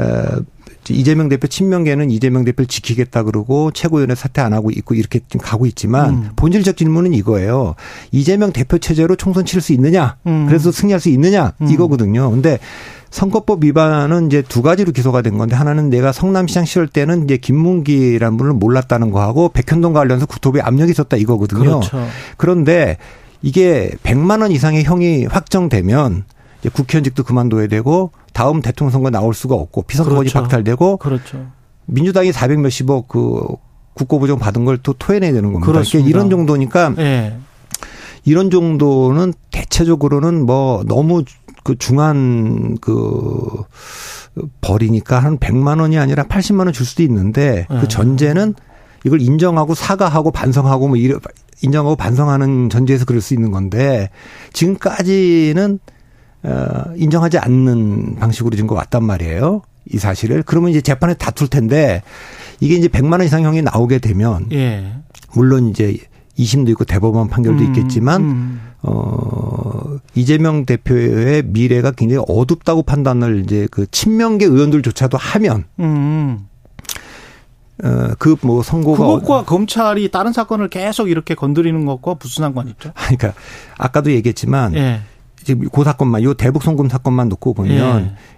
[0.00, 0.42] 어,
[0.90, 5.66] 이재명 대표 친명계는 이재명 대표를 지키겠다 그러고 최고위원회 사퇴 안 하고 있고 이렇게 지금 가고
[5.66, 6.30] 있지만 음.
[6.34, 7.74] 본질적 질문은 이거예요.
[8.10, 10.16] 이재명 대표 체제로 총선 치를 수 있느냐?
[10.26, 10.46] 음.
[10.46, 11.52] 그래서 승리할 수 있느냐?
[11.60, 11.68] 음.
[11.68, 12.30] 이거거든요.
[12.30, 12.58] 근데
[13.10, 18.36] 선거법 위반은 이제 두 가지로 기소가 된 건데 하나는 내가 성남시장 시절 때는 이제 김문기라는
[18.38, 21.62] 분을 몰랐다는 거하고 백현동 관련해서 국토부에 압력이 있었다 이거거든요.
[21.62, 22.06] 그렇죠.
[22.38, 22.96] 그런데
[23.42, 26.24] 이게 100만 원 이상의 형이 확정되면
[26.70, 30.40] 국회의원직도 그만둬야 되고 다음 대통령 선거 나올 수가 없고 피선거권이 그렇죠.
[30.42, 31.46] 박탈되고 그렇죠.
[31.86, 33.40] 민주당이 400 몇십억 그
[33.94, 35.70] 국고부정 받은 걸 또 토해내야 되는 겁니다.
[35.72, 36.08] 그렇습니다.
[36.08, 37.36] 그러니까 이런 정도니까 예.
[38.24, 41.24] 이런 정도는 대체적으로는 뭐 너무
[41.64, 43.64] 그 중한 그
[44.60, 47.80] 벌이니까 한 100만 원이 아니라 80만 원 줄 수도 있는데 네.
[47.80, 48.54] 그 전제는
[49.04, 51.16] 이걸 인정하고 사과하고 반성하고 뭐 이래
[51.62, 54.08] 인정하고 반성하는 전제에서 그럴 수 있는 건데
[54.52, 55.78] 지금까지는
[56.44, 59.62] 어 인정하지 않는 방식으로 지금 왔단 말이에요.
[59.90, 62.02] 이 사실을 그러면 이제 재판에 다툴 텐데
[62.60, 64.94] 이게 이제 100만 원 이상 형이 나오게 되면 예.
[65.34, 65.96] 물론 이제
[66.38, 68.60] 2심도 있고 대법원 판결도 음, 있겠지만 음.
[68.82, 76.46] 어 이재명 대표의 미래가 굉장히 어둡다고 판단을 이제 그 친명계 의원들조차도 하면 음.
[77.82, 82.92] 어그 뭐 선고가 그것과 검찰이 다른 사건을 계속 이렇게 건드리는 것과 무슨 상관 있죠?
[82.94, 83.34] 그러니까
[83.76, 85.00] 아까도 얘기했지만 예.
[85.44, 87.78] 지금 그 사건만 요 대북 송금 사건만 놓고 보면 예.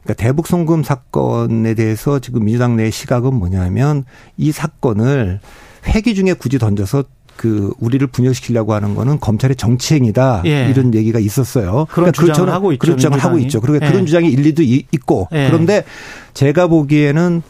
[0.03, 4.05] 그러니까 대북 송금 사건에 대해서 지금 민주당 내 시각은 뭐냐면
[4.37, 5.41] 이 사건을
[5.87, 7.05] 회기 중에 굳이 던져서
[7.37, 10.69] 그 우리를 분열시키려고 하는 거는 검찰의 정치행위다 예.
[10.71, 11.87] 이런 얘기가 있었어요.
[11.91, 13.47] 그런 그 주장을 하고 있죠, 그런 주장을 하고 민주당이.
[13.47, 13.61] 있죠.
[13.61, 13.91] 그리고 예.
[13.91, 15.49] 그런 주장이 일리도 이- 있고 예.
[15.49, 15.85] 그런데
[16.33, 17.43] 제가 보기에는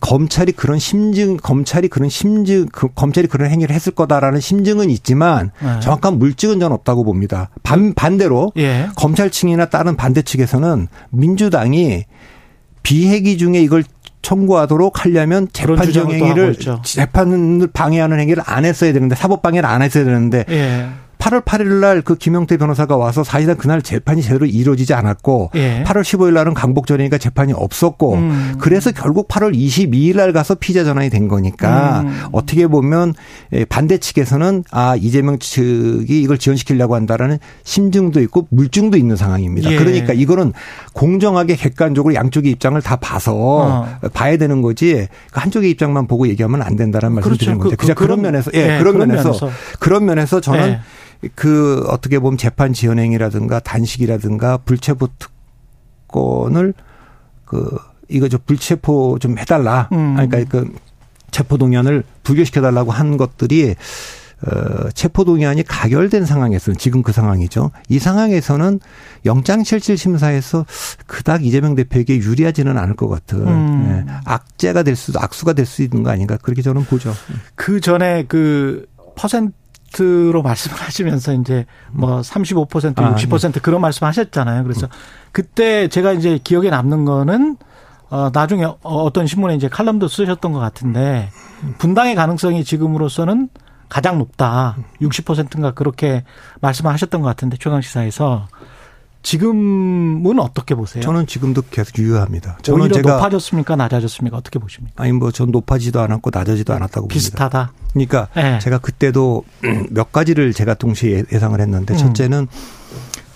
[0.00, 5.80] 검찰이 그런 심증, 검찰이 그런 심증, 그 검찰이 그런 행위를 했을 거다라는 심증은 있지만 예.
[5.80, 7.50] 정확한 물증은 저는 없다고 봅니다.
[7.62, 8.88] 반, 반대로 예.
[8.96, 12.04] 검찰 층이나 다른 반대 측에서는 민주당이
[12.82, 13.84] 비회기 중에 이걸
[14.22, 16.56] 청구하도록 하려면 그런 재판 주장을 또 하고 행위를.
[16.82, 20.88] 재판을 방해하는 행위를 안 했어야 되는데 사법 방해를 안 했어야 되는데 예.
[21.24, 25.82] 8월 8일 날 그 김영태 변호사가 와서 사실상 그날 재판이 제대로 이루어지지 않았고 예.
[25.86, 28.54] 8월 15일 날은 강복절이니까 재판이 없었고 음.
[28.60, 32.24] 그래서 결국 8월 22일 날 가서 피자 전환이 된 거니까 음.
[32.32, 33.14] 어떻게 보면
[33.54, 39.70] 예, 반대 측에서는 아 이재명 측이 이걸 지원시키려고 한다라는 심증도 있고 물증도 있는 상황입니다.
[39.70, 39.76] 예.
[39.78, 40.52] 그러니까 이거는
[40.92, 43.88] 공정하게 객관적으로 양쪽의 입장을 다 봐서 어.
[44.12, 47.38] 봐야 되는 거지 그 한쪽의 입장만 보고 얘기하면 안 된다라는 말씀 그렇죠.
[47.46, 47.76] 드리는 그- 거죠.
[47.76, 49.50] 그- 그냥 그런 그런- 면에서 예, 예, 그런, 그런 면에서, 면에서.
[49.80, 50.80] 그런 면에서 저는 예.
[51.34, 55.08] 그 어떻게 보면 재판 지연행이라든가 단식이라든가 불체포
[56.06, 56.74] 특권을
[57.44, 57.78] 그
[58.08, 59.88] 이거 저 불체포 좀 해달라.
[59.92, 60.14] 음.
[60.14, 60.72] 그러니까 그
[61.30, 63.74] 체포 동의안을 부결시켜달라고 한 것들이
[64.46, 67.70] 어, 체포 동의안이 가결된 상황에서는 지금 그 상황이죠.
[67.88, 68.78] 이 상황에서는
[69.24, 70.66] 영장 실질 심사에서
[71.06, 74.04] 그닥 이재명 대표에게 유리하지는 않을 것 같은 음.
[74.06, 77.14] 예, 악재가 될 수도 악수가 될 수 있는 거 아닌가 그렇게 저는 보죠.
[77.54, 78.86] 그 전에 그
[79.16, 79.54] 퍼센트
[80.02, 84.62] 로 말씀을 하시면서 이제 뭐 35%, 아, 60% 그런 말씀 하셨잖아요.
[84.64, 84.88] 그래서
[85.32, 87.56] 그때 제가 이제 기억에 남는 거는
[88.10, 91.30] 어 나중에 어떤 신문에 이제 칼럼도 쓰셨던 것 같은데
[91.78, 93.48] 분당의 가능성이 지금으로서는
[93.88, 94.76] 가장 높다.
[95.00, 96.24] 60%인가 그렇게
[96.60, 98.48] 말씀하셨던 것 같은데 최강 시사에서
[99.24, 101.02] 지금은 어떻게 보세요?
[101.02, 102.58] 저는 지금도 계속 유효합니다.
[102.62, 103.74] 저는 오히려 제가 높아졌습니까?
[103.74, 104.36] 낮아졌습니까?
[104.36, 105.02] 어떻게 보십니까?
[105.02, 107.14] 아니 뭐 전 높아지도 않았고 낮아지도 않았다고 봅니다.
[107.14, 107.72] 비슷하다.
[107.92, 108.58] 그러니까 네.
[108.60, 109.44] 제가 그때도
[109.90, 111.98] 몇 가지를 제가 동시에 예상을 했는데 음.
[111.98, 112.46] 첫째는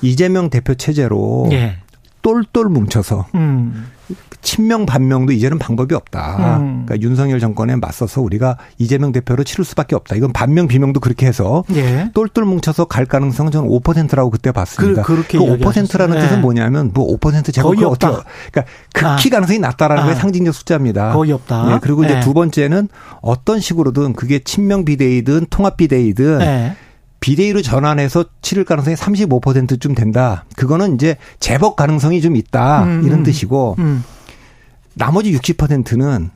[0.02, 1.78] 이재명 대표 체제로 예.
[2.22, 3.86] 똘똘 뭉쳐서 음.
[4.40, 6.58] 친명 반명도 이제는 방법이 없다.
[6.58, 6.84] 음.
[6.86, 10.16] 그러니까 윤석열 정권에 맞서서 우리가 이재명 대표로 치를 수밖에 없다.
[10.16, 12.10] 이건 반명 비명도 그렇게 해서 예.
[12.14, 15.02] 똘똘 뭉쳐서 갈 가능성은 저는 5%라고 그때 봤습니다.
[15.02, 16.20] 그- 그렇게 5%라는 이야기하셨어요.
[16.20, 16.40] 뜻은 네.
[16.40, 18.10] 뭐냐면 뭐 5% 제가 거의 그걸 없다.
[18.10, 19.30] 어떻게 그러니까 극히 아.
[19.36, 20.06] 가능성이 낮다라는 아.
[20.06, 21.12] 게 상징적 숫자입니다.
[21.12, 21.74] 거의 없다.
[21.74, 22.20] 예, 그리고 이제 예.
[22.20, 22.88] 두 번째는
[23.20, 26.76] 어떤 식으로든 그게 친명 비대위든 통합 비대위든 예.
[27.20, 30.44] 비대위로 전환해서 치를 가능성이 35%쯤 된다.
[30.56, 32.84] 그거는 이제 재법 가능성이 좀 있다.
[32.84, 33.24] 음, 이런 음.
[33.24, 34.04] 뜻이고 음.
[34.94, 36.30] 나머지 60%는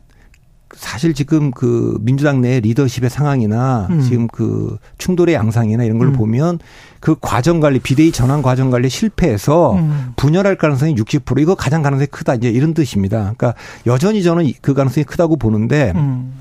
[0.75, 4.01] 사실 지금 그 민주당 내 리더십의 상황이나 음.
[4.01, 6.13] 지금 그 충돌의 양상이나 이런 걸 음.
[6.15, 6.59] 보면
[6.99, 10.13] 그 과정 관리 비대위 전환 과정 관리 실패해서 음.
[10.17, 13.35] 분열할 가능성이 60% 이거 가장 가능성이 크다 이제 이런 뜻입니다.
[13.37, 13.55] 그러니까
[13.87, 16.33] 여전히 저는 그 가능성이 크다고 보는데 음.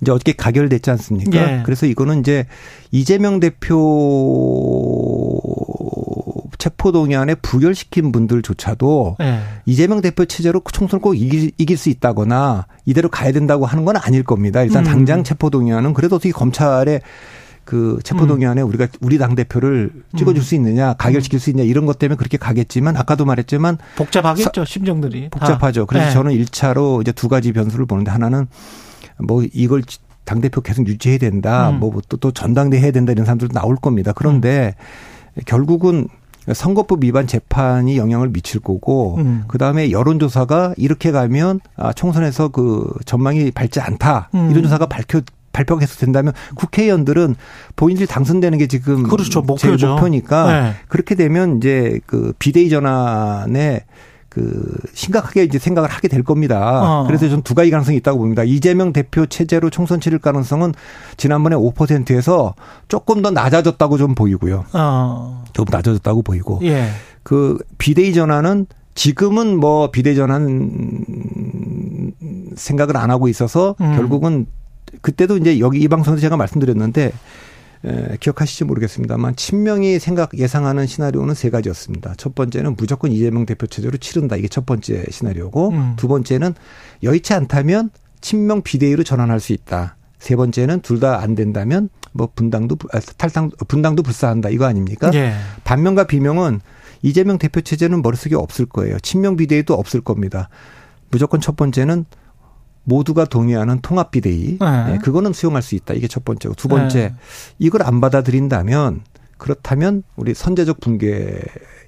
[0.00, 1.38] 이제 어떻게 가결됐지 않습니까?
[1.38, 1.62] 예.
[1.64, 2.46] 그래서 이거는 이제
[2.90, 3.78] 이재명 대표
[6.58, 9.40] 체포동의안에 부결시킨 분들조차도 예.
[9.64, 14.24] 이재명 대표 체제로 총선을 꼭 이길, 이길 수 있다거나 이대로 가야 된다고 하는 건 아닐
[14.24, 14.62] 겁니다.
[14.62, 14.90] 일단 음.
[14.90, 17.00] 당장 체포동의안은 그래도 어떻게 검찰에
[17.64, 18.68] 그 체포동의안에 음.
[18.68, 22.96] 우리가 우리 당 대표를 찍어줄 수 있느냐, 가결시킬 수 있냐 이런 것 때문에 그렇게 가겠지만
[22.96, 25.38] 아까도 말했지만 복잡하겠죠 심정들이 다.
[25.38, 25.84] 복잡하죠.
[25.84, 26.12] 그래서 네.
[26.12, 28.46] 저는 1차로 이제 두 가지 변수를 보는데 하나는
[29.18, 29.82] 뭐 이걸
[30.24, 31.70] 당 대표 계속 유지해야 된다.
[31.70, 31.80] 음.
[31.80, 34.12] 뭐또 또 전당대 해야 된다 이런 사람들도 나올 겁니다.
[34.14, 34.74] 그런데
[35.46, 36.08] 결국은
[36.52, 39.44] 선거법 위반 재판이 영향을 미칠 거고 음.
[39.48, 44.30] 그다음에 여론조사가 이렇게 가면 아 총선에서 그 전망이 밝지 않다.
[44.34, 44.50] 음.
[44.50, 45.22] 이런 조사가 밝혀
[45.52, 47.34] 발표가 계속 된다면 국회의원들은
[47.76, 49.42] 본인들이 당선되는 게 지금 그렇죠.
[49.42, 49.94] 목표죠.
[49.94, 50.74] 목표니까 네.
[50.88, 53.84] 그렇게 되면 이제 그 비대위 전환에
[54.28, 57.00] 그 심각하게 이제 생각을 하게 될 겁니다.
[57.00, 57.06] 어.
[57.06, 58.44] 그래서 전두 가지 가능성이 있다고 봅니다.
[58.44, 60.74] 이재명 대표 체제로 총선 치를 가능성은
[61.16, 62.54] 지난번에 5%에서
[62.88, 64.66] 조금 더 낮아졌다고 좀 보이고요.
[64.72, 65.44] 어.
[65.52, 66.90] 조금 낮아졌다고 보이고 예.
[67.22, 71.14] 그 비대위 전환은 지금은 뭐 비대위 전환
[72.56, 73.96] 생각을 안 하고 있어서 음.
[73.96, 74.46] 결국은
[75.00, 77.12] 그때도 이제 여기 이 방송에서 제가 말씀드렸는데
[77.84, 82.14] 에, 기억하실지 모르겠습니다만 친명이 생각 예상하는 시나리오는 세 가지였습니다.
[82.16, 85.94] 첫 번째는 무조건 이재명 대표 체제로 치른다 이게 첫 번째 시나리오고 음.
[85.96, 86.54] 두 번째는
[87.02, 87.90] 여의치 않다면
[88.20, 89.96] 친명 비대위로 전환할 수 있다.
[90.18, 95.10] 세 번째는 둘 다 안 된다면 뭐 분당도 불- 아, 탈당 분당도 불사한다 이거 아닙니까?
[95.14, 95.34] 예.
[95.62, 96.60] 반면과 비명은
[97.02, 98.98] 이재명 대표 체제는 머릿속에 없을 거예요.
[99.00, 100.48] 친명 비대위도 없을 겁니다.
[101.10, 102.06] 무조건 첫 번째는
[102.88, 104.58] 모두가 동의하는 통합 비대위.
[104.58, 104.92] 네.
[104.92, 105.94] 네, 그거는 수용할 수 있다.
[105.94, 107.14] 이게 첫 번째고 두 번째 네.
[107.58, 109.02] 이걸 안 받아들인다면
[109.36, 111.40] 그렇다면 우리 선제적 붕괴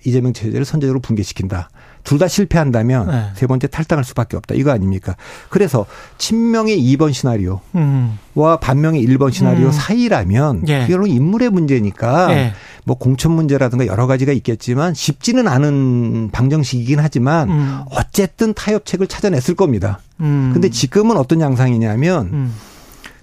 [0.05, 1.70] 이재명 체제를 선제적으로 붕괴시킨다.
[2.05, 3.24] 둘 다 실패한다면 네.
[3.35, 4.55] 세 번째 탈당할 수밖에 없다.
[4.55, 5.16] 이거 아닙니까?
[5.48, 5.86] 그래서
[6.18, 8.18] 친명의 2번 시나리오 음.
[8.35, 9.72] 와 반명의 1번 시나리오 음.
[9.72, 10.81] 사이라면 예.
[10.81, 12.52] 그게 결국 인물의 문제니까 예.
[12.85, 17.81] 뭐 공천 문제라든가 여러 가지가 있겠지만 쉽지는 않은 방정식이긴 하지만 음.
[17.90, 20.01] 어쨌든 타협책을 찾아냈을 겁니다.
[20.20, 20.51] 음.
[20.52, 22.55] 근데 지금은 어떤 양상이냐면 음.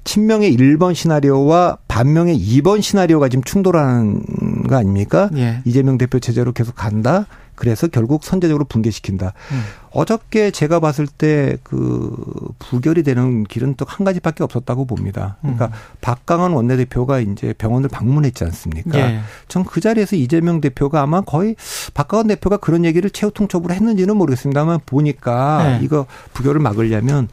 [0.04, 4.24] 친명의 1번 시나리오와 반명의 2번 시나리오가 지금 충돌하는
[4.70, 5.30] 거 아닙니까?
[5.36, 5.62] 예.
[5.66, 7.26] 이재명 대표 체제로 계속 간다.
[7.58, 9.34] 그래서 결국 선제적으로 붕괴시킨다.
[9.52, 9.62] 음.
[9.92, 12.16] 어저께 제가 봤을 때 그
[12.60, 15.38] 부결이 되는 길은 또 한 가지밖에 없었다고 봅니다.
[15.42, 15.72] 그러니까 음.
[16.02, 19.00] 박강원 원내대표가 이제 병원을 방문했지 않습니까?
[19.00, 19.20] 예.
[19.48, 21.56] 전그 자리에서 이재명 대표가 아마 거의
[21.94, 25.80] 박강원 대표가 그런 얘기를 최후 통첩으로 했는지는 모르겠습니다만 보니까 네.
[25.84, 27.28] 이거 부결을 막으려면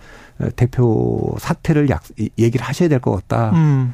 [0.56, 2.02] 대표 사퇴를 약,
[2.38, 3.50] 얘기를 하셔야 될 것 같다.
[3.50, 3.92] 음.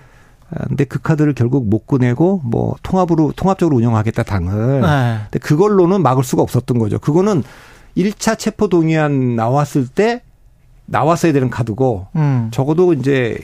[0.68, 4.80] 근데 그 카드를 결국 못 꺼내고 뭐 통합으로 통합적으로 운영하겠다 당을.
[4.80, 5.18] 네.
[5.24, 6.98] 근데 그걸로는 막을 수가 없었던 거죠.
[6.98, 7.42] 그거는
[7.96, 10.22] 1차 체포 동의안 나왔을 때
[10.86, 12.48] 나왔어야 되는 카드고 음.
[12.52, 13.38] 적어도 이제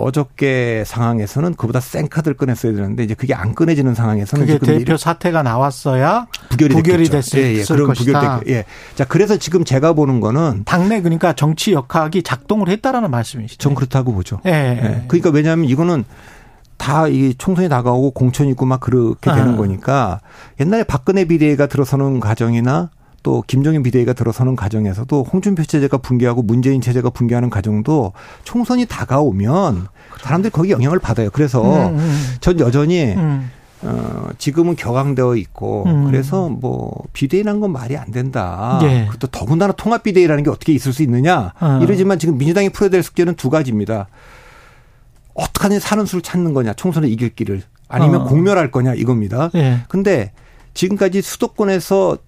[0.00, 4.96] 어저께 상황에서는 그보다 센 카드를 꺼냈어야 되는데 이제 그게 안 꺼내지는 상황에서는 그게 지금 대표
[4.96, 7.08] 사태가 나왔어야 부결이, 부결이.
[7.08, 7.64] 됐을 예, 예.
[7.64, 8.20] 그럼 것이다.
[8.20, 8.64] 부결 됐 예.
[8.94, 13.58] 자, 그래서 지금 제가 보는 거는 당내 그러니까 정치 역학이 작동을 했다라는 말씀이시죠.
[13.58, 14.40] 전 그렇다고 보죠.
[14.46, 14.50] 예.
[14.50, 15.04] 예.
[15.08, 16.04] 그러니까 왜냐하면 이거는
[16.76, 19.56] 다이 총선이 다가오고 공천이 있고 막 그렇게 되는 아.
[19.56, 20.20] 거니까
[20.60, 22.88] 옛날에 박근혜 비대위가 들어서는 과정이나
[23.22, 28.12] 또 김종인 비대위가 들어서는 과정에서도 홍준표 체제가 붕괴하고 문재인 체제가 붕괴하는 과정도
[28.44, 29.88] 총선이 다가오면
[30.22, 31.30] 사람들이 거기 영향을 받아요.
[31.30, 32.24] 그래서 음, 음.
[32.40, 33.50] 전 여전히 음.
[33.82, 36.06] 어, 지금은 격앙되어 있고 음.
[36.06, 38.78] 그래서 뭐 비대위라는 건 말이 안 된다.
[38.82, 39.06] 예.
[39.06, 41.52] 그것도 더군다나 통합 비대위라는 게 어떻게 있을 수 있느냐.
[41.60, 41.80] 어.
[41.82, 44.08] 이러지만 지금 민주당이 풀어야 될 숙제는 두 가지입니다.
[45.34, 46.74] 어떡하냐 사는 수를 찾는 거냐.
[46.74, 48.24] 총선에 이길 길을 아니면 어.
[48.24, 49.50] 공멸할 거냐 이겁니다.
[49.54, 49.80] 예.
[49.88, 50.32] 근데
[50.74, 52.18] 지금까지 수도권에서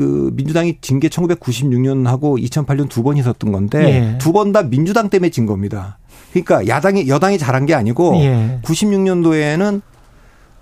[0.00, 4.18] 그 민주당이 진게 1996년하고 2008년 두 번 있었던 건데 예.
[4.18, 5.98] 두번 다 민주당 때문에 진 겁니다.
[6.32, 8.60] 그러니까 야당이 여당이 잘한 게 아니고 예.
[8.62, 9.82] 96년도에는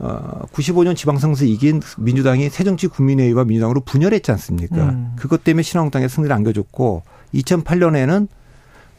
[0.01, 4.77] 어 95년 지방선거에서 이긴 민주당이 새정치 국민회의와 민주당으로 분열했지 않습니까?
[4.89, 5.13] 음.
[5.15, 7.03] 그것 때문에 신한국당에 승리를 안겨줬고
[7.35, 8.27] 2008년에는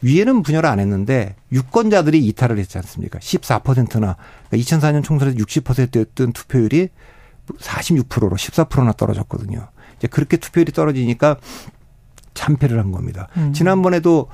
[0.00, 3.18] 위에는 분열을 안 했는데 유권자들이 이탈을 했지 않습니까?
[3.18, 4.16] 14%나 그러니까
[4.52, 6.88] 2004년 총선에서 60%였던 투표율이
[7.58, 9.68] 46%로 14%나 떨어졌거든요.
[10.00, 11.36] 이제 그렇게 투표율이 떨어지니까
[12.34, 13.28] 참패를 한 겁니다.
[13.36, 13.52] 음.
[13.52, 14.28] 지난번에도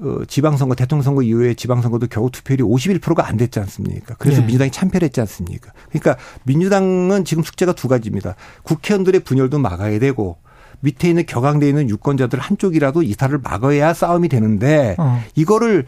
[0.00, 4.14] 어, 지방선거, 대통령 선거 이후에 지방선거도 겨우 투표율이 51%가 안 됐지 않습니까?
[4.18, 4.46] 그래서 예.
[4.46, 5.72] 민주당이 참패를 했지 않습니까?
[5.90, 8.34] 그러니까 민주당은 지금 숙제가 두 가지입니다.
[8.62, 10.38] 국회의원들의 분열도 막아야 되고
[10.80, 15.22] 밑에 있는 격앙돼 있는 유권자들 한쪽이라도 이사를 막아야 싸움이 되는데 어.
[15.34, 15.84] 이거를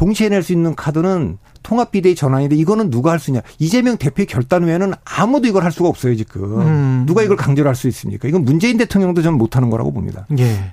[0.00, 3.42] 동시에 낼 수 있는 카드는 통합 비대위 전환인데 이거는 누가 할수 있냐?
[3.58, 6.58] 이재명 대표의 결단 외에는 아무도 이걸 할 수가 없어요 지금.
[6.62, 7.04] 음.
[7.06, 8.26] 누가 이걸 강제로 할 수 있습니까?
[8.26, 10.24] 이건 문재인 대통령도 전 못하는 거라고 봅니다.
[10.38, 10.72] 예.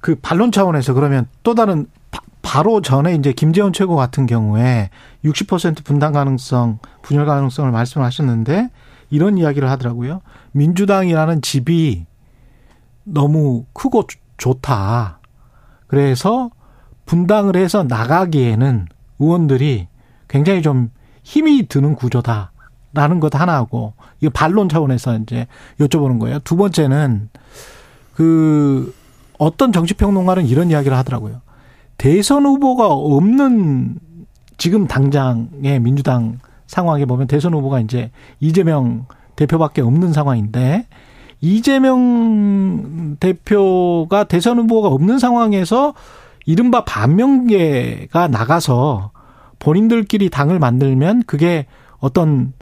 [0.00, 4.88] 그 반론 차원에서 그러면 또 다른 바, 바로 전에 이제 김재원 최고 같은 경우에
[5.22, 8.70] 60% 분당 가능성, 분열 가능성을 말씀하셨는데
[9.10, 10.22] 이런 이야기를 하더라고요.
[10.52, 12.06] 민주당이라는 집이
[13.04, 15.18] 너무 크고 좋- 좋다.
[15.88, 16.48] 그래서
[17.06, 18.86] 분당을 해서 나가기에는
[19.18, 19.88] 의원들이
[20.28, 20.90] 굉장히 좀
[21.22, 25.46] 힘이 드는 구조다라는 것 하나하고 이거 반론 차원에서 이제
[25.78, 26.38] 여쭤보는 거예요.
[26.40, 27.28] 두 번째는
[28.14, 28.94] 그
[29.38, 31.40] 어떤 정치평론가는 이런 이야기를 하더라고요.
[31.98, 33.98] 대선 후보가 없는
[34.56, 38.10] 지금 당장의 민주당 상황에 보면 대선 후보가 이제
[38.40, 39.06] 이재명
[39.36, 40.86] 대표밖에 없는 상황인데
[41.40, 45.94] 이재명 대표가 대선 후보가 없는 상황에서
[46.46, 49.12] 이른바 반명계가 나가서
[49.58, 51.66] 본인들끼리 당을 만들면 그게
[51.98, 52.52] 어떤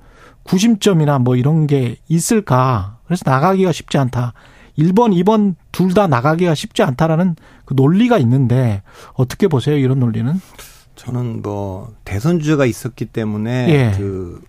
[0.43, 2.99] 구심점이나 뭐 이런 게 있을까.
[3.07, 4.35] 그래서 나가기가 쉽지 않다.
[4.79, 8.83] 1번, 2번 둘 다 나가기가 쉽지 않다라는 그 논리가 있는데
[9.15, 9.77] 어떻게 보세요?
[9.77, 10.41] 이런 논리는?
[10.95, 13.97] 저는 뭐 대선 주자가 있었기 때문에 예.
[13.97, 14.41] 그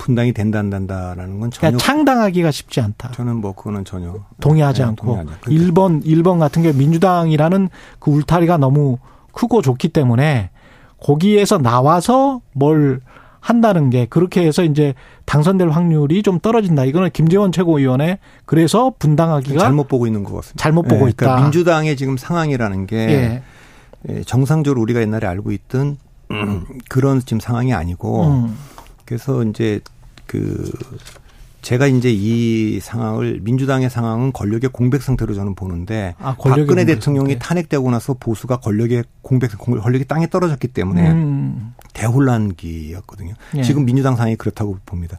[0.00, 3.10] 분당이 된다라는 건 전혀 그러니까 창당하기가 쉽지 않다.
[3.10, 5.40] 저는 뭐 그거는 전혀 동의하지 네, 않고 동의하지 않고.
[5.42, 7.68] 그러니까 1번 1번 같은 게 민주당이라는
[7.98, 8.98] 그 울타리가 너무
[9.32, 10.50] 크고 좋기 때문에
[11.00, 13.00] 거기에서 나와서 뭘
[13.40, 14.94] 한다는 게 그렇게 해서 이제
[15.26, 16.84] 당선될 확률이 좀 떨어진다.
[16.86, 20.62] 이거는 김재원 최고위원의 그래서 분당하기가 잘못 보고 있는 것 같습니다.
[20.62, 21.16] 잘못 보고 예, 있다.
[21.16, 23.42] 그러니까 민주당의 지금 상황이라는 게 예.
[24.08, 25.98] 예, 정상적으로 우리가 옛날에 알고 있던
[26.30, 28.56] 음, 그런 지금 상황이 아니고 음.
[29.10, 29.80] 그래서 이제
[30.26, 30.70] 그
[31.62, 37.40] 제가 이제 이 상황을 민주당의 상황은 권력의 공백 상태로 저는 보는데 아, 박근혜 대통령이.
[37.40, 41.74] 탄핵되고 나서 보수가 권력의 공백 권력이 땅에 떨어졌기 때문에 음.
[41.92, 43.34] 대혼란기였거든요.
[43.56, 43.62] 예.
[43.64, 45.18] 지금 민주당 상황이 그렇다고 봅니다.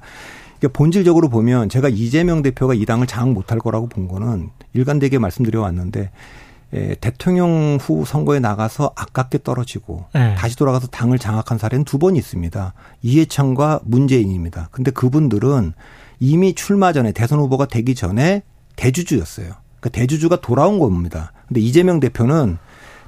[0.59, 5.59] 그러니까 본질적으로 보면 제가 이재명 대표가 이 당을 장악 못할 거라고 본 거는 일관되게 말씀드려
[5.59, 6.11] 왔는데
[6.73, 10.35] 에, 대통령 후 선거에 나가서 아깝게 떨어지고 예.
[10.37, 12.73] 다시 돌아가서 당을 장악한 사례는 두 번 있습니다.
[13.01, 14.69] 이해창과 문재인입니다.
[14.71, 15.73] 근데 그분들은
[16.19, 18.43] 이미 출마 전에 대선 후보가 되기 전에
[18.75, 19.47] 대주주였어요.
[19.79, 21.33] 그러니까 대주주가 돌아온 겁니다.
[21.47, 22.57] 근데 이재명 대표는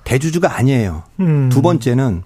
[0.04, 1.04] 대주주가 아니에요.
[1.22, 1.50] 음.
[1.50, 2.24] 두 번째는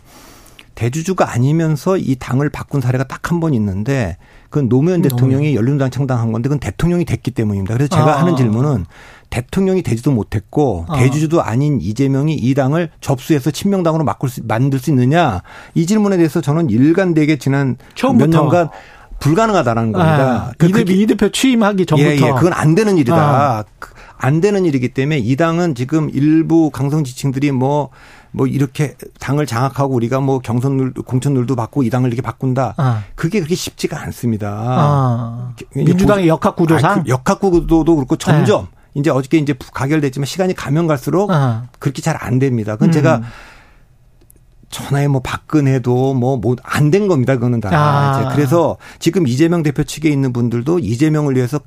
[0.76, 4.15] 대주주가 아니면서 이 당을 바꾼 사례가 딱 한 번 있는데
[4.49, 7.73] 그건 노무현 대통령이 열린우당 창당한 건데 그건 대통령이 됐기 때문입니다.
[7.73, 8.22] 그래서 제가 아.
[8.22, 8.85] 하는 질문은
[9.30, 10.98] 대통령이 되지도 못했고 아.
[10.98, 15.41] 대주주도 아닌 이재명이 이 당을 접수해서 친명당으로 바꿀 수, 만들 수 있느냐
[15.74, 18.28] 이 질문에 대해서 저는 일관되게 지난 처음부터.
[18.30, 18.70] 몇 년간
[19.20, 20.48] 불가능하다라는 겁니다.
[20.49, 22.20] 아, 그- 그게- 이 대표 취임하기 전부터 예, 예.
[22.34, 23.16] 그건 안 되는 일이다.
[23.18, 23.64] 아.
[23.80, 27.90] 그- 안 되는 일이기 때문에 이 당은 지금 일부 강성 지층들이 뭐,
[28.32, 32.74] 뭐 이렇게 당을 장악하고 우리가 뭐 경선 룰, 공천 룰도 받고 이 당을 이렇게 바꾼다.
[32.78, 33.04] 아.
[33.16, 34.49] 그게 그렇게 쉽지가 않습니다.
[34.56, 35.54] 아.
[35.76, 38.68] 민주당의 보- 역학 구조상 아, 그 역학 구도도 그렇고 점점
[38.98, 41.68] 이제 어저께 이제 가결됐지만 시간이 가면 갈수록 아.
[41.80, 42.74] 그렇게 잘 안 됩니다.
[42.74, 42.91] 그건 음.
[42.91, 43.22] 제가
[44.69, 47.36] 전화에 뭐 박근혜도 뭐 뭐 안 된 겁니다.
[47.36, 47.69] 그거는 다.
[47.72, 48.19] 아.
[48.22, 51.60] 이제 그래서 지금 이재명 대표 측에 있는 분들도 이재명을 위해서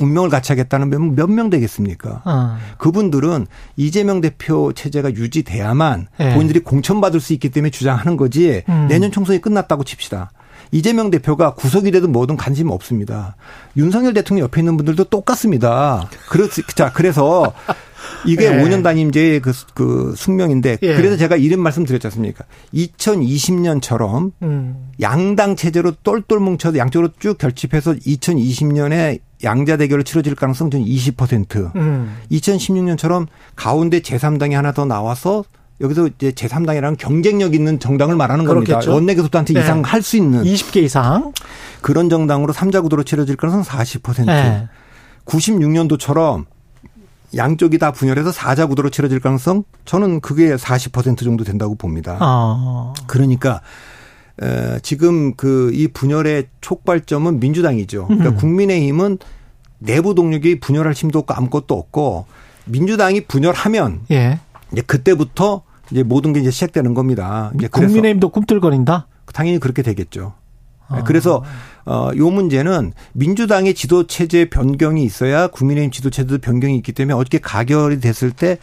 [0.00, 2.22] 운명을 같이 하겠다는 면몇명 되겠습니까?
[2.24, 2.58] 아.
[2.78, 3.46] 그분들은
[3.76, 6.34] 이재명 대표 체제가 유지돼야만 예.
[6.34, 8.86] 본인들이 공천받을 수 있기 때문에 주장하는 거지 음.
[8.88, 10.30] 내년 총선이 끝났다고 칩시다.
[10.70, 13.36] 이재명 대표가 구속이 되든 뭐든 관심 없습니다.
[13.76, 16.08] 윤석열 대통령 옆에 있는 분들도 똑같습니다.
[16.28, 16.62] 그렇지.
[16.74, 17.52] 자, 그래서
[18.26, 18.62] 이게 예.
[18.62, 20.96] 5년 단임제의 그, 그 숙명인데 예.
[20.96, 22.44] 그래서 제가 이런 말씀 드렸지 않습니까?
[22.74, 24.90] 2020년처럼 음.
[25.00, 31.76] 양당 체제로 똘똘 뭉쳐서 양쪽으로 쭉 결집해서 2020년에 양자 대결을 치러질 가능성 저는 20%.
[31.76, 32.16] 음.
[32.32, 35.44] 2016년처럼 가운데 제3당이 하나 더 나와서
[35.80, 38.66] 여기서 이제 제3당이라는 경쟁력 있는 정당을 말하는 겁니다.
[38.78, 38.92] 그렇겠죠.
[38.94, 39.60] 원내교섭단체 네.
[39.60, 41.32] 이상 할 수 있는 20개 이상.
[41.80, 44.26] 그런 정당으로 3자 구도로 치러질 가능성 40%.
[44.26, 44.68] 네.
[45.24, 46.46] 96년도처럼
[47.36, 52.16] 양쪽이 다 분열해서 4자 구도로 치러질 가능성 저는 그게 40% 정도 된다고 봅니다.
[52.20, 52.94] 아.
[53.06, 53.60] 그러니까
[54.42, 58.06] 에, 지금 그 이 분열의 촉발점은 민주당이죠.
[58.06, 58.36] 그러니까 음.
[58.36, 59.18] 국민의힘은
[59.78, 62.26] 내부 동력이 분열할 힘도 없고 아무것도 없고
[62.64, 64.40] 민주당이 분열하면 예.
[64.72, 67.50] 이제 그때부터 이제 모든 게 이제 시작되는 겁니다.
[67.54, 69.06] 이제 국민의힘도 꿈틀거린다.
[69.32, 70.34] 당연히 그렇게 되겠죠.
[70.88, 71.02] 아.
[71.04, 71.42] 그래서
[71.84, 77.38] 어, 요 문제는 민주당의 지도 체제 변경이 있어야 국민의힘 지도 체제도 변경이 있기 때문에 어떻게
[77.38, 78.58] 가결이 됐을 때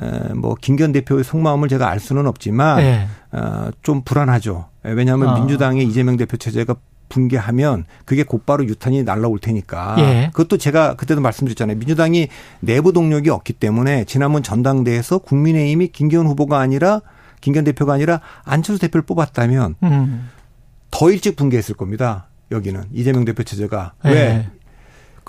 [0.00, 3.06] 에, 뭐 김기현 대표의 속마음을 제가 알 수는 없지만 예.
[3.32, 4.66] 어, 좀 불안하죠.
[4.82, 5.34] 왜냐하면 아.
[5.38, 6.74] 민주당의 이재명 대표 체제가
[7.10, 9.96] 붕괴하면 그게 곧바로 유탄이 날라올 테니까.
[9.98, 10.30] 예.
[10.32, 11.76] 그것도 제가 그때도 말씀드렸잖아요.
[11.76, 12.28] 민주당이
[12.60, 17.02] 내부 동력이 없기 때문에 지난번 전당대회에서 국민의힘이 김기현 후보가 아니라
[17.42, 20.30] 김기현 대표가 아니라 안철수 대표를 뽑았다면 음.
[20.90, 22.28] 더 일찍 붕괴했을 겁니다.
[22.50, 24.10] 여기는 이재명 대표 체제가 예.
[24.10, 24.60] 왜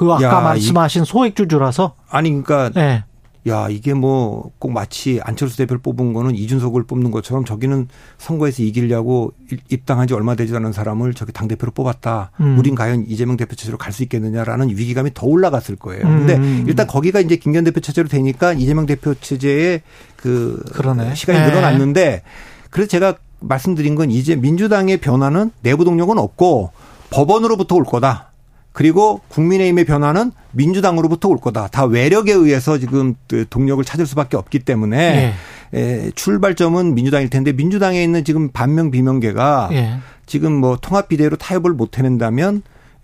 [0.01, 3.03] 그 아까 야, 말씀하신 소액주주라서 아니 그러니까 예.
[3.47, 7.87] 야 이게 뭐 꼭 마치 안철수 대표를 뽑은 거는 이준석을 뽑는 것처럼 저기는
[8.19, 9.33] 선거에서 이기려고
[9.69, 12.31] 입당한 지 얼마 되지 않은 사람을 저기 당 대표로 뽑았다.
[12.39, 12.57] 음.
[12.59, 16.05] 우린 과연 이재명 대표 체제로 갈 수 있겠느냐라는 위기감이 더 올라갔을 거예요.
[16.05, 16.25] 음.
[16.27, 19.81] 근데 일단 거기가 이제 김기현 대표 체제로 되니까 이재명 대표 체제의
[20.15, 21.15] 그 그러네.
[21.15, 21.45] 시간이 예.
[21.47, 22.21] 늘어났는데
[22.69, 26.71] 그래서 제가 말씀드린 건 이제 민주당의 변화는 내부 동력은 없고
[27.09, 28.30] 법원으로부터 올 거다.
[28.73, 31.67] 그리고 국민의힘의 변화는 민주당으로부터 올 거다.
[31.67, 35.33] 다 외력에 의해서 지금 그 동력을 찾을 수밖에 없기 때문에
[35.73, 35.79] 예.
[35.79, 39.97] 에, 출발점은 민주당일 텐데 민주당에 있는 지금 반명 비명계가 예.
[40.25, 42.63] 지금 뭐 통합 비대로 타협을 못 해낸다면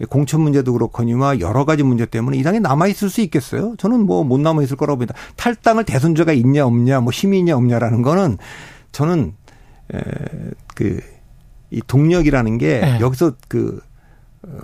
[0.10, 3.76] 공천 문제도 그렇거니와 여러 가지 문제 때문에 이 당에 남아 있을 수 있겠어요?
[3.78, 5.16] 저는 뭐 못 남아 있을 거라고 봅니다.
[5.38, 8.38] 탈당을 대선자가 있냐 없냐, 뭐 힘이 있냐 없냐라는 거는
[8.92, 9.34] 저는
[9.94, 11.00] 에그
[11.72, 13.00] 이 동력이라는 게 네.
[13.02, 13.87] 여기서 그 어,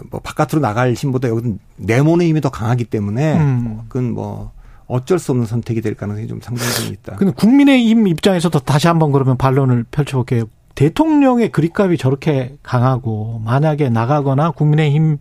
[0.10, 3.82] 뭐 바깥으로 나갈 힘보다 여기는 내모는 힘이 더 강하기 때문에 음.
[3.88, 4.52] 그건 뭐
[4.88, 7.16] 어쩔 수 없는 선택이 될 가능성이 좀 상당히 좀 있다.
[7.16, 10.46] 근데 국민의힘 입장에서도 다시 한번 그러면 반론을 펼쳐볼게요.
[10.76, 15.20] 대통령의 그립감이 저렇게 강하고 만약에 나가거나 국민의힘에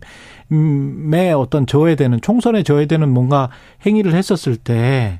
[1.35, 3.49] 어떤 저해되는 총선에 저해되는 뭔가
[3.85, 5.19] 행위를 했었을 때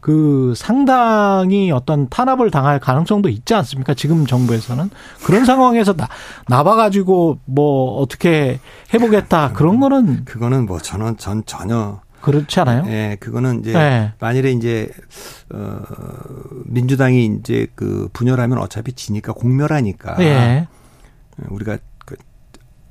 [0.00, 3.94] 그 상당히 어떤 탄압을 당할 가능성도 있지 않습니까?
[3.94, 4.90] 지금 정부에서는
[5.24, 6.08] 그런 상황에서 나
[6.48, 8.60] 나봐 가지고 뭐 어떻게
[8.94, 12.84] 해보겠다 그런 거는 그거는 뭐 저는 전 전혀 그렇지 않아요?
[12.86, 14.12] 예, 그거는 이제 네.
[14.20, 14.90] 만일에 이제
[15.52, 15.80] 어
[16.66, 20.68] 민주당이 이제 그 분열하면 어차피 지니까 공멸하니까 예.
[21.48, 21.89] 우리가 그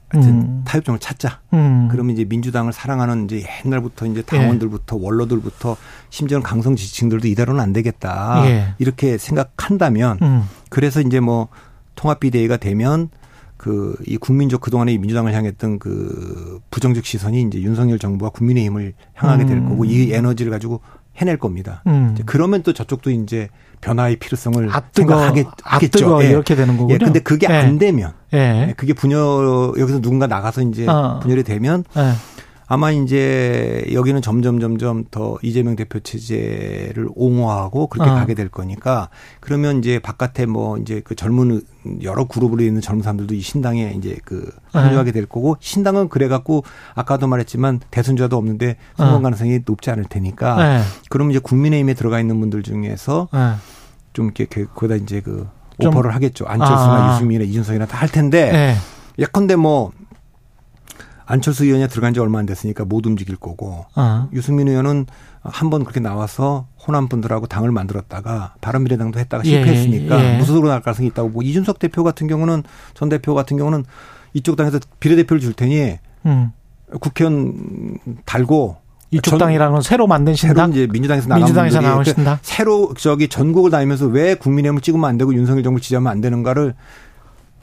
[0.09, 0.61] 하여튼 음.
[0.65, 1.39] 타협점을 찾자.
[1.53, 1.87] 음.
[1.91, 5.77] 그러면 이제 민주당을 사랑하는 이제 옛날부터 이제 당원들부터 원로들부터
[6.09, 8.43] 심지어는 강성 지지층들도 이대로는 안 되겠다.
[8.45, 8.73] 예.
[8.79, 10.43] 이렇게 생각한다면 음.
[10.69, 11.47] 그래서 이제 뭐
[11.95, 13.09] 통합 비대위가 되면
[13.57, 19.45] 그 이 국민적 그동안의 이 민주당을 향했던 그 부정적 시선이 이제 윤석열 정부와 국민의힘을 향하게
[19.45, 19.69] 될 음.
[19.69, 20.79] 거고 이 에너지를 가지고
[21.19, 21.83] 해낼 겁니다.
[21.87, 22.17] 음.
[22.25, 23.49] 그러면 또 저쪽도 이제
[23.81, 25.99] 변화의 필요성을 아 뜨거, 생각하겠, 아 하겠죠.
[25.99, 26.29] 뜨거 예.
[26.29, 26.95] 이렇게 되는 거군요.
[26.95, 27.53] 예, 근데 그게 예.
[27.53, 28.67] 안 되면 예.
[28.69, 31.19] 예, 그게 분열 여기서 누군가 나가서 이제 어.
[31.21, 32.13] 분열이 되면 예.
[32.71, 38.13] 아마 이제 여기는 점점 점점 더 이재명 대표 체제를 옹호하고 그렇게 어.
[38.13, 39.09] 가게 될 거니까
[39.39, 41.63] 그러면 이제 바깥에 뭐 이제 그 젊은
[42.03, 44.81] 여러 그룹으로 있는 젊은 사람들도 이 신당에 이제 그 네.
[44.81, 46.63] 합류하게 될 거고 신당은 그래 갖고
[46.93, 49.21] 아까도 말했지만 대선자도 없는데 성공 어.
[49.21, 50.81] 가능성이 높지 않을 테니까 예.
[51.09, 53.53] 그러면 이제 국민의힘에 들어가 있는 분들 중에서 예.
[54.13, 55.47] 좀 이렇게 그- 거기다 이제 그
[55.81, 56.45] 좀- 오퍼를 하겠죠.
[56.45, 57.15] 안철수나 아.
[57.15, 58.75] 유승민이나 이준석이나 다 할 텐데 예.
[59.23, 59.91] 예컨대 뭐
[61.31, 64.27] 안철수 의원이 들어간 지 얼마 안 됐으니까 못 움직일 거고 어.
[64.33, 65.05] 유승민 의원은
[65.41, 70.37] 한 번 그렇게 나와서 호남 분들하고 당을 만들었다가 바른미래당도 했다가 예, 실패했으니까 예.
[70.39, 72.63] 무소속으로 나갈 가능성이 있다고 뭐 이준석 대표 같은 경우는
[72.95, 73.85] 전 대표 같은 경우는
[74.33, 76.51] 이쪽 당에서 비례대표를 줄 테니 음.
[76.99, 78.77] 국회의원 달고
[79.11, 80.71] 이쪽 전- 당이라는 건 새로 만든 새로 신당.
[80.71, 82.37] 이제 민주당에서 나간 민주당에서 나온 그 신당.
[82.41, 86.73] 새로 저기 전국을 다니면서 왜 국민의힘을 찍으면 안 되고 윤석열 정부 지지하면 안 되는가를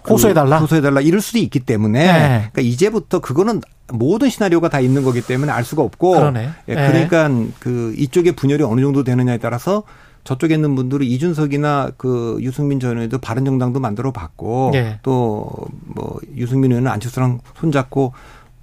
[0.07, 0.59] 그 호소해달라?
[0.59, 2.29] 호소해달라 이럴 수도 있기 때문에 네.
[2.53, 6.51] 그러니까 이제부터 그거는 모든 시나리오가 다 있는 거기 때문에 알 수가 없고 그러네.
[6.69, 6.89] 예, 네.
[6.89, 9.83] 그러니까 그 이쪽의 분열이 어느 정도 되느냐에 따라서
[10.25, 14.99] 저쪽에 있는 분들은 이준석이나 그 유승민 전 의원도 바른정당도 만들어 봤고 네.
[15.03, 18.13] 또뭐 유승민 의원은 안철수랑 손잡고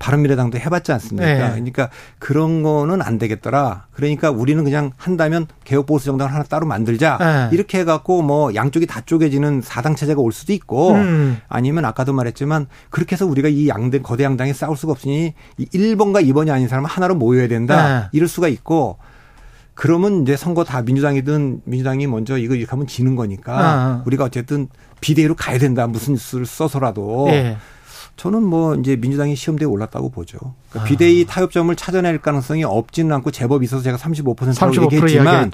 [0.03, 1.25] 바른미래당도 해봤지 않습니까?
[1.25, 1.37] 네.
[1.37, 1.89] 그러니까
[2.19, 3.85] 그런 거는 안 되겠더라.
[3.93, 7.17] 그러니까 우리는 그냥 한다면 개혁보수 정당을 하나 따로 만들자.
[7.19, 7.55] 네.
[7.55, 11.37] 이렇게 해갖고 뭐 양쪽이 다 쪼개지는 사당 체제가 올 수도 있고 음.
[11.47, 16.27] 아니면 아까도 말했지만 그렇게 해서 우리가 이 양대 거대 양당이 싸울 수가 없으니 이 1번과
[16.27, 18.01] 2번이 아닌 사람은 하나로 모여야 된다.
[18.01, 18.07] 네.
[18.11, 18.97] 이럴 수가 있고
[19.73, 24.03] 그러면 이제 선거 다 민주당이든 민주당이 먼저 이거 이렇게 하면 지는 거니까 아.
[24.05, 24.67] 우리가 어쨌든
[24.99, 25.87] 비대위로 가야 된다.
[25.87, 27.55] 무슨 수를 써서라도 예.
[28.15, 30.37] 저는 뭐 이제 민주당이 시험대에 올랐다고 보죠.
[30.69, 30.83] 그러니까 아.
[30.83, 35.51] 비대위 타협점을 찾아낼 가능성이 없지는 않고 제법 있어서 제가 35%라고 35% 얘기했지만.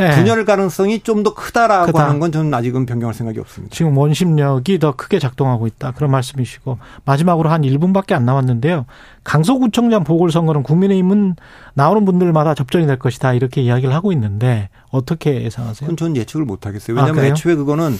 [0.00, 0.10] 예.
[0.14, 2.06] 분열 가능성이 좀 더 크다라고 크다.
[2.06, 3.74] 하는 건 저는 아직은 변경할 생각이 없습니다.
[3.74, 5.92] 지금 원심력이 더 크게 작동하고 있다.
[5.92, 8.86] 그런 말씀이시고 마지막으로 한 1분밖에 안 남았는데요.
[9.24, 11.36] 강서구청장 보궐선거는 국민의힘은
[11.74, 13.34] 나오는 분들마다 접전이 될 것이다.
[13.34, 15.86] 이렇게 이야기를 하고 있는데 어떻게 예상하세요?
[15.88, 16.96] 그건 저는 예측을 못 하겠어요.
[16.96, 17.32] 아, 왜냐하면 그래요?
[17.32, 17.98] 애초에 그거는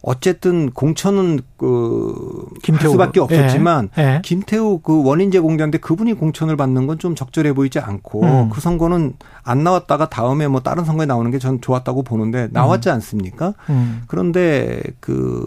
[0.00, 2.92] 어쨌든 공천은 그 김태우.
[2.92, 4.22] 수밖에 없었지만 예, 예.
[4.24, 8.50] 김태우 그 원인 제 공자인데 그분이 공천을 받는 건 좀 적절해 보이지 않고 음.
[8.50, 9.14] 그 선거는
[9.44, 13.54] 안 나왔다가 다음에 뭐 다른 선거에 나오는 게 전 좋았다고 보는데 나왔지 않습니까?
[13.70, 14.02] 음.
[14.08, 15.44] 그런데 그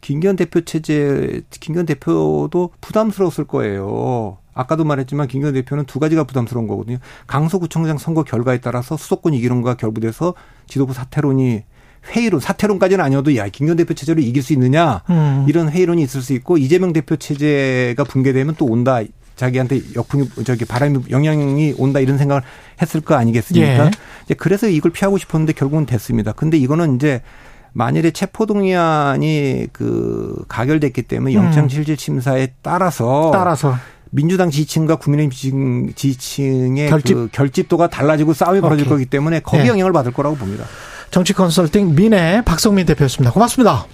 [0.00, 4.38] 김기현 대표 체제 김기현 대표도 부담스러웠을 거예요.
[4.54, 6.98] 아까도 말했지만 김기현 대표는 두 가지가 부담스러운 거거든요.
[7.26, 10.34] 강서구청장 선거 결과에 따라서 수도권 이기론과 결부돼서
[10.66, 11.64] 지도부 사퇴론이
[12.10, 15.44] 회의론, 사퇴론까지는 아니어도 야 김기현 대표 체제로 이길 수 있느냐 음.
[15.48, 19.00] 이런 회의론이 있을 수 있고 이재명 대표 체제가 붕괴되면 또 온다.
[19.36, 22.42] 자기한테 역풍이 저기 바람이 영향이 온다 이런 생각을
[22.80, 23.86] 했을 거 아니겠습니까?
[23.86, 23.90] 예.
[24.24, 26.32] 이제 그래서 이걸 피하고 싶었는데 결국은 됐습니다.
[26.32, 27.20] 근데 이거는 이제
[27.74, 33.32] 만일에 체포동의안이 그 가결됐기 때문에 영장실질 심사에 따라서 음.
[33.32, 33.76] 따라서
[34.10, 37.14] 민주당 지지층과 국민의힘 지지층, 지지층의 결집.
[37.14, 38.90] 그 결집도가 달라지고 싸움이 벌어질 오케이.
[38.90, 39.68] 거기 때문에 거기에 네.
[39.68, 40.64] 영향을 받을 거라고 봅니다.
[41.10, 43.32] 정치 컨설팅 민의 박성민 대표였습니다.
[43.32, 43.86] 고맙습니다.